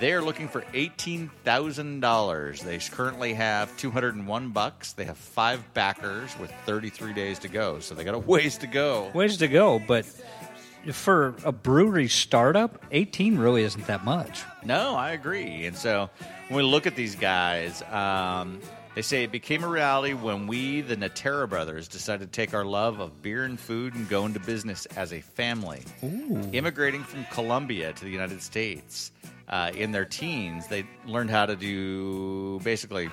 They 0.00 0.12
are 0.12 0.22
looking 0.22 0.48
for 0.48 0.64
eighteen 0.74 1.30
thousand 1.44 2.00
dollars. 2.00 2.60
They 2.62 2.78
currently 2.78 3.32
have 3.34 3.74
two 3.76 3.92
hundred 3.92 4.16
and 4.16 4.26
one 4.26 4.48
bucks. 4.50 4.92
They 4.92 5.04
have 5.04 5.16
five 5.16 5.72
backers 5.72 6.36
with 6.40 6.52
thirty 6.66 6.90
three 6.90 7.12
days 7.12 7.38
to 7.40 7.48
go. 7.48 7.78
So 7.78 7.94
they 7.94 8.02
got 8.02 8.14
a 8.14 8.18
ways 8.18 8.58
to 8.58 8.66
go. 8.66 9.10
Ways 9.14 9.36
to 9.38 9.46
go, 9.46 9.78
but 9.78 10.04
for 10.92 11.34
a 11.44 11.52
brewery 11.52 12.08
startup, 12.08 12.84
18 12.90 13.38
really 13.38 13.62
isn't 13.62 13.86
that 13.86 14.04
much. 14.04 14.42
No, 14.64 14.94
I 14.94 15.12
agree. 15.12 15.66
And 15.66 15.76
so 15.76 16.10
when 16.48 16.58
we 16.58 16.62
look 16.62 16.86
at 16.86 16.96
these 16.96 17.16
guys, 17.16 17.82
um, 17.90 18.60
they 18.94 19.02
say 19.02 19.24
it 19.24 19.32
became 19.32 19.64
a 19.64 19.68
reality 19.68 20.12
when 20.14 20.46
we, 20.46 20.80
the 20.80 20.96
Natera 20.96 21.48
brothers, 21.48 21.88
decided 21.88 22.32
to 22.32 22.36
take 22.36 22.54
our 22.54 22.64
love 22.64 23.00
of 23.00 23.22
beer 23.22 23.44
and 23.44 23.58
food 23.58 23.94
and 23.94 24.08
go 24.08 24.24
into 24.24 24.38
business 24.40 24.86
as 24.96 25.12
a 25.12 25.20
family. 25.20 25.82
Immigrating 26.52 27.02
from 27.02 27.24
Colombia 27.32 27.92
to 27.92 28.04
the 28.04 28.10
United 28.10 28.40
States 28.40 29.10
uh, 29.48 29.72
in 29.74 29.90
their 29.90 30.04
teens, 30.04 30.68
they 30.68 30.84
learned 31.06 31.30
how 31.30 31.46
to 31.46 31.56
do 31.56 32.60
basically 32.62 33.10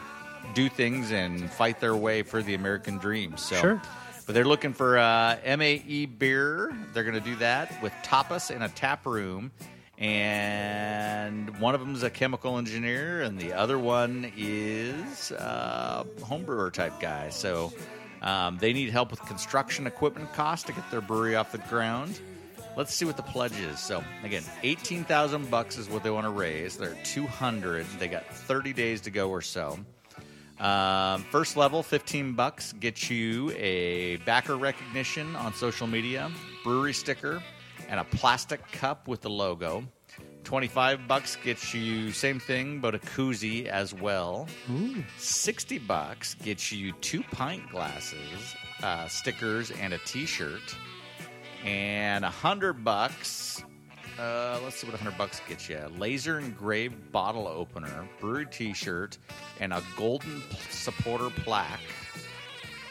do 0.53 0.69
things 0.69 1.11
and 1.11 1.49
fight 1.51 1.79
their 1.79 1.95
way 1.95 2.21
for 2.21 2.43
the 2.43 2.53
American 2.53 2.97
dream. 2.97 3.37
So. 3.37 3.55
Sure. 3.55 3.81
But 4.25 4.35
they're 4.35 4.45
looking 4.45 4.73
for 4.73 4.97
uh, 4.97 5.37
MAE 5.45 6.05
beer. 6.05 6.73
They're 6.93 7.03
going 7.03 7.15
to 7.15 7.29
do 7.29 7.35
that 7.37 7.81
with 7.81 7.91
tapas 8.03 8.49
in 8.49 8.61
a 8.61 8.69
tap 8.69 9.05
room. 9.05 9.51
And 9.97 11.59
one 11.59 11.75
of 11.75 11.81
them 11.81 11.93
is 11.93 12.01
a 12.01 12.09
chemical 12.09 12.57
engineer, 12.57 13.21
and 13.21 13.37
the 13.37 13.53
other 13.53 13.77
one 13.77 14.31
is 14.35 15.31
a 15.31 16.07
homebrewer 16.21 16.73
type 16.73 16.99
guy. 16.99 17.29
So 17.29 17.71
um, 18.23 18.57
they 18.57 18.73
need 18.73 18.89
help 18.89 19.11
with 19.11 19.21
construction 19.21 19.85
equipment 19.85 20.33
costs 20.33 20.65
to 20.67 20.73
get 20.73 20.89
their 20.89 21.01
brewery 21.01 21.35
off 21.35 21.51
the 21.51 21.59
ground. 21.59 22.19
Let's 22.75 22.95
see 22.95 23.05
what 23.05 23.17
the 23.17 23.23
pledge 23.23 23.59
is. 23.59 23.79
So 23.79 24.03
again, 24.23 24.43
eighteen 24.63 25.03
thousand 25.03 25.51
bucks 25.51 25.77
is 25.77 25.87
what 25.89 26.03
they 26.03 26.09
want 26.09 26.25
to 26.25 26.31
raise. 26.31 26.77
They're 26.77 26.97
two 27.03 27.27
hundred. 27.27 27.85
They 27.99 28.07
got 28.07 28.25
thirty 28.25 28.73
days 28.73 29.01
to 29.01 29.11
go 29.11 29.29
or 29.29 29.41
so. 29.41 29.77
Um, 30.61 31.23
first 31.23 31.57
level, 31.57 31.81
15 31.81 32.33
bucks, 32.33 32.71
gets 32.73 33.09
you 33.09 33.51
a 33.57 34.17
backer 34.17 34.55
recognition 34.55 35.35
on 35.35 35.55
social 35.55 35.87
media, 35.87 36.31
brewery 36.63 36.93
sticker, 36.93 37.41
and 37.89 37.99
a 37.99 38.03
plastic 38.03 38.61
cup 38.71 39.07
with 39.07 39.21
the 39.21 39.29
logo. 39.29 39.83
25 40.43 41.07
bucks 41.07 41.35
gets 41.43 41.73
you 41.73 42.11
same 42.11 42.39
thing, 42.39 42.79
but 42.79 42.93
a 42.93 42.99
koozie 42.99 43.65
as 43.65 43.93
well. 43.93 44.47
60 45.17 45.79
bucks 45.79 46.35
gets 46.35 46.71
you 46.71 46.91
two 46.93 47.23
pint 47.23 47.67
glasses, 47.71 48.55
uh, 48.83 49.07
stickers, 49.07 49.71
and 49.71 49.93
a 49.93 49.97
t-shirt. 49.99 50.75
And 51.63 52.23
100 52.23 52.83
bucks 52.83 53.63
uh, 54.19 54.59
let's 54.63 54.77
see 54.77 54.87
what 54.87 54.93
100 54.93 55.17
bucks 55.17 55.41
gets 55.47 55.69
you. 55.69 55.79
Laser 55.97 56.39
engraved 56.39 57.11
bottle 57.11 57.47
opener, 57.47 58.07
brewery 58.19 58.45
t-shirt, 58.45 59.17
and 59.59 59.73
a 59.73 59.81
golden 59.95 60.41
supporter 60.69 61.29
plaque. 61.29 61.79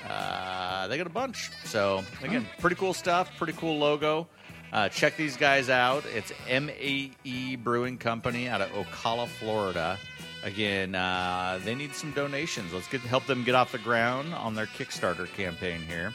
Uh, 0.08 0.88
they 0.88 0.96
got 0.96 1.06
a 1.06 1.10
bunch. 1.10 1.50
So 1.64 2.02
again, 2.22 2.46
pretty 2.58 2.76
cool 2.76 2.94
stuff. 2.94 3.36
Pretty 3.36 3.52
cool 3.54 3.78
logo. 3.78 4.28
Uh, 4.72 4.88
check 4.88 5.16
these 5.16 5.36
guys 5.36 5.68
out. 5.68 6.04
It's 6.14 6.32
MAE 6.48 7.56
Brewing 7.56 7.98
Company 7.98 8.48
out 8.48 8.60
of 8.60 8.70
Ocala, 8.70 9.28
Florida. 9.28 9.98
Again, 10.42 10.94
uh, 10.94 11.60
they 11.64 11.74
need 11.74 11.94
some 11.94 12.12
donations. 12.12 12.72
Let's 12.72 12.88
get 12.88 13.00
help 13.02 13.26
them 13.26 13.44
get 13.44 13.54
off 13.54 13.72
the 13.72 13.78
ground 13.78 14.32
on 14.32 14.54
their 14.54 14.66
Kickstarter 14.66 15.30
campaign 15.34 15.80
here. 15.82 16.14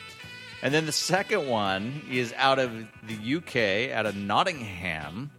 And 0.61 0.73
then 0.73 0.85
the 0.85 0.91
second 0.91 1.47
one 1.47 2.01
is 2.09 2.33
out 2.37 2.59
of 2.59 2.71
the 3.03 3.35
UK, 3.35 3.95
out 3.95 4.05
of 4.05 4.15
Nottingham, 4.15 5.31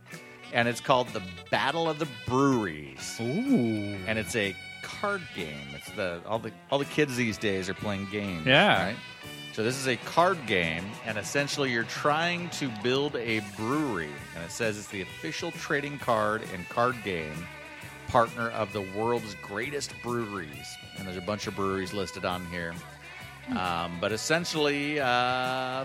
and 0.53 0.69
it's 0.69 0.81
called 0.81 1.09
the 1.09 1.23
Battle 1.51 1.89
of 1.89 1.99
the 1.99 2.07
Breweries. 2.27 3.17
Ooh. 3.21 3.97
And 4.07 4.19
it's 4.19 4.37
a 4.37 4.55
card 4.83 5.23
game. 5.35 5.69
It's 5.75 5.91
the 5.91 6.21
all 6.27 6.39
the 6.39 6.53
all 6.71 6.79
the 6.79 6.85
kids 6.85 7.17
these 7.17 7.39
days 7.39 7.69
are 7.69 7.75
playing 7.75 8.09
games. 8.11 8.47
Yeah. 8.47 8.87
Right. 8.87 8.97
So 9.53 9.63
this 9.63 9.79
is 9.79 9.89
a 9.89 9.97
card 9.97 10.39
game, 10.47 10.85
and 11.07 11.17
essentially 11.17 11.73
you're 11.73 11.85
trying 11.85 12.51
to 12.51 12.71
build 12.83 13.17
a 13.17 13.41
brewery, 13.57 14.11
and 14.35 14.45
it 14.45 14.51
says 14.51 14.79
it's 14.79 14.89
the 14.89 15.01
official 15.01 15.51
trading 15.53 15.99
card 15.99 16.43
and 16.53 16.69
card 16.69 16.95
game 17.03 17.47
partner 18.09 18.51
of 18.51 18.73
the 18.73 18.83
world's 18.83 19.35
greatest 19.43 19.93
breweries. 20.03 20.77
And 20.99 21.07
there's 21.07 21.17
a 21.17 21.23
bunch 21.23 21.47
of 21.47 21.57
breweries 21.57 21.93
listed 21.93 22.25
on 22.25 22.45
here. 22.47 22.75
Um, 23.55 23.99
but 24.01 24.13
essentially, 24.13 24.99
uh, 25.01 25.85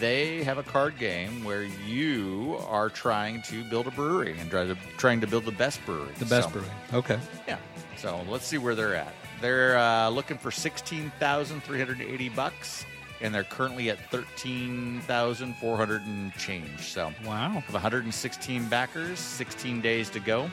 they 0.00 0.42
have 0.42 0.58
a 0.58 0.62
card 0.62 0.98
game 0.98 1.44
where 1.44 1.62
you 1.62 2.58
are 2.68 2.90
trying 2.90 3.42
to 3.42 3.62
build 3.70 3.86
a 3.86 3.90
brewery 3.92 4.36
and 4.38 4.50
try 4.50 4.66
to, 4.66 4.76
trying 4.98 5.20
to 5.20 5.26
build 5.26 5.44
the 5.44 5.52
best 5.52 5.84
brewery. 5.86 6.10
The 6.18 6.24
best 6.26 6.48
So- 6.48 6.52
brewery. 6.54 6.70
Okay. 6.92 7.18
yeah. 7.46 7.58
So 7.96 8.20
let's 8.28 8.46
see 8.46 8.58
where 8.58 8.74
they're 8.74 8.94
at. 8.96 9.14
They're 9.40 9.78
uh, 9.78 10.08
looking 10.10 10.36
for 10.38 10.50
sixteen 10.50 11.12
thousand 11.18 11.62
three 11.62 11.78
hundred 11.78 12.00
eighty 12.02 12.28
bucks, 12.28 12.84
and 13.20 13.34
they're 13.34 13.44
currently 13.44 13.88
at 13.90 13.98
thirteen 14.10 15.00
thousand 15.02 15.54
four 15.56 15.76
hundred 15.76 16.02
and 16.02 16.32
change. 16.34 16.80
So 16.80 17.12
Wow. 17.24 17.50
have 17.60 17.72
116 17.72 18.68
backers, 18.68 19.18
16 19.18 19.80
days 19.80 20.10
to 20.10 20.20
go. 20.20 20.50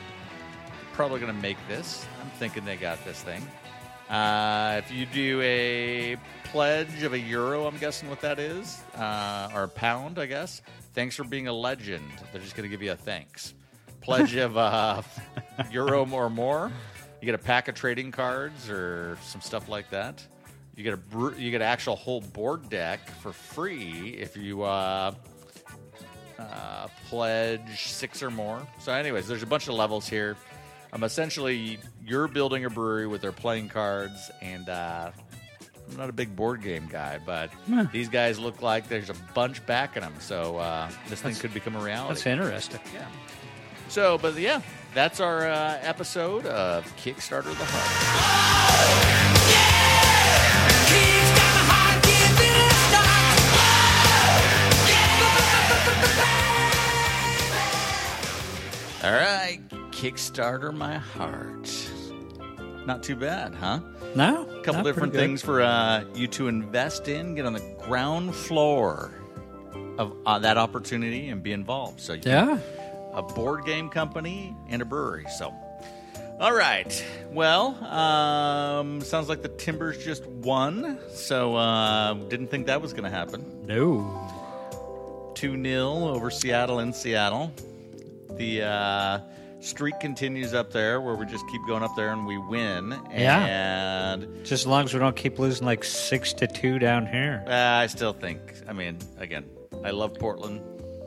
Probably 0.92 1.18
going 1.20 1.34
to 1.34 1.40
make 1.42 1.56
this. 1.68 2.06
I'm 2.22 2.30
thinking 2.38 2.64
they 2.64 2.76
got 2.76 3.02
this 3.04 3.20
thing. 3.22 3.42
Uh, 4.08 4.80
if 4.84 4.90
you 4.92 5.06
do 5.06 5.40
a 5.42 6.16
pledge 6.54 7.02
of 7.02 7.12
a 7.12 7.18
euro, 7.18 7.66
I'm 7.66 7.76
guessing 7.78 8.08
what 8.08 8.20
that 8.20 8.38
is, 8.38 8.80
uh, 8.96 9.50
or 9.56 9.64
a 9.64 9.68
pound, 9.68 10.20
I 10.20 10.26
guess. 10.26 10.62
Thanks 10.92 11.16
for 11.16 11.24
being 11.24 11.48
a 11.48 11.52
legend. 11.52 12.08
They're 12.30 12.40
just 12.40 12.54
going 12.54 12.62
to 12.62 12.68
give 12.68 12.80
you 12.80 12.92
a 12.92 12.96
thanks. 12.96 13.54
Pledge 14.00 14.36
of 14.36 14.56
uh, 14.56 15.02
euro 15.72 16.08
or 16.08 16.30
more. 16.30 16.70
You 17.20 17.26
get 17.26 17.34
a 17.34 17.42
pack 17.42 17.66
of 17.66 17.74
trading 17.74 18.12
cards 18.12 18.70
or 18.70 19.18
some 19.20 19.40
stuff 19.40 19.68
like 19.68 19.90
that. 19.90 20.24
You 20.76 20.84
get 20.84 20.94
a 20.94 20.96
bre- 20.96 21.34
you 21.34 21.50
get 21.50 21.60
an 21.60 21.66
actual 21.66 21.96
whole 21.96 22.20
board 22.20 22.70
deck 22.70 23.04
for 23.20 23.32
free 23.32 24.10
if 24.16 24.36
you 24.36 24.62
uh, 24.62 25.12
uh, 26.38 26.86
pledge 27.08 27.88
six 27.88 28.22
or 28.22 28.30
more. 28.30 28.64
So, 28.78 28.92
anyways, 28.92 29.26
there's 29.26 29.42
a 29.42 29.46
bunch 29.46 29.66
of 29.66 29.74
levels 29.74 30.06
here. 30.06 30.36
Um, 30.92 31.02
essentially, 31.02 31.80
you're 32.06 32.28
building 32.28 32.64
a 32.64 32.70
brewery 32.70 33.08
with 33.08 33.22
their 33.22 33.32
playing 33.32 33.70
cards, 33.70 34.30
and 34.40 34.68
uh, 34.68 35.10
I'm 35.90 35.96
not 35.96 36.08
a 36.08 36.12
big 36.12 36.34
board 36.34 36.62
game 36.62 36.86
guy, 36.90 37.18
but 37.24 37.50
these 37.92 38.08
guys 38.08 38.38
look 38.38 38.62
like 38.62 38.88
there's 38.88 39.10
a 39.10 39.14
bunch 39.34 39.64
backing 39.66 40.02
them. 40.02 40.14
So 40.18 40.56
uh, 40.56 40.90
this 41.08 41.20
thing 41.20 41.34
could 41.34 41.52
become 41.54 41.76
a 41.76 41.80
reality. 41.80 42.14
That's 42.14 42.26
interesting. 42.26 42.80
Yeah. 42.94 43.06
So, 43.88 44.18
but 44.18 44.36
yeah, 44.36 44.62
that's 44.94 45.20
our 45.20 45.46
uh, 45.46 45.78
episode 45.82 46.46
of 46.46 46.84
Kickstarter 46.96 47.56
the 47.56 47.64
Heart. 47.64 48.84
All 59.04 59.12
right, 59.12 59.60
Kickstarter 59.90 60.74
my 60.74 60.96
heart. 60.96 61.68
Not 62.86 63.02
too 63.02 63.16
bad, 63.16 63.54
huh? 63.54 63.80
No. 64.14 64.48
A 64.48 64.62
couple 64.62 64.82
different 64.82 65.14
things 65.14 65.40
for 65.42 65.62
uh, 65.62 66.04
you 66.14 66.26
to 66.28 66.48
invest 66.48 67.08
in. 67.08 67.34
Get 67.34 67.46
on 67.46 67.54
the 67.54 67.76
ground 67.86 68.34
floor 68.34 69.10
of 69.98 70.14
uh, 70.26 70.38
that 70.40 70.58
opportunity 70.58 71.28
and 71.28 71.42
be 71.42 71.52
involved. 71.52 72.00
So, 72.00 72.12
you 72.14 72.20
Yeah. 72.24 72.58
a 73.14 73.22
board 73.22 73.64
game 73.64 73.88
company 73.88 74.54
and 74.68 74.82
a 74.82 74.84
brewery. 74.84 75.24
So, 75.38 75.54
all 76.40 76.52
right. 76.54 77.04
Well, 77.30 77.82
um, 77.84 79.00
sounds 79.00 79.28
like 79.28 79.40
the 79.42 79.48
Timbers 79.48 80.04
just 80.04 80.26
won. 80.26 80.98
So, 81.10 81.54
uh, 81.56 82.14
didn't 82.14 82.48
think 82.48 82.66
that 82.66 82.82
was 82.82 82.92
going 82.92 83.04
to 83.04 83.10
happen. 83.10 83.44
No. 83.66 85.32
2 85.36 85.62
0 85.62 86.08
over 86.08 86.30
Seattle 86.30 86.80
in 86.80 86.92
Seattle. 86.92 87.52
The 88.36 88.62
uh, 88.62 89.18
streak 89.64 89.98
continues 90.00 90.52
up 90.54 90.70
there 90.72 91.00
where 91.00 91.14
we 91.14 91.24
just 91.26 91.46
keep 91.48 91.60
going 91.66 91.82
up 91.82 91.94
there 91.96 92.12
and 92.12 92.26
we 92.26 92.36
win. 92.38 92.94
Yeah. 93.10 94.12
And 94.14 94.36
Just 94.44 94.52
as 94.52 94.66
long 94.66 94.84
as 94.84 94.92
we 94.94 95.00
don't 95.00 95.16
keep 95.16 95.38
losing 95.38 95.66
like 95.66 95.82
six 95.84 96.32
to 96.34 96.46
two 96.46 96.78
down 96.78 97.06
here. 97.06 97.42
uh, 97.46 97.50
I 97.82 97.86
still 97.86 98.12
think, 98.12 98.40
I 98.68 98.72
mean, 98.72 98.98
again, 99.18 99.44
I 99.82 99.90
love 99.90 100.14
Portland, 100.14 100.60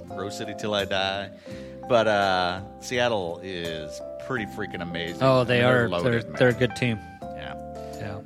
Rose 0.10 0.38
City 0.38 0.54
till 0.58 0.74
I 0.74 0.86
die. 0.86 1.30
But 1.88 2.08
uh, 2.08 2.62
Seattle 2.82 3.40
is 3.44 4.02
pretty 4.28 4.46
freaking 4.48 4.82
amazing. 4.82 5.22
Oh, 5.22 5.42
I 5.42 5.44
they 5.46 5.60
mean, 5.62 5.70
are. 5.70 5.88
loaded, 5.90 6.24
they're, 6.28 6.34
they're 6.34 6.50
a 6.50 6.54
good 6.54 6.76
team. 6.76 7.00
Yeah. 7.22 7.54
Yeah. 7.96 8.20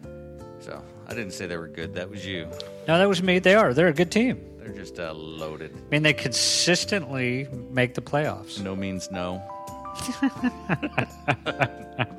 So 0.61 0.81
I 1.07 1.13
didn't 1.13 1.31
say 1.33 1.45
they 1.45 1.57
were 1.57 1.67
good. 1.67 1.93
That 1.93 2.09
was 2.09 2.25
you. 2.25 2.47
No, 2.87 2.97
that 2.97 3.07
was 3.07 3.21
me. 3.21 3.37
They 3.39 3.53
are. 3.53 3.73
They're 3.75 3.89
a 3.89 3.93
good 3.93 4.11
team. 4.11 4.43
They're 4.57 4.73
just 4.73 4.99
uh, 4.99 5.13
loaded. 5.13 5.71
I 5.75 5.89
mean, 5.91 6.01
they 6.01 6.13
consistently 6.13 7.47
make 7.69 7.93
the 7.93 8.01
playoffs. 8.01 8.59
No 8.63 8.75
means 8.75 9.11
no. 9.11 9.43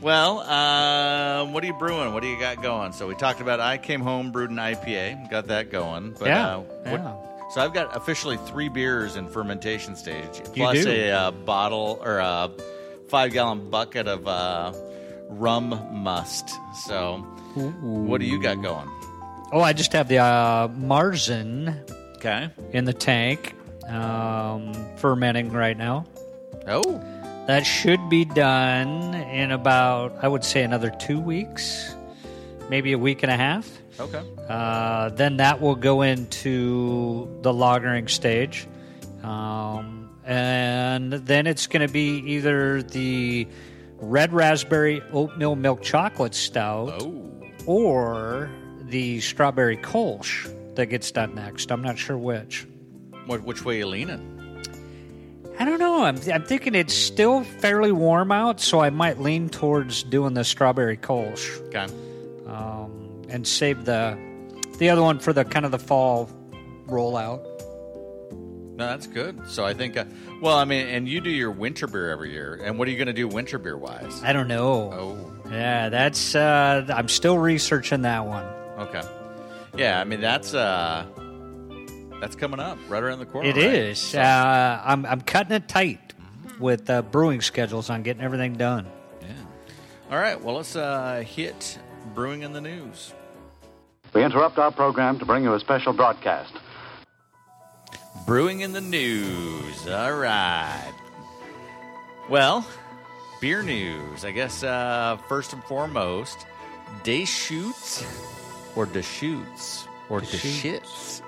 well, 0.00 0.40
um, 0.40 1.52
what 1.52 1.62
are 1.62 1.66
you 1.66 1.74
brewing? 1.74 2.12
What 2.14 2.22
do 2.22 2.28
you 2.28 2.38
got 2.38 2.62
going? 2.62 2.92
So 2.92 3.06
we 3.06 3.14
talked 3.14 3.40
about 3.40 3.60
I 3.60 3.78
came 3.78 4.00
home, 4.00 4.32
brewed 4.32 4.50
an 4.50 4.56
IPA, 4.56 5.30
got 5.30 5.46
that 5.48 5.70
going. 5.70 6.14
But, 6.18 6.28
Yeah, 6.28 6.56
uh, 6.56 6.60
what- 6.60 7.00
yeah. 7.00 7.14
So 7.54 7.60
I've 7.60 7.74
got 7.74 7.96
officially 7.96 8.36
three 8.46 8.68
beers 8.68 9.16
in 9.16 9.28
fermentation 9.28 9.96
stage, 9.96 10.40
plus 10.54 10.86
a 10.86 11.10
uh, 11.10 11.30
bottle 11.32 11.98
or 12.00 12.18
a 12.18 12.48
five 13.08 13.32
gallon 13.32 13.70
bucket 13.70 14.06
of 14.06 14.28
uh, 14.28 14.72
rum 15.28 15.84
must. 15.92 16.48
So, 16.84 17.16
what 17.82 18.20
do 18.20 18.26
you 18.26 18.40
got 18.40 18.62
going? 18.62 18.88
Oh, 19.50 19.60
I 19.62 19.72
just 19.72 19.92
have 19.94 20.06
the 20.06 20.18
uh, 20.18 20.68
Marzen 20.68 21.76
Okay. 22.18 22.50
in 22.72 22.84
the 22.84 22.92
tank, 22.92 23.56
um, 23.88 24.72
fermenting 24.98 25.50
right 25.50 25.76
now. 25.76 26.06
Oh, 26.70 27.00
That 27.46 27.66
should 27.66 28.08
be 28.08 28.24
done 28.24 29.14
in 29.14 29.50
about, 29.50 30.16
I 30.22 30.28
would 30.28 30.44
say, 30.44 30.62
another 30.62 30.90
two 30.90 31.18
weeks, 31.20 31.94
maybe 32.68 32.92
a 32.92 32.98
week 32.98 33.22
and 33.22 33.32
a 33.32 33.36
half. 33.36 33.68
okay. 33.98 34.22
Uh, 34.48 35.08
then 35.10 35.36
that 35.38 35.60
will 35.60 35.74
go 35.74 36.02
into 36.02 37.28
the 37.42 37.52
lagering 37.52 38.08
stage. 38.08 38.66
Um, 39.22 40.10
and 40.24 41.12
then 41.12 41.46
it's 41.46 41.66
going 41.66 41.86
to 41.86 41.92
be 41.92 42.18
either 42.34 42.82
the 42.82 43.48
red 43.98 44.32
raspberry 44.32 45.02
oatmeal 45.12 45.56
milk 45.56 45.82
chocolate 45.82 46.34
stout 46.34 47.02
Oh, 47.02 47.32
or 47.66 48.48
the 48.82 49.20
strawberry 49.20 49.76
kolsch 49.76 50.48
that 50.76 50.86
gets 50.86 51.10
done 51.10 51.34
next. 51.34 51.70
I'm 51.72 51.82
not 51.82 51.98
sure 51.98 52.16
which. 52.16 52.66
what, 53.26 53.42
which 53.42 53.64
way 53.64 53.78
you 53.78 53.86
leaning? 53.86 54.39
I 55.60 55.64
don't 55.66 55.78
know. 55.78 56.04
I'm, 56.04 56.16
I'm 56.32 56.42
thinking 56.44 56.74
it's 56.74 56.94
still 56.94 57.44
fairly 57.44 57.92
warm 57.92 58.32
out, 58.32 58.60
so 58.60 58.80
I 58.80 58.88
might 58.90 59.20
lean 59.20 59.50
towards 59.50 60.02
doing 60.02 60.32
the 60.34 60.42
strawberry 60.42 60.96
kolsch 60.96 61.60
Okay. 61.68 61.86
um, 62.46 63.22
and 63.28 63.46
save 63.46 63.84
the 63.84 64.18
the 64.78 64.88
other 64.88 65.02
one 65.02 65.18
for 65.18 65.34
the 65.34 65.44
kind 65.44 65.66
of 65.66 65.70
the 65.72 65.78
fall 65.78 66.30
rollout. 66.86 67.44
No, 68.76 68.86
that's 68.86 69.06
good. 69.06 69.46
So 69.46 69.66
I 69.66 69.74
think, 69.74 69.98
uh, 69.98 70.06
well, 70.40 70.56
I 70.56 70.64
mean, 70.64 70.86
and 70.86 71.06
you 71.06 71.20
do 71.20 71.28
your 71.28 71.50
winter 71.50 71.86
beer 71.86 72.08
every 72.10 72.32
year. 72.32 72.58
And 72.64 72.78
what 72.78 72.88
are 72.88 72.90
you 72.90 72.96
going 72.96 73.08
to 73.08 73.12
do 73.12 73.28
winter 73.28 73.58
beer 73.58 73.76
wise? 73.76 74.22
I 74.24 74.32
don't 74.32 74.48
know. 74.48 74.90
Oh, 74.90 75.50
Yeah, 75.50 75.90
that's. 75.90 76.34
Uh, 76.34 76.86
I'm 76.88 77.08
still 77.08 77.36
researching 77.36 78.00
that 78.02 78.24
one. 78.24 78.44
okay. 78.78 79.02
Yeah, 79.76 80.00
I 80.00 80.04
mean 80.04 80.20
that's 80.22 80.54
uh 80.54 81.04
that's 82.20 82.36
coming 82.36 82.60
up 82.60 82.78
right 82.88 83.02
around 83.02 83.18
the 83.18 83.26
corner. 83.26 83.48
It 83.48 83.56
right? 83.56 83.64
is. 83.74 83.98
So- 83.98 84.20
Uh, 84.20 84.82
I'm 84.84 85.04
I'm 85.06 85.20
cutting 85.22 85.52
it 85.56 85.68
tight 85.68 86.12
with 86.58 86.88
uh, 86.90 87.02
brewing 87.02 87.40
schedules 87.40 87.88
on 87.90 88.02
getting 88.02 88.22
everything 88.22 88.54
done. 88.54 88.86
yeah. 89.22 89.28
All 90.10 90.18
right. 90.18 90.40
Well, 90.40 90.56
let's 90.56 90.76
uh, 90.76 91.24
hit 91.26 91.78
brewing 92.14 92.42
in 92.42 92.52
the 92.52 92.60
news. 92.60 93.14
We 94.12 94.24
interrupt 94.24 94.58
our 94.58 94.72
program 94.72 95.18
to 95.20 95.24
bring 95.24 95.44
you 95.44 95.54
a 95.54 95.60
special 95.60 95.92
broadcast. 95.92 96.52
Brewing 98.26 98.60
in 98.60 98.72
the 98.72 98.80
news. 98.80 99.86
All 99.88 100.12
right. 100.14 100.92
Well, 102.28 102.66
beer 103.40 103.62
news. 103.62 104.24
I 104.24 104.30
guess 104.32 104.62
uh, 104.62 105.16
first 105.28 105.52
and 105.52 105.62
foremost, 105.64 106.46
Deschutes 107.02 108.04
or 108.76 108.86
Deschutes 108.86 109.86
or 110.08 110.20
Deschutes 110.20 111.22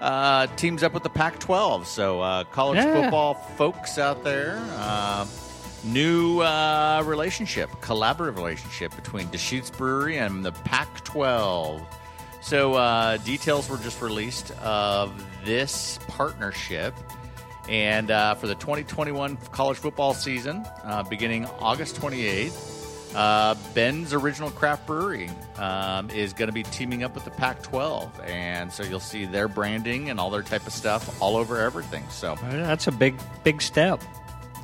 uh, 0.00 0.46
teams 0.56 0.82
up 0.82 0.92
with 0.94 1.02
the 1.02 1.10
Pac-12. 1.10 1.86
So 1.86 2.20
uh, 2.20 2.44
college 2.44 2.76
Yeah. 2.78 3.02
football 3.02 3.34
folks 3.34 3.98
out 3.98 4.22
there. 4.24 4.62
Uh, 4.76 5.26
new 5.84 6.40
uh, 6.40 7.02
relationship, 7.06 7.70
collaborative 7.80 8.36
relationship 8.36 8.94
between 8.96 9.28
Deschutes 9.30 9.70
Brewery 9.70 10.18
and 10.18 10.44
the 10.44 10.52
Pac-12. 10.52 11.84
So 12.40 12.74
uh, 12.74 13.16
details 13.18 13.68
were 13.70 13.78
just 13.78 14.02
released 14.02 14.50
of 14.62 15.10
this 15.44 15.98
partnership, 16.08 16.94
and 17.70 18.10
uh, 18.10 18.34
for 18.34 18.46
the 18.46 18.54
2021 18.56 19.38
college 19.52 19.78
football 19.78 20.12
season, 20.12 20.62
uh, 20.84 21.02
beginning 21.04 21.46
August 21.60 21.96
28th, 21.96 22.73
uh, 23.14 23.54
Bend's 23.74 24.12
Original 24.12 24.50
Craft 24.50 24.86
Brewery 24.86 25.30
um, 25.56 26.10
is 26.10 26.32
going 26.32 26.48
to 26.48 26.52
be 26.52 26.62
teaming 26.64 27.04
up 27.04 27.14
with 27.14 27.24
the 27.24 27.30
Pac-12, 27.30 28.28
and 28.28 28.72
so 28.72 28.82
you'll 28.82 29.00
see 29.00 29.24
their 29.24 29.48
branding 29.48 30.10
and 30.10 30.18
all 30.18 30.30
their 30.30 30.42
type 30.42 30.66
of 30.66 30.72
stuff 30.72 31.20
all 31.22 31.36
over 31.36 31.60
everything. 31.60 32.04
So 32.10 32.36
That's 32.42 32.86
a 32.86 32.92
big 32.92 33.18
big 33.42 33.62
step. 33.62 34.02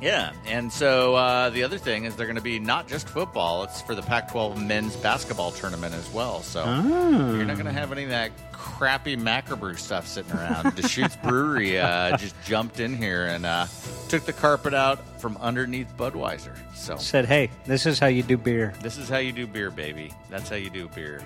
Yeah, 0.01 0.33
and 0.45 0.71
so 0.71 1.15
uh, 1.15 1.49
the 1.51 1.63
other 1.63 1.77
thing 1.77 2.05
is 2.05 2.15
they're 2.15 2.25
going 2.25 2.35
to 2.35 2.41
be 2.41 2.59
not 2.59 2.87
just 2.87 3.07
football; 3.07 3.63
it's 3.63 3.81
for 3.81 3.95
the 3.95 4.01
Pac-12 4.01 4.65
men's 4.65 4.95
basketball 4.95 5.51
tournament 5.51 5.93
as 5.93 6.09
well. 6.11 6.41
So 6.41 6.63
you're 6.63 7.45
not 7.45 7.55
going 7.55 7.65
to 7.65 7.71
have 7.71 7.91
any 7.91 8.03
of 8.03 8.09
that 8.09 8.31
crappy 8.51 9.15
macrobrew 9.15 9.77
stuff 9.77 10.07
sitting 10.07 10.31
around. 10.33 10.75
Deschutes 10.75 11.15
Brewery 11.17 11.79
uh, 11.79 12.17
just 12.17 12.35
jumped 12.43 12.79
in 12.79 12.95
here 12.95 13.25
and 13.27 13.45
uh, 13.45 13.67
took 14.09 14.25
the 14.25 14.33
carpet 14.33 14.73
out 14.73 15.19
from 15.19 15.37
underneath 15.37 15.87
Budweiser. 15.97 16.55
So 16.75 16.97
Said, 16.97 17.25
hey, 17.25 17.49
this 17.65 17.85
is 17.85 17.99
how 17.99 18.07
you 18.07 18.23
do 18.23 18.37
beer. 18.37 18.73
this 18.81 18.97
is 18.97 19.07
how 19.07 19.17
you 19.19 19.31
do 19.31 19.45
beer, 19.45 19.69
baby. 19.71 20.11
That's 20.29 20.49
how 20.49 20.55
you 20.55 20.69
do 20.69 20.87
beer. 20.89 21.21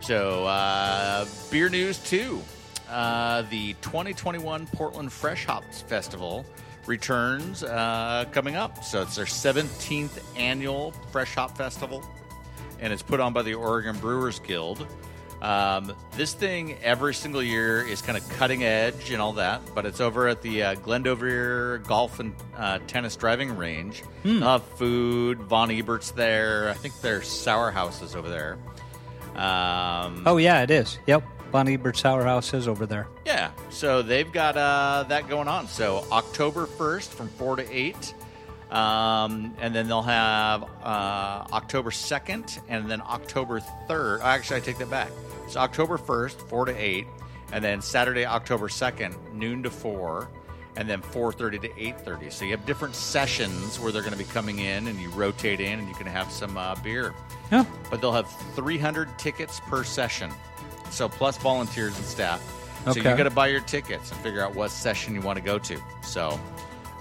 So, 0.00 0.46
uh, 0.46 1.26
beer 1.50 1.68
news 1.68 1.98
too. 1.98 2.40
Uh, 2.88 3.42
the 3.50 3.74
2021 3.82 4.66
Portland 4.68 5.12
Fresh 5.12 5.44
Hops 5.44 5.82
Festival 5.82 6.44
returns 6.86 7.62
uh, 7.62 8.24
coming 8.32 8.56
up. 8.56 8.82
So, 8.84 9.02
it's 9.02 9.16
their 9.16 9.24
17th 9.26 10.20
annual 10.36 10.92
Fresh 11.12 11.34
Hop 11.34 11.56
Festival, 11.56 12.04
and 12.78 12.92
it's 12.92 13.02
put 13.02 13.20
on 13.20 13.32
by 13.32 13.42
the 13.42 13.54
Oregon 13.54 13.96
Brewers 13.98 14.38
Guild. 14.40 14.86
Um, 15.42 15.94
this 16.18 16.34
thing 16.34 16.76
every 16.82 17.14
single 17.14 17.42
year 17.42 17.82
is 17.82 18.02
kind 18.02 18.18
of 18.18 18.28
cutting 18.30 18.62
edge 18.62 19.10
and 19.10 19.22
all 19.22 19.32
that, 19.34 19.62
but 19.74 19.86
it's 19.86 19.98
over 19.98 20.28
at 20.28 20.42
the 20.42 20.62
uh, 20.62 20.74
Glendoveer 20.74 21.82
Golf 21.86 22.20
and 22.20 22.34
uh, 22.58 22.78
Tennis 22.86 23.16
Driving 23.16 23.56
Range. 23.56 24.02
They'll 24.22 24.40
have 24.42 24.62
food. 24.76 25.38
Von 25.44 25.70
Ebert's 25.70 26.10
there. 26.10 26.68
I 26.68 26.74
think 26.74 27.00
there's 27.00 27.26
Sour 27.26 27.70
Houses 27.70 28.14
over 28.14 28.28
there. 28.28 28.58
Um, 29.34 30.24
Oh 30.26 30.36
yeah, 30.36 30.60
it 30.62 30.70
is. 30.70 30.98
Yep, 31.06 31.22
Von 31.50 31.68
Ebert 31.68 31.96
Sour 31.96 32.24
House 32.24 32.54
is 32.54 32.68
over 32.68 32.86
there. 32.86 33.08
yeah, 33.26 33.50
so 33.70 34.02
they've 34.02 34.30
got 34.32 34.56
uh, 34.56 35.04
that 35.08 35.28
going 35.28 35.48
on. 35.48 35.66
So 35.66 36.04
October 36.12 36.66
1st 36.66 37.08
from 37.08 37.28
4 37.28 37.56
to 37.56 37.70
8. 37.76 38.14
Um, 38.70 39.52
and 39.60 39.74
then 39.74 39.88
they'll 39.88 40.00
have 40.02 40.62
uh, 40.84 41.44
October 41.52 41.90
2nd 41.90 42.60
and 42.68 42.88
then 42.88 43.00
October 43.02 43.60
3rd. 43.88 44.20
Actually, 44.22 44.58
I 44.58 44.60
take 44.60 44.78
that 44.78 44.88
back. 44.90 45.10
It's 45.44 45.56
October 45.56 45.98
1st, 45.98 46.48
4 46.48 46.64
to 46.66 46.76
8. 46.76 47.06
And 47.52 47.64
then 47.64 47.82
Saturday, 47.82 48.24
October 48.24 48.68
2nd, 48.68 49.32
noon 49.32 49.64
to 49.64 49.70
4. 49.70 50.28
And 50.76 50.88
then 50.88 51.02
4.30 51.02 51.62
to 51.62 51.68
8.30. 51.70 52.30
So 52.32 52.44
you 52.44 52.52
have 52.52 52.64
different 52.64 52.94
sessions 52.94 53.80
where 53.80 53.90
they're 53.90 54.02
going 54.02 54.12
to 54.12 54.18
be 54.18 54.24
coming 54.24 54.60
in 54.60 54.86
and 54.86 55.00
you 55.00 55.10
rotate 55.10 55.58
in 55.58 55.80
and 55.80 55.88
you 55.88 55.94
can 55.96 56.06
have 56.06 56.30
some 56.30 56.56
uh, 56.56 56.76
beer 56.76 57.12
Yeah. 57.50 57.64
but 57.90 58.00
they'll 58.00 58.12
have 58.12 58.30
300 58.54 59.18
tickets 59.18 59.58
per 59.68 59.82
session. 59.82 60.30
So 60.90 61.08
plus 61.08 61.36
volunteers 61.38 61.96
and 61.96 62.06
staff. 62.06 62.42
So 62.86 62.94
you 62.94 63.02
got 63.02 63.24
to 63.24 63.30
buy 63.30 63.48
your 63.48 63.60
tickets 63.60 64.10
and 64.10 64.20
figure 64.20 64.42
out 64.42 64.54
what 64.54 64.70
session 64.70 65.14
you 65.14 65.20
want 65.20 65.36
to 65.38 65.44
go 65.44 65.58
to. 65.58 65.78
So 66.02 66.40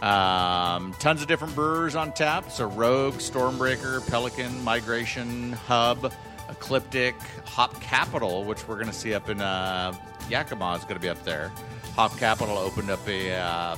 um, 0.02 0.94
tons 1.00 1.22
of 1.22 1.28
different 1.28 1.56
brewers 1.56 1.96
on 1.96 2.12
tap. 2.14 2.52
So 2.52 2.68
Rogue, 2.68 3.16
Stormbreaker, 3.16 4.08
Pelican, 4.10 4.64
Migration, 4.64 5.54
Hub, 5.54 6.14
Ecliptic, 6.50 7.16
Hop 7.46 7.80
Capital, 7.82 8.44
which 8.44 8.68
we're 8.68 8.76
going 8.76 8.88
to 8.88 8.94
see 8.94 9.14
up 9.14 9.30
in 9.30 9.42
uh, 9.42 9.94
Yakima 10.30 10.76
is 10.76 10.84
going 10.84 10.96
to 10.96 11.00
be 11.02 11.10
up 11.10 11.24
there. 11.24 11.52
Hop 11.96 12.18
Capital 12.18 12.58
opened 12.58 12.90
up 12.90 13.06
a, 13.08 13.34
uh, 13.34 13.76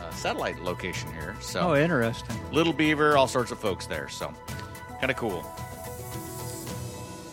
a 0.00 0.12
satellite 0.12 0.60
location 0.60 1.12
here. 1.12 1.36
So 1.40 1.60
Oh, 1.70 1.74
interesting. 1.76 2.36
Little 2.52 2.72
Beaver, 2.72 3.16
all 3.16 3.28
sorts 3.28 3.50
of 3.50 3.58
folks 3.58 3.86
there. 3.86 4.08
So 4.08 4.32
kind 5.00 5.10
of 5.10 5.16
cool. 5.16 5.44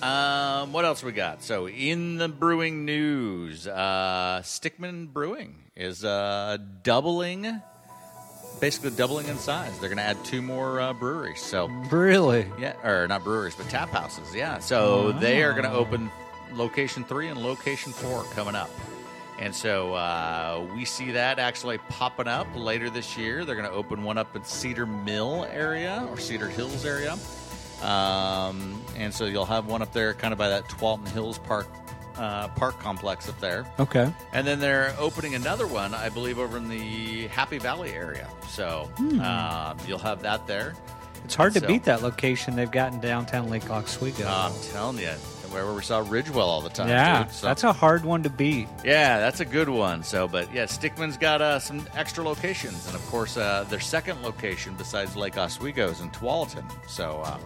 Um, 0.01 0.73
what 0.73 0.83
else 0.85 1.03
we 1.03 1.11
got? 1.11 1.43
So 1.43 1.67
in 1.67 2.17
the 2.17 2.27
brewing 2.27 2.85
news, 2.85 3.67
uh, 3.67 4.41
Stickmen 4.43 5.07
Brewing 5.13 5.55
is 5.75 6.03
uh, 6.03 6.57
doubling, 6.81 7.61
basically 8.59 8.91
doubling 8.91 9.27
in 9.27 9.37
size. 9.37 9.71
They're 9.79 9.89
going 9.89 9.97
to 9.97 10.03
add 10.03 10.23
two 10.25 10.41
more 10.41 10.79
uh, 10.81 10.93
breweries. 10.93 11.39
So 11.41 11.67
Really? 11.91 12.47
yeah, 12.59 12.73
or 12.83 13.07
not 13.07 13.23
breweries, 13.23 13.53
but 13.55 13.69
tap 13.69 13.89
houses. 13.89 14.33
Yeah, 14.33 14.57
so 14.59 15.11
they 15.11 15.43
are 15.43 15.51
going 15.51 15.65
to 15.65 15.71
open 15.73 16.09
location 16.53 17.03
three 17.03 17.27
and 17.27 17.41
location 17.41 17.91
four 17.91 18.23
coming 18.33 18.55
up. 18.55 18.71
And 19.39 19.53
so 19.55 19.93
uh, 19.93 20.67
we 20.75 20.85
see 20.85 21.11
that 21.11 21.39
actually 21.39 21.77
popping 21.89 22.27
up 22.27 22.47
later 22.55 22.89
this 22.89 23.17
year. 23.17 23.45
They're 23.45 23.55
going 23.55 23.67
to 23.69 23.73
open 23.75 24.03
one 24.03 24.17
up 24.17 24.35
in 24.35 24.43
Cedar 24.43 24.85
Mill 24.85 25.47
area 25.51 26.07
or 26.09 26.17
Cedar 26.17 26.47
Hills 26.47 26.85
area. 26.85 27.17
Um, 27.83 28.81
and 28.95 29.13
so 29.13 29.25
you'll 29.25 29.45
have 29.45 29.65
one 29.65 29.81
up 29.81 29.93
there 29.93 30.13
kind 30.13 30.31
of 30.31 30.37
by 30.37 30.49
that 30.49 30.65
Tualatin 30.69 31.07
Hills 31.09 31.37
Park 31.39 31.67
uh, 32.17 32.47
park 32.49 32.79
complex 32.79 33.27
up 33.29 33.39
there. 33.39 33.65
Okay. 33.79 34.13
And 34.33 34.45
then 34.45 34.59
they're 34.59 34.93
opening 34.99 35.35
another 35.35 35.65
one, 35.65 35.93
I 35.93 36.09
believe, 36.09 36.39
over 36.39 36.57
in 36.57 36.69
the 36.69 37.27
Happy 37.27 37.57
Valley 37.57 37.91
area. 37.91 38.29
So 38.47 38.91
um, 38.99 39.77
you'll 39.87 39.97
have 39.99 40.21
that 40.21 40.45
there. 40.45 40.75
It's 41.23 41.35
hard 41.35 41.53
to 41.53 41.61
beat 41.61 41.83
that 41.85 42.01
location 42.01 42.55
they've 42.55 42.69
got 42.69 42.93
in 42.93 42.99
downtown 42.99 43.49
Lake 43.49 43.69
Oswego. 43.69 44.27
I'm 44.27 44.53
telling 44.71 44.97
you, 44.99 45.11
where 45.51 45.71
we 45.73 45.81
saw 45.83 46.03
Ridgewell 46.03 46.37
all 46.45 46.61
the 46.61 46.69
time. 46.69 46.89
yeah. 46.89 47.27
So- 47.27 47.47
that's 47.47 47.63
a 47.63 47.73
hard 47.73 48.03
one 48.05 48.23
to 48.23 48.29
beat. 48.29 48.67
yeah, 48.83 49.19
that's 49.19 49.39
a 49.39 49.45
good 49.45 49.69
one. 49.69 50.03
So, 50.03 50.27
but 50.27 50.53
yeah, 50.53 50.63
Stickmen's 50.65 51.17
got 51.17 51.41
uh, 51.41 51.59
some 51.59 51.85
extra 51.95 52.23
locations, 52.23 52.85
and 52.87 52.95
of 52.95 53.05
course, 53.07 53.37
uh, 53.37 53.65
their 53.69 53.79
second 53.79 54.21
location 54.21 54.73
besides 54.77 55.15
Lake 55.15 55.37
Oswego 55.37 55.89
is 55.89 56.01
in 56.01 56.09
Tualatin. 56.11 56.65
So, 56.87 57.21
uh, 57.25 57.37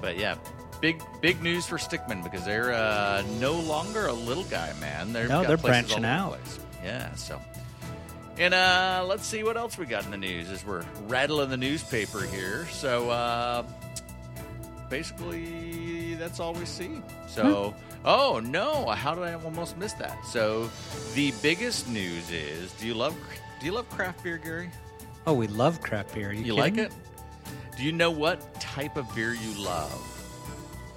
but 0.00 0.18
yeah, 0.18 0.36
big 0.80 1.02
big 1.20 1.42
news 1.42 1.66
for 1.66 1.76
Stickman 1.78 2.22
because 2.22 2.44
they're 2.44 2.72
uh, 2.72 3.22
no 3.40 3.54
longer 3.54 4.06
a 4.06 4.12
little 4.12 4.44
guy, 4.44 4.72
man. 4.80 5.12
They're 5.12 5.28
No, 5.28 5.44
they're 5.44 5.56
branching 5.56 6.04
out. 6.04 6.38
Yeah. 6.84 7.14
So, 7.14 7.40
and 8.38 8.52
uh, 8.52 9.04
let's 9.08 9.26
see 9.26 9.42
what 9.42 9.56
else 9.56 9.78
we 9.78 9.86
got 9.86 10.04
in 10.04 10.10
the 10.10 10.16
news 10.18 10.50
as 10.50 10.64
we're 10.64 10.84
rattling 11.08 11.48
the 11.48 11.56
newspaper 11.56 12.20
here. 12.20 12.66
So, 12.70 13.08
uh, 13.10 13.64
basically, 14.90 15.95
that's 16.16 16.40
all 16.40 16.54
we 16.54 16.64
see. 16.64 17.00
So, 17.28 17.74
oh 18.04 18.40
no, 18.44 18.86
how 18.90 19.14
did 19.14 19.24
I 19.24 19.34
almost 19.34 19.76
miss 19.76 19.92
that? 19.94 20.24
So, 20.26 20.70
the 21.14 21.32
biggest 21.42 21.88
news 21.88 22.30
is: 22.30 22.72
Do 22.72 22.86
you 22.86 22.94
love 22.94 23.14
do 23.60 23.66
you 23.66 23.72
love 23.72 23.88
craft 23.90 24.22
beer, 24.22 24.38
Gary? 24.38 24.70
Oh, 25.26 25.32
we 25.32 25.46
love 25.46 25.80
craft 25.80 26.14
beer. 26.14 26.28
Are 26.28 26.32
you, 26.32 26.38
You 26.38 26.54
kidding 26.54 26.76
like 26.76 26.76
it? 26.78 26.92
Do 27.76 27.84
you 27.84 27.92
know 27.92 28.10
what 28.10 28.60
type 28.60 28.96
of 28.96 29.12
beer 29.14 29.34
you 29.34 29.64
love? 29.64 29.92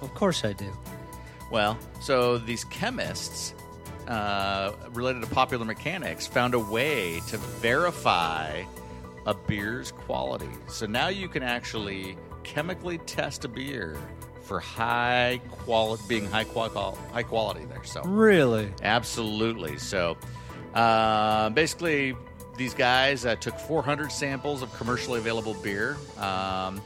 Of 0.02 0.14
course 0.14 0.44
I 0.44 0.52
do. 0.52 0.72
Well, 1.50 1.78
so 2.00 2.38
these 2.38 2.64
chemists, 2.64 3.54
uh, 4.08 4.72
related 4.92 5.22
to 5.22 5.26
popular 5.28 5.64
mechanics, 5.64 6.26
found 6.26 6.54
a 6.54 6.58
way 6.58 7.20
to 7.28 7.38
verify 7.38 8.62
a 9.26 9.34
beer's 9.34 9.92
quality. 9.92 10.48
So 10.68 10.86
now 10.86 11.08
you 11.08 11.28
can 11.28 11.42
actually 11.42 12.16
chemically 12.44 12.98
test 12.98 13.44
a 13.44 13.48
beer 13.48 13.98
for 14.42 14.60
high 14.60 15.40
quality, 15.50 16.02
being 16.08 16.26
high 16.26 16.44
qual- 16.44 16.98
high 17.12 17.22
quality 17.22 17.64
there. 17.66 17.84
So 17.84 18.02
Really? 18.02 18.72
Absolutely. 18.82 19.78
So, 19.78 20.16
uh, 20.74 21.50
basically, 21.50 22.14
these 22.56 22.74
guys 22.74 23.24
uh, 23.24 23.36
took 23.36 23.58
400 23.58 24.12
samples 24.12 24.62
of 24.62 24.72
commercially 24.74 25.18
available 25.18 25.54
beer 25.54 25.96
um, 26.18 26.80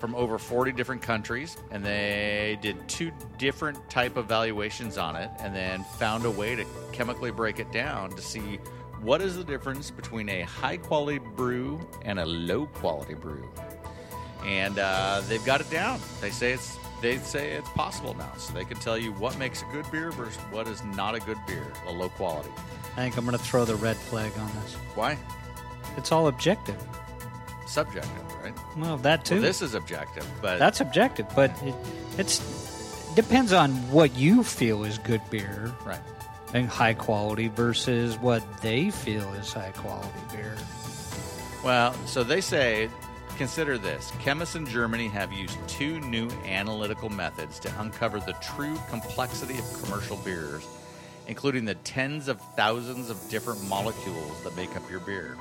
from 0.00 0.14
over 0.14 0.38
40 0.38 0.72
different 0.72 1.02
countries, 1.02 1.56
and 1.70 1.84
they 1.84 2.58
did 2.60 2.76
two 2.88 3.12
different 3.38 3.78
type 3.88 4.16
of 4.16 4.26
valuations 4.26 4.98
on 4.98 5.16
it, 5.16 5.30
and 5.38 5.54
then 5.54 5.84
found 5.98 6.24
a 6.24 6.30
way 6.30 6.56
to 6.56 6.64
chemically 6.92 7.30
break 7.30 7.60
it 7.60 7.70
down 7.72 8.10
to 8.10 8.22
see 8.22 8.58
what 9.00 9.20
is 9.20 9.36
the 9.36 9.44
difference 9.44 9.90
between 9.90 10.28
a 10.28 10.42
high 10.42 10.76
quality 10.76 11.18
brew 11.18 11.80
and 12.04 12.18
a 12.18 12.26
low 12.26 12.66
quality 12.66 13.14
brew 13.14 13.48
and 14.44 14.78
uh, 14.78 15.22
they've 15.28 15.44
got 15.44 15.60
it 15.60 15.70
down. 15.70 16.00
They 16.20 16.30
say 16.30 16.52
it's 16.52 16.76
they 17.02 17.18
say 17.18 17.52
it's 17.52 17.68
possible 17.70 18.14
now, 18.14 18.32
so 18.38 18.54
they 18.54 18.64
can 18.64 18.78
tell 18.78 18.96
you 18.96 19.12
what 19.12 19.36
makes 19.38 19.62
a 19.62 19.66
good 19.66 19.90
beer 19.90 20.10
versus 20.12 20.40
what 20.50 20.66
is 20.68 20.82
not 20.84 21.14
a 21.14 21.20
good 21.20 21.38
beer, 21.46 21.66
a 21.86 21.92
low 21.92 22.08
quality. 22.08 22.50
I 22.92 23.00
think 23.00 23.16
I'm 23.16 23.24
going 23.26 23.36
to 23.36 23.44
throw 23.44 23.64
the 23.64 23.74
red 23.74 23.96
flag 23.96 24.32
on 24.38 24.50
this. 24.62 24.74
Why? 24.94 25.18
It's 25.96 26.12
all 26.12 26.28
objective. 26.28 26.80
Subjective, 27.66 28.34
right? 28.42 28.54
Well, 28.76 28.96
that 28.98 29.24
too. 29.24 29.36
Well, 29.36 29.42
this 29.42 29.62
is 29.62 29.74
objective, 29.74 30.26
but 30.40 30.58
That's 30.58 30.80
objective, 30.80 31.26
but 31.34 31.50
it 31.62 31.74
it's 32.18 32.38
depends 33.14 33.52
on 33.52 33.70
what 33.90 34.14
you 34.16 34.42
feel 34.42 34.84
is 34.84 34.98
good 34.98 35.22
beer 35.30 35.72
right. 35.84 36.00
and 36.54 36.68
high 36.68 36.94
quality 36.94 37.48
versus 37.48 38.16
what 38.18 38.42
they 38.62 38.90
feel 38.90 39.32
is 39.34 39.52
high 39.52 39.72
quality 39.72 40.08
beer. 40.32 40.54
Well, 41.64 41.94
so 42.06 42.24
they 42.24 42.40
say, 42.40 42.88
consider 43.36 43.78
this. 43.78 44.12
Chemists 44.20 44.54
in 44.54 44.66
Germany 44.66 45.08
have 45.08 45.32
used 45.32 45.56
two 45.68 46.00
new 46.00 46.28
analytical 46.44 47.08
methods 47.08 47.58
to 47.60 47.80
uncover 47.80 48.20
the 48.20 48.32
true 48.34 48.78
complexity 48.88 49.58
of 49.58 49.82
commercial 49.82 50.16
beers, 50.18 50.66
including 51.26 51.64
the 51.64 51.74
tens 51.76 52.28
of 52.28 52.40
thousands 52.56 53.10
of 53.10 53.28
different 53.28 53.62
molecules 53.68 54.42
that 54.42 54.54
make 54.56 54.76
up 54.76 54.90
your 54.90 55.00
beer. 55.00 55.36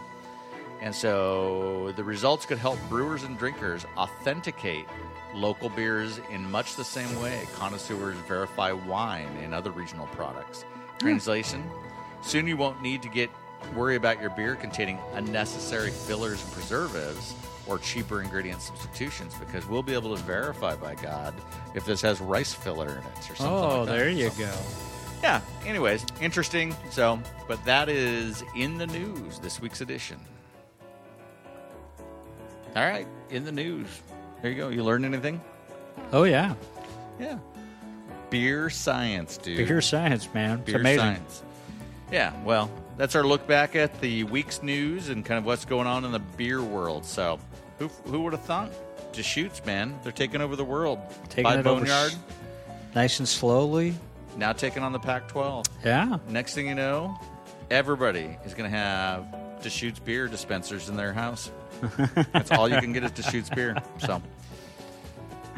And 0.81 0.93
so 0.93 1.93
the 1.95 2.03
results 2.03 2.45
could 2.45 2.57
help 2.57 2.79
brewers 2.89 3.23
and 3.23 3.37
drinkers 3.37 3.85
authenticate 3.97 4.85
local 5.33 5.69
beers 5.69 6.19
in 6.31 6.49
much 6.51 6.75
the 6.75 6.83
same 6.83 7.21
way 7.21 7.47
connoisseurs 7.53 8.17
verify 8.27 8.71
wine 8.71 9.29
and 9.43 9.53
other 9.53 9.71
regional 9.71 10.07
products. 10.07 10.63
Hmm. 10.63 10.97
Translation 10.99 11.69
Soon 12.23 12.47
you 12.47 12.55
won't 12.55 12.81
need 12.81 13.01
to 13.01 13.09
get 13.09 13.29
worry 13.75 13.95
about 13.95 14.19
your 14.21 14.29
beer 14.31 14.55
containing 14.55 14.97
unnecessary 15.13 15.91
fillers 15.91 16.43
and 16.43 16.51
preservatives 16.53 17.33
or 17.67 17.77
cheaper 17.79 18.21
ingredient 18.21 18.61
substitutions 18.61 19.33
because 19.35 19.65
we'll 19.67 19.83
be 19.83 19.93
able 19.93 20.15
to 20.15 20.21
verify 20.23 20.75
by 20.75 20.95
God 20.95 21.33
if 21.75 21.85
this 21.85 22.01
has 22.01 22.19
rice 22.19 22.53
filler 22.53 22.89
in 22.89 22.97
it 22.97 23.03
or 23.31 23.35
something. 23.35 23.45
Oh, 23.47 23.77
like 23.79 23.87
that. 23.87 23.97
there 23.97 24.09
you 24.09 24.29
So- 24.31 24.39
go. 24.39 24.51
yeah. 25.23 25.41
Anyways, 25.65 26.05
interesting. 26.19 26.75
So, 26.89 27.19
but 27.47 27.63
that 27.65 27.87
is 27.87 28.43
in 28.55 28.77
the 28.77 28.87
news 28.87 29.39
this 29.39 29.61
week's 29.61 29.81
edition. 29.81 30.19
All 32.75 32.83
right, 32.83 33.07
in 33.29 33.43
the 33.43 33.51
news. 33.51 33.87
There 34.41 34.49
you 34.51 34.57
go. 34.57 34.69
You 34.69 34.83
learned 34.83 35.05
anything? 35.05 35.41
Oh 36.13 36.23
yeah, 36.23 36.55
Yeah. 37.19 37.37
Beer 38.29 38.69
science, 38.69 39.37
dude. 39.37 39.67
beer 39.67 39.81
science, 39.81 40.33
man. 40.33 40.59
It's 40.59 40.71
Beer 40.71 40.79
amazing. 40.79 40.99
science. 40.99 41.43
Yeah. 42.11 42.33
Well, 42.45 42.71
that's 42.97 43.15
our 43.15 43.23
look 43.23 43.47
back 43.47 43.75
at 43.75 43.99
the 44.01 44.23
week's 44.25 44.61
news 44.63 45.09
and 45.09 45.25
kind 45.25 45.37
of 45.37 45.45
what's 45.45 45.65
going 45.65 45.87
on 45.87 46.05
in 46.05 46.11
the 46.11 46.19
beer 46.19 46.61
world. 46.61 47.05
So, 47.05 47.39
who 47.79 47.87
who 48.05 48.21
would 48.21 48.33
have 48.33 48.43
thought? 48.43 48.71
Deschutes, 49.13 49.65
man. 49.65 49.99
They're 50.03 50.11
taking 50.11 50.39
over 50.41 50.55
the 50.55 50.63
world. 50.63 50.99
Taking 51.29 51.43
By 51.43 51.55
it 51.55 51.67
over 51.67 51.81
Boneyard, 51.81 52.11
s- 52.11 52.17
Nice 52.95 53.19
and 53.19 53.27
slowly. 53.27 53.93
now 54.37 54.53
taking 54.53 54.83
on 54.83 54.91
the 54.93 54.99
Pac-12. 54.99 55.65
Yeah. 55.83 56.17
Next 56.29 56.53
thing 56.55 56.67
you 56.67 56.75
know, 56.75 57.19
everybody 57.69 58.37
is 58.45 58.53
going 58.53 58.69
to 58.71 58.77
have 58.77 59.25
Deschutes 59.61 59.99
beer 59.99 60.27
dispensers 60.27 60.87
in 60.89 60.95
their 60.95 61.11
house. 61.13 61.51
That's 62.31 62.51
all 62.51 62.69
you 62.69 62.79
can 62.79 62.93
get 62.93 63.03
is 63.03 63.11
Deschutes 63.11 63.49
beer. 63.49 63.75
So, 63.99 64.21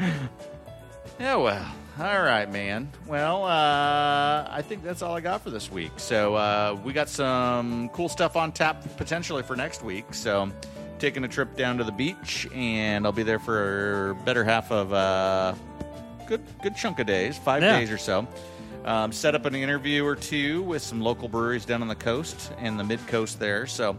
yeah, 1.20 1.36
well, 1.36 1.66
all 1.98 2.22
right, 2.22 2.50
man. 2.50 2.90
Well, 3.06 3.44
uh, 3.44 4.48
I 4.50 4.62
think 4.66 4.82
that's 4.82 5.02
all 5.02 5.14
I 5.16 5.20
got 5.20 5.42
for 5.42 5.50
this 5.50 5.70
week. 5.70 5.92
So, 5.96 6.34
uh, 6.34 6.78
we 6.84 6.92
got 6.92 7.08
some 7.08 7.88
cool 7.90 8.08
stuff 8.08 8.36
on 8.36 8.52
tap 8.52 8.84
potentially 8.96 9.42
for 9.42 9.54
next 9.56 9.82
week. 9.82 10.12
So, 10.12 10.50
taking 10.98 11.24
a 11.24 11.28
trip 11.28 11.56
down 11.56 11.78
to 11.78 11.84
the 11.84 11.92
beach, 11.92 12.48
and 12.54 13.06
I'll 13.06 13.12
be 13.12 13.22
there 13.22 13.38
for 13.38 14.16
better 14.24 14.42
half 14.44 14.70
of 14.72 14.92
uh, 14.92 15.54
good 16.26 16.42
good 16.62 16.74
chunk 16.76 16.98
of 16.98 17.06
days, 17.06 17.36
five 17.38 17.62
Yeah. 17.62 17.78
days 17.78 17.90
or 17.90 17.98
so. 17.98 18.26
Um, 18.84 19.12
set 19.12 19.34
up 19.34 19.46
an 19.46 19.54
interview 19.54 20.04
or 20.04 20.14
two 20.14 20.62
with 20.62 20.82
some 20.82 21.00
local 21.00 21.26
breweries 21.28 21.64
down 21.64 21.80
on 21.80 21.88
the 21.88 21.94
coast 21.94 22.52
and 22.58 22.78
the 22.78 22.84
mid 22.84 23.04
coast 23.06 23.38
there. 23.40 23.66
So 23.66 23.96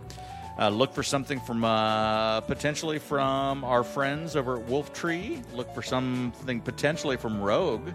uh, 0.58 0.70
look 0.70 0.94
for 0.94 1.04
something 1.04 1.40
from 1.42 1.64
uh, 1.66 2.42
potentially 2.42 3.00
from 3.00 3.64
our 3.64 3.84
friends 3.84 4.36
over 4.36 4.58
at 4.58 4.68
Wolf 4.68 4.94
Tree. 4.94 5.42
Look 5.54 5.74
for 5.74 5.82
something 5.82 6.62
potentially 6.62 7.18
from 7.18 7.42
Rogue. 7.42 7.90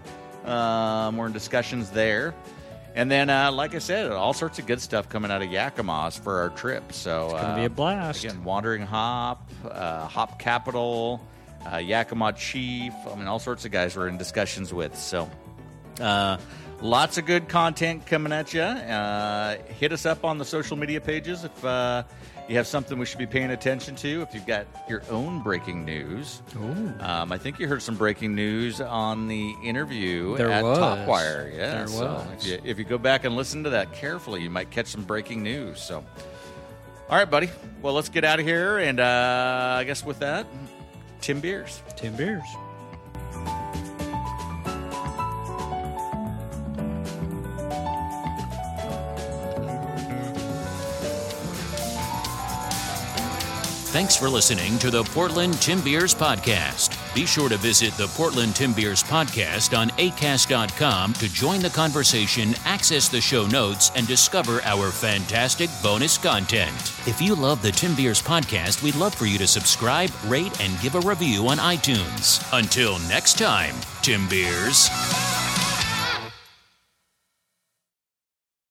Um, 0.45 1.17
we're 1.17 1.27
in 1.27 1.33
discussions 1.33 1.89
there. 1.89 2.33
And 2.93 3.09
then, 3.09 3.29
uh, 3.29 3.51
like 3.51 3.73
I 3.73 3.79
said, 3.79 4.11
all 4.11 4.33
sorts 4.33 4.59
of 4.59 4.65
good 4.65 4.81
stuff 4.81 5.07
coming 5.07 5.31
out 5.31 5.41
of 5.41 5.49
Yakima's 5.49 6.17
for 6.17 6.41
our 6.41 6.49
trip. 6.49 6.91
So 6.91 7.25
it's 7.25 7.41
gonna 7.41 7.55
be 7.55 7.65
a 7.65 7.69
blast. 7.69 8.23
Again, 8.23 8.43
Wandering 8.43 8.81
Hop, 8.81 9.49
uh, 9.69 10.07
Hop 10.07 10.39
Capital, 10.39 11.25
uh, 11.71 11.77
Yakima 11.77 12.33
Chief. 12.33 12.93
I 13.09 13.15
mean, 13.15 13.27
all 13.27 13.39
sorts 13.39 13.63
of 13.63 13.71
guys 13.71 13.95
we're 13.95 14.09
in 14.09 14.17
discussions 14.17 14.73
with. 14.73 14.97
So, 14.97 15.29
uh, 16.01 16.37
lots 16.81 17.17
of 17.17 17.25
good 17.25 17.47
content 17.47 18.05
coming 18.05 18.33
at 18.33 18.53
you. 18.53 18.61
Uh, 18.61 19.57
hit 19.79 19.93
us 19.93 20.05
up 20.05 20.25
on 20.25 20.37
the 20.37 20.45
social 20.45 20.75
media 20.75 20.99
pages 20.99 21.45
if 21.45 21.65
uh, 21.65 22.03
you 22.51 22.57
have 22.57 22.67
something 22.67 22.99
we 22.99 23.05
should 23.05 23.17
be 23.17 23.25
paying 23.25 23.51
attention 23.51 23.95
to. 23.95 24.21
If 24.21 24.33
you've 24.33 24.45
got 24.45 24.67
your 24.89 25.01
own 25.09 25.41
breaking 25.41 25.85
news, 25.85 26.41
um, 26.99 27.31
I 27.31 27.37
think 27.37 27.59
you 27.59 27.67
heard 27.67 27.81
some 27.81 27.95
breaking 27.95 28.35
news 28.35 28.81
on 28.81 29.29
the 29.29 29.55
interview 29.63 30.35
There 30.35 30.51
at 30.51 30.61
was. 30.61 30.77
Top 30.77 31.07
Yeah, 31.55 31.71
There 31.75 31.87
so 31.87 32.05
was. 32.05 32.45
If 32.45 32.47
you, 32.47 32.69
if 32.69 32.77
you 32.77 32.83
go 32.83 32.97
back 32.97 33.23
and 33.23 33.37
listen 33.37 33.63
to 33.63 33.69
that 33.69 33.93
carefully, 33.93 34.41
you 34.41 34.49
might 34.49 34.69
catch 34.69 34.87
some 34.87 35.05
breaking 35.05 35.41
news. 35.41 35.81
So, 35.81 36.03
all 37.09 37.17
right, 37.17 37.29
buddy. 37.29 37.49
Well, 37.81 37.93
let's 37.93 38.09
get 38.09 38.25
out 38.25 38.41
of 38.41 38.45
here, 38.45 38.79
and 38.79 38.99
uh, 38.99 39.75
I 39.79 39.85
guess 39.85 40.03
with 40.03 40.19
that, 40.19 40.45
Timbeers. 41.21 41.79
Tim 41.95 42.17
beers. 42.17 42.43
Thanks 53.91 54.15
for 54.15 54.29
listening 54.29 54.79
to 54.79 54.89
the 54.89 55.03
Portland 55.03 55.55
Timbeers 55.55 56.15
Podcast. 56.15 56.95
Be 57.13 57.25
sure 57.25 57.49
to 57.49 57.57
visit 57.57 57.91
the 57.97 58.07
Portland 58.07 58.53
Timbeers 58.53 59.03
Podcast 59.03 59.77
on 59.77 59.89
acast.com 59.89 61.11
to 61.11 61.33
join 61.33 61.59
the 61.59 61.69
conversation, 61.71 62.55
access 62.63 63.09
the 63.09 63.19
show 63.19 63.45
notes, 63.47 63.91
and 63.93 64.07
discover 64.07 64.61
our 64.63 64.91
fantastic 64.91 65.69
bonus 65.83 66.17
content. 66.17 66.93
If 67.05 67.21
you 67.21 67.35
love 67.35 67.61
the 67.61 67.73
Timbeers 67.73 68.23
Podcast, 68.23 68.81
we'd 68.81 68.95
love 68.95 69.13
for 69.13 69.25
you 69.25 69.37
to 69.39 69.45
subscribe, 69.45 70.09
rate, 70.25 70.61
and 70.61 70.79
give 70.79 70.95
a 70.95 71.01
review 71.01 71.49
on 71.49 71.57
iTunes. 71.57 72.47
Until 72.57 72.97
next 73.09 73.37
time, 73.37 73.75
Timbeers. 74.03 75.50